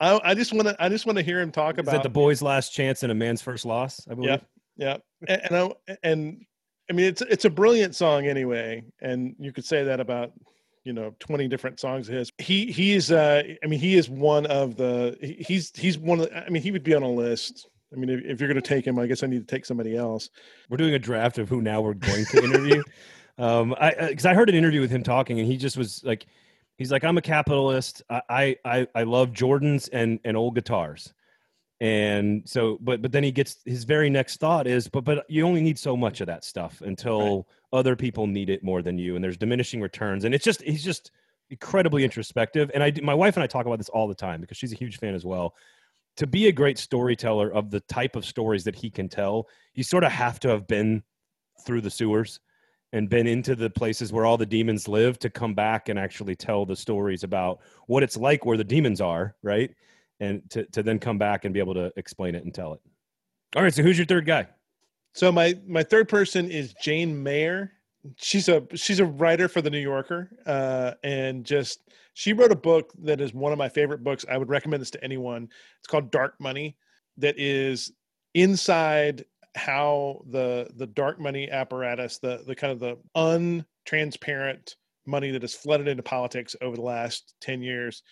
I, 0.00 0.20
I 0.22 0.34
just 0.34 0.52
want 0.52 0.68
to 0.68 0.76
I 0.78 0.88
just 0.88 1.06
want 1.06 1.18
to 1.18 1.24
hear 1.24 1.40
him 1.40 1.50
talk 1.50 1.78
Is 1.78 1.88
about 1.88 2.02
the 2.02 2.08
boy's 2.08 2.42
last 2.42 2.72
chance 2.72 3.02
and 3.02 3.10
a 3.10 3.14
man's 3.14 3.42
first 3.42 3.64
loss? 3.64 4.06
I 4.08 4.14
believe. 4.14 4.30
Yeah, 4.30 4.38
yeah, 4.78 4.96
and, 5.26 5.40
and 5.44 5.56
I 5.56 5.96
and 6.02 6.46
I 6.88 6.94
mean 6.94 7.06
it's 7.06 7.20
it's 7.22 7.44
a 7.44 7.50
brilliant 7.50 7.94
song 7.94 8.26
anyway, 8.26 8.84
and 9.02 9.36
you 9.38 9.52
could 9.52 9.64
say 9.64 9.84
that 9.84 10.00
about 10.00 10.32
you 10.84 10.94
know 10.94 11.14
20 11.18 11.48
different 11.48 11.78
songs 11.78 12.08
of 12.08 12.14
his 12.14 12.32
he 12.38 12.72
he's 12.72 13.10
uh 13.10 13.42
i 13.62 13.66
mean 13.66 13.80
he 13.80 13.96
is 13.96 14.08
one 14.08 14.46
of 14.46 14.76
the 14.76 15.18
he's 15.20 15.70
he's 15.76 15.98
one 15.98 16.20
of 16.20 16.30
the, 16.30 16.46
i 16.46 16.48
mean 16.48 16.62
he 16.62 16.70
would 16.70 16.84
be 16.84 16.94
on 16.94 17.02
a 17.02 17.10
list 17.10 17.68
i 17.92 17.96
mean 17.96 18.08
if, 18.08 18.24
if 18.24 18.40
you're 18.40 18.48
going 18.48 18.62
to 18.62 18.66
take 18.66 18.86
him 18.86 18.98
i 18.98 19.06
guess 19.06 19.22
i 19.22 19.26
need 19.26 19.40
to 19.40 19.54
take 19.54 19.66
somebody 19.66 19.96
else 19.96 20.30
We're 20.70 20.78
doing 20.78 20.94
a 20.94 20.98
draft 20.98 21.36
of 21.38 21.48
who 21.48 21.60
now 21.60 21.80
we're 21.80 21.94
going 21.94 22.24
to 22.26 22.44
interview. 22.44 22.82
um, 23.38 23.74
I 23.80 24.08
because 24.08 24.26
I 24.26 24.34
heard 24.34 24.48
an 24.48 24.54
interview 24.54 24.80
with 24.80 24.90
him 24.90 25.02
talking, 25.02 25.38
and 25.38 25.46
he 25.46 25.56
just 25.56 25.76
was 25.76 26.02
like, 26.04 26.26
he's 26.76 26.92
like, 26.92 27.04
I'm 27.04 27.18
a 27.18 27.22
capitalist. 27.22 28.02
I 28.10 28.56
I, 28.64 28.86
I 28.94 29.02
love 29.04 29.30
Jordans 29.30 29.88
and 29.92 30.20
and 30.24 30.36
old 30.36 30.54
guitars. 30.54 31.12
And 31.80 32.42
so, 32.48 32.78
but 32.80 33.02
but 33.02 33.12
then 33.12 33.22
he 33.22 33.30
gets 33.30 33.58
his 33.64 33.84
very 33.84 34.10
next 34.10 34.38
thought 34.38 34.66
is, 34.66 34.88
but 34.88 35.04
but 35.04 35.24
you 35.28 35.46
only 35.46 35.60
need 35.60 35.78
so 35.78 35.96
much 35.96 36.20
of 36.20 36.26
that 36.26 36.44
stuff 36.44 36.80
until 36.80 37.46
other 37.72 37.94
people 37.94 38.26
need 38.26 38.50
it 38.50 38.64
more 38.64 38.82
than 38.82 38.98
you, 38.98 39.14
and 39.14 39.22
there's 39.22 39.36
diminishing 39.36 39.80
returns. 39.80 40.24
And 40.24 40.34
it's 40.34 40.44
just 40.44 40.62
he's 40.62 40.82
just 40.82 41.12
incredibly 41.50 42.02
introspective. 42.02 42.70
And 42.74 42.82
I 42.82 42.92
my 43.02 43.14
wife 43.14 43.36
and 43.36 43.44
I 43.44 43.46
talk 43.46 43.66
about 43.66 43.78
this 43.78 43.88
all 43.90 44.08
the 44.08 44.14
time 44.14 44.40
because 44.40 44.56
she's 44.56 44.72
a 44.72 44.76
huge 44.76 44.98
fan 44.98 45.14
as 45.14 45.24
well. 45.24 45.54
To 46.16 46.26
be 46.26 46.48
a 46.48 46.52
great 46.52 46.78
storyteller 46.78 47.52
of 47.52 47.70
the 47.70 47.80
type 47.80 48.16
of 48.16 48.24
stories 48.24 48.64
that 48.64 48.74
he 48.74 48.90
can 48.90 49.08
tell, 49.08 49.46
you 49.74 49.84
sort 49.84 50.02
of 50.02 50.10
have 50.10 50.40
to 50.40 50.48
have 50.48 50.66
been 50.66 51.04
through 51.64 51.82
the 51.82 51.90
sewers 51.90 52.40
and 52.92 53.08
been 53.08 53.26
into 53.26 53.54
the 53.54 53.70
places 53.70 54.12
where 54.12 54.24
all 54.24 54.36
the 54.36 54.46
demons 54.46 54.88
live 54.88 55.18
to 55.20 55.30
come 55.30 55.54
back 55.54 55.88
and 55.88 55.98
actually 55.98 56.34
tell 56.34 56.64
the 56.64 56.74
stories 56.74 57.22
about 57.22 57.60
what 57.86 58.02
it's 58.02 58.16
like 58.16 58.44
where 58.44 58.56
the 58.56 58.64
demons 58.64 59.00
are, 59.00 59.36
right? 59.42 59.74
And 60.20 60.42
to, 60.50 60.64
to 60.66 60.82
then 60.82 60.98
come 60.98 61.16
back 61.18 61.44
and 61.44 61.54
be 61.54 61.60
able 61.60 61.74
to 61.74 61.92
explain 61.96 62.34
it 62.34 62.44
and 62.44 62.52
tell 62.52 62.74
it. 62.74 62.80
All 63.54 63.62
right, 63.62 63.72
so 63.72 63.82
who's 63.82 63.96
your 63.96 64.06
third 64.06 64.26
guy? 64.26 64.48
so 65.14 65.32
my 65.32 65.58
my 65.66 65.82
third 65.82 66.08
person 66.08 66.50
is 66.50 66.74
jane 66.80 67.20
mayer 67.22 67.72
she's 68.16 68.48
a 68.48 68.62
she's 68.74 69.00
a 69.00 69.04
writer 69.04 69.48
for 69.48 69.60
the 69.60 69.70
new 69.70 69.78
yorker 69.78 70.30
uh 70.46 70.92
and 71.02 71.44
just 71.44 71.80
she 72.14 72.32
wrote 72.32 72.52
a 72.52 72.56
book 72.56 72.92
that 73.00 73.20
is 73.20 73.34
one 73.34 73.52
of 73.52 73.58
my 73.58 73.68
favorite 73.68 74.04
books 74.04 74.24
i 74.30 74.38
would 74.38 74.48
recommend 74.48 74.80
this 74.80 74.90
to 74.90 75.02
anyone 75.02 75.48
it's 75.78 75.88
called 75.88 76.10
dark 76.10 76.34
money 76.40 76.76
that 77.16 77.34
is 77.38 77.92
inside 78.34 79.24
how 79.56 80.22
the 80.30 80.68
the 80.76 80.86
dark 80.86 81.18
money 81.18 81.50
apparatus 81.50 82.18
the 82.18 82.42
the 82.46 82.54
kind 82.54 82.72
of 82.72 82.78
the 82.78 82.96
untransparent 83.16 84.74
money 85.06 85.30
that 85.30 85.42
has 85.42 85.54
flooded 85.54 85.88
into 85.88 86.02
politics 86.02 86.54
over 86.60 86.76
the 86.76 86.82
last 86.82 87.34
10 87.40 87.62
years 87.62 88.02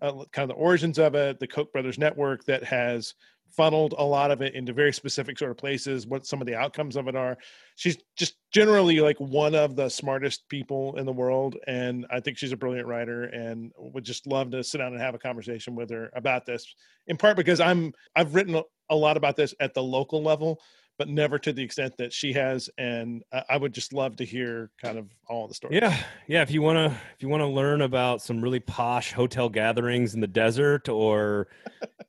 uh, 0.00 0.24
kind 0.32 0.50
of 0.50 0.56
the 0.56 0.62
origins 0.62 0.98
of 0.98 1.14
it 1.14 1.38
the 1.40 1.46
koch 1.46 1.72
brothers 1.72 1.98
network 1.98 2.44
that 2.44 2.64
has 2.64 3.14
funneled 3.50 3.94
a 3.96 4.04
lot 4.04 4.30
of 4.30 4.42
it 4.42 4.54
into 4.54 4.72
very 4.72 4.92
specific 4.92 5.38
sort 5.38 5.50
of 5.50 5.56
places 5.56 6.06
what 6.06 6.26
some 6.26 6.40
of 6.40 6.46
the 6.46 6.54
outcomes 6.54 6.96
of 6.96 7.08
it 7.08 7.16
are. 7.16 7.38
She's 7.76 7.96
just 8.14 8.36
generally 8.52 9.00
like 9.00 9.16
one 9.18 9.54
of 9.54 9.74
the 9.74 9.88
smartest 9.88 10.48
people 10.48 10.96
in 10.96 11.04
the 11.06 11.12
world 11.12 11.56
and 11.66 12.06
i 12.10 12.18
think 12.18 12.38
she's 12.38 12.52
a 12.52 12.56
brilliant 12.56 12.86
writer 12.86 13.24
and 13.24 13.72
would 13.78 14.04
just 14.04 14.26
love 14.26 14.50
to 14.50 14.64
sit 14.64 14.78
down 14.78 14.92
and 14.92 15.00
have 15.02 15.14
a 15.14 15.18
conversation 15.18 15.74
with 15.74 15.90
her 15.90 16.10
about 16.14 16.46
this 16.46 16.74
in 17.08 17.16
part 17.16 17.36
because 17.36 17.60
i'm 17.60 17.92
i've 18.16 18.34
written 18.34 18.54
a- 18.54 18.62
a 18.90 18.96
lot 18.96 19.18
about 19.18 19.36
this 19.36 19.54
at 19.60 19.74
the 19.74 19.82
local 19.82 20.22
level 20.22 20.58
but 20.98 21.08
never 21.08 21.38
to 21.38 21.52
the 21.52 21.62
extent 21.62 21.96
that 21.96 22.12
she 22.12 22.32
has 22.32 22.68
and 22.76 23.22
I- 23.48 23.56
would 23.56 23.72
just 23.72 23.92
love 23.92 24.16
to 24.16 24.24
hear 24.24 24.70
kind 24.82 24.98
of 24.98 25.06
all 25.28 25.46
the 25.46 25.54
stories 25.54 25.78
Yeah, 25.80 25.96
yeah. 26.26 26.42
If 26.42 26.50
you 26.50 26.60
want 26.60 26.76
to, 26.76 26.96
if 27.14 27.22
you 27.22 27.28
want 27.28 27.40
to 27.40 27.46
learn 27.46 27.82
about 27.82 28.20
some 28.20 28.40
really 28.40 28.60
posh 28.60 29.12
hotel 29.12 29.48
gatherings 29.48 30.14
in 30.14 30.20
the 30.20 30.26
desert, 30.26 30.88
or 30.88 31.48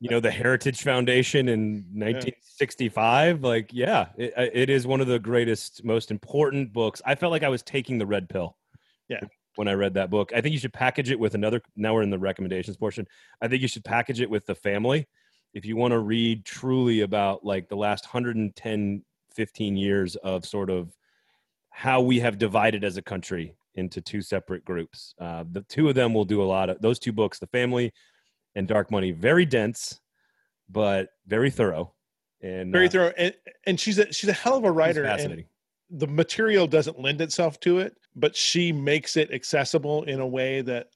you 0.00 0.10
know 0.10 0.20
the 0.20 0.30
Heritage 0.30 0.82
Foundation 0.82 1.48
in 1.48 1.84
1965, 1.94 3.44
like 3.44 3.70
yeah, 3.72 4.08
it, 4.16 4.32
it 4.36 4.70
is 4.70 4.86
one 4.86 5.00
of 5.00 5.06
the 5.06 5.18
greatest, 5.18 5.84
most 5.84 6.10
important 6.10 6.72
books. 6.72 7.00
I 7.06 7.14
felt 7.14 7.30
like 7.30 7.42
I 7.44 7.48
was 7.48 7.62
taking 7.62 7.98
the 7.98 8.06
red 8.06 8.28
pill. 8.28 8.56
Yeah. 9.08 9.20
When 9.56 9.68
I 9.68 9.72
read 9.74 9.94
that 9.94 10.10
book, 10.10 10.32
I 10.34 10.40
think 10.40 10.52
you 10.52 10.58
should 10.58 10.72
package 10.72 11.10
it 11.10 11.18
with 11.18 11.34
another. 11.34 11.60
Now 11.76 11.94
we're 11.94 12.02
in 12.02 12.10
the 12.10 12.18
recommendations 12.18 12.76
portion. 12.76 13.06
I 13.40 13.48
think 13.48 13.62
you 13.62 13.68
should 13.68 13.84
package 13.84 14.20
it 14.20 14.30
with 14.30 14.46
the 14.46 14.54
family. 14.54 15.06
If 15.52 15.64
you 15.64 15.76
want 15.76 15.92
to 15.92 15.98
read 15.98 16.44
truly 16.44 17.00
about 17.00 17.44
like 17.44 17.68
the 17.68 17.76
last 17.76 18.04
110, 18.04 19.02
15 19.34 19.76
years 19.76 20.16
of 20.16 20.44
sort 20.44 20.70
of 20.70 20.94
how 21.70 22.00
we 22.00 22.20
have 22.20 22.38
divided 22.38 22.84
as 22.84 22.96
a 22.96 23.02
country 23.02 23.54
into 23.74 24.00
two 24.00 24.20
separate 24.20 24.64
groups. 24.64 25.14
Uh, 25.20 25.44
the 25.50 25.62
two 25.62 25.88
of 25.88 25.94
them 25.94 26.12
will 26.12 26.24
do 26.24 26.42
a 26.42 26.44
lot 26.44 26.68
of 26.68 26.80
those 26.80 26.98
two 26.98 27.12
books, 27.12 27.38
The 27.38 27.46
Family 27.46 27.92
and 28.54 28.66
Dark 28.66 28.90
Money, 28.90 29.12
very 29.12 29.46
dense, 29.46 30.00
but 30.68 31.08
very 31.26 31.50
thorough. 31.50 31.94
And 32.42 32.72
very 32.72 32.86
uh, 32.86 32.90
thorough 32.90 33.12
and, 33.18 33.34
and 33.66 33.78
she's 33.78 33.98
a 33.98 34.10
she's 34.12 34.30
a 34.30 34.34
hell 34.34 34.56
of 34.56 34.64
a 34.64 34.70
writer 34.70 35.04
fascinating. 35.04 35.44
the 35.90 36.06
material 36.06 36.66
doesn't 36.66 36.98
lend 36.98 37.20
itself 37.20 37.60
to 37.60 37.80
it, 37.80 37.96
but 38.16 38.34
she 38.34 38.72
makes 38.72 39.16
it 39.16 39.30
accessible 39.30 40.04
in 40.04 40.20
a 40.20 40.26
way 40.26 40.62
that 40.62 40.88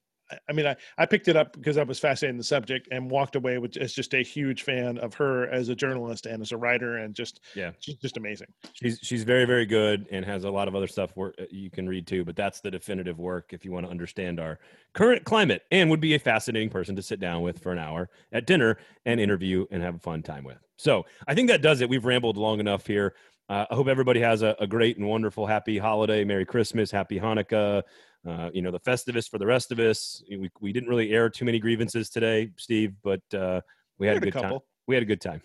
I- 0.49 0.53
mean, 0.53 0.67
I, 0.67 0.77
I 0.97 1.07
picked 1.07 1.29
it 1.29 1.37
up 1.37 1.53
because 1.53 1.77
I 1.77 1.83
was 1.83 1.99
fascinated 1.99 2.35
in 2.35 2.39
the 2.39 2.45
subject 2.45 2.89
and 2.91 3.11
walked 3.11 3.37
away 3.37 3.59
with 3.59 3.77
as 3.77 3.93
just 3.93 4.15
a 4.15 4.23
huge 4.23 4.63
fan 4.63 4.99
of 4.99 5.15
her 5.15 5.49
as 5.51 5.69
a 5.69 5.75
journalist 5.75 6.27
and 6.27 6.41
as 6.43 6.53
a 6.53 6.57
writer 6.57 6.97
and 6.99 7.15
just 7.15 7.41
Yeah. 7.55 7.73
she's 7.79 7.97
just 7.97 8.17
amazing. 8.17 8.49
She's 8.73 8.99
she's 9.03 9.23
very 9.25 9.45
very 9.45 9.67
good 9.67 10.07
and 10.11 10.25
has 10.25 10.45
a 10.45 10.51
lot 10.51 10.67
of 10.69 10.75
other 10.75 10.87
stuff 10.87 11.15
wor- 11.17 11.35
uh, 11.39 11.45
you 11.51 11.71
can 11.71 11.89
read 11.89 12.07
too. 12.07 12.25
But 12.25 12.37
that's 12.37 12.61
the 12.61 12.71
definitive 12.71 13.19
work 13.19 13.53
if 13.53 13.65
you 13.65 13.73
want 13.73 13.87
to 13.87 13.91
understand 13.91 14.41
our 14.41 14.59
current 14.95 15.25
climate 15.25 15.63
and 15.71 15.91
would 15.91 16.01
be 16.01 16.15
a 16.15 16.19
fascinating 16.19 16.71
person 16.71 16.97
to 16.97 17.03
sit 17.03 17.21
down 17.21 17.43
with 17.43 17.59
for 17.63 17.73
an 17.73 17.79
hour 17.79 18.09
at 18.33 18.47
dinner 18.47 18.79
and 19.05 19.21
interview 19.21 19.67
and 19.71 19.83
have 19.83 19.97
a 19.97 20.01
fun 20.01 20.23
time 20.23 20.45
with. 20.45 20.59
So 20.77 21.05
I 21.29 21.35
think 21.35 21.49
that 21.51 21.63
does 21.63 21.81
it. 21.83 21.89
We've 21.89 22.05
rambled 22.05 22.37
long 22.37 22.61
enough 22.61 22.87
here. 22.87 23.15
Uh, 23.49 23.67
I 23.71 23.75
hope 23.75 23.89
everybody 23.89 24.21
has 24.21 24.41
a, 24.41 24.57
a 24.59 24.67
great 24.67 24.97
and 24.97 25.07
wonderful, 25.07 25.47
happy 25.47 25.77
holiday, 25.77 26.25
Merry 26.25 26.47
Christmas, 26.47 26.91
Happy 26.91 27.21
Hanukkah. 27.21 27.83
Uh, 28.27 28.51
you 28.55 28.63
know, 28.63 28.71
the 28.71 28.81
Festivus 28.81 29.29
for 29.29 29.39
the 29.39 29.47
rest 29.47 29.71
of 29.71 29.79
us. 29.79 30.23
We, 30.31 30.51
we 30.61 30.73
didn't 30.73 30.89
really 30.89 31.13
air 31.13 31.29
too 31.29 31.45
many 31.45 31.59
grievances 31.59 32.09
today, 32.09 32.51
Steve, 32.57 32.95
but 33.03 33.21
uh, 33.35 33.61
we 33.99 34.07
had 34.07 34.17
a 34.17 34.17
Had 34.17 34.23
a 34.23 34.27
good 34.27 34.33
time. 34.33 34.43
couple. 34.43 34.65
We 34.87 34.95
had 34.95 35.03
a 35.03 35.07
good 35.07 35.21
time. 35.21 35.43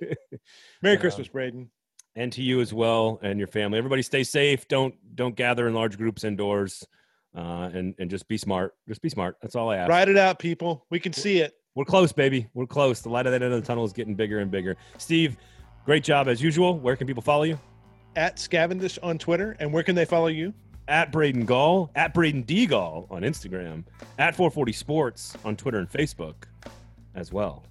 Merry 0.82 0.96
Um, 0.96 1.00
Christmas, 1.00 1.28
Braden. 1.28 1.70
and 2.16 2.32
to 2.32 2.42
you 2.42 2.60
as 2.60 2.72
well 2.74 3.18
and 3.22 3.38
your 3.38 3.48
family. 3.48 3.78
Everybody 3.78 4.02
stay 4.02 4.22
safe. 4.24 4.66
Don't 4.68 4.94
don't 5.14 5.34
gather 5.36 5.66
in 5.68 5.74
large 5.74 5.96
groups 5.96 6.24
indoors. 6.24 6.86
Uh, 7.34 7.70
and 7.72 7.94
and 7.98 8.10
just 8.10 8.28
be 8.28 8.36
smart. 8.36 8.74
Just 8.88 9.00
be 9.00 9.08
smart. 9.08 9.36
That's 9.40 9.56
all 9.56 9.70
I 9.70 9.76
ask. 9.78 9.88
Ride 9.88 10.08
it 10.10 10.18
out, 10.18 10.38
people. 10.38 10.84
We 10.90 11.00
can 11.00 11.12
see 11.14 11.38
it. 11.38 11.54
We're 11.74 11.86
close, 11.86 12.12
baby. 12.12 12.46
We're 12.52 12.66
close. 12.66 13.00
The 13.00 13.08
light 13.08 13.26
at 13.26 13.30
the 13.30 13.36
end 13.36 13.44
of 13.44 13.60
the 13.62 13.66
tunnel 13.66 13.84
is 13.86 13.94
getting 13.94 14.14
bigger 14.14 14.40
and 14.40 14.50
bigger. 14.50 14.76
Steve, 14.98 15.38
great 15.86 16.04
job 16.04 16.28
as 16.28 16.42
usual. 16.42 16.78
Where 16.78 16.96
can 16.96 17.06
people 17.06 17.22
follow 17.22 17.44
you? 17.44 17.58
At 18.14 18.36
Scavendish 18.36 18.98
on 19.02 19.16
Twitter. 19.16 19.56
And 19.58 19.72
where 19.72 19.82
can 19.82 19.94
they 19.94 20.04
follow 20.04 20.26
you? 20.26 20.52
At 20.92 21.10
Braden 21.10 21.46
Gall, 21.46 21.90
at 21.96 22.12
Braden 22.12 22.42
D 22.42 22.66
Gall 22.66 23.06
on 23.10 23.22
Instagram, 23.22 23.82
at 24.18 24.36
440 24.36 24.72
Sports 24.72 25.34
on 25.42 25.56
Twitter 25.56 25.78
and 25.78 25.90
Facebook 25.90 26.34
as 27.14 27.32
well. 27.32 27.64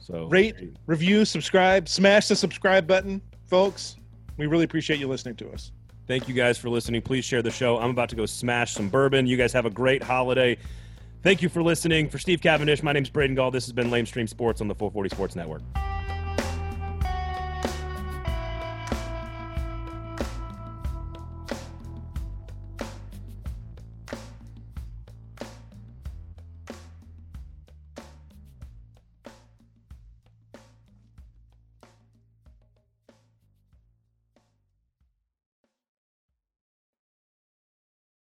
So 0.00 0.26
Rate, 0.26 0.56
review, 0.86 1.24
subscribe, 1.24 1.88
smash 1.88 2.26
the 2.26 2.34
subscribe 2.34 2.88
button, 2.88 3.22
folks. 3.46 3.94
We 4.38 4.48
really 4.48 4.64
appreciate 4.64 4.98
you 4.98 5.06
listening 5.06 5.36
to 5.36 5.52
us. 5.52 5.70
Thank 6.08 6.28
you 6.28 6.34
guys 6.34 6.58
for 6.58 6.68
listening. 6.68 7.00
Please 7.00 7.24
share 7.24 7.42
the 7.42 7.50
show. 7.52 7.78
I'm 7.78 7.90
about 7.90 8.08
to 8.08 8.16
go 8.16 8.26
smash 8.26 8.74
some 8.74 8.88
bourbon. 8.88 9.28
You 9.28 9.36
guys 9.36 9.52
have 9.52 9.66
a 9.66 9.70
great 9.70 10.02
holiday. 10.02 10.58
Thank 11.22 11.42
you 11.42 11.48
for 11.48 11.62
listening. 11.62 12.08
For 12.08 12.18
Steve 12.18 12.40
Cavendish, 12.42 12.82
my 12.82 12.92
name's 12.92 13.08
Braden 13.08 13.36
Gall. 13.36 13.52
This 13.52 13.66
has 13.66 13.72
been 13.72 13.92
Lame 13.92 14.04
Stream 14.04 14.26
Sports 14.26 14.60
on 14.60 14.66
the 14.66 14.74
440 14.74 15.10
Sports 15.10 15.36
Network. 15.36 15.62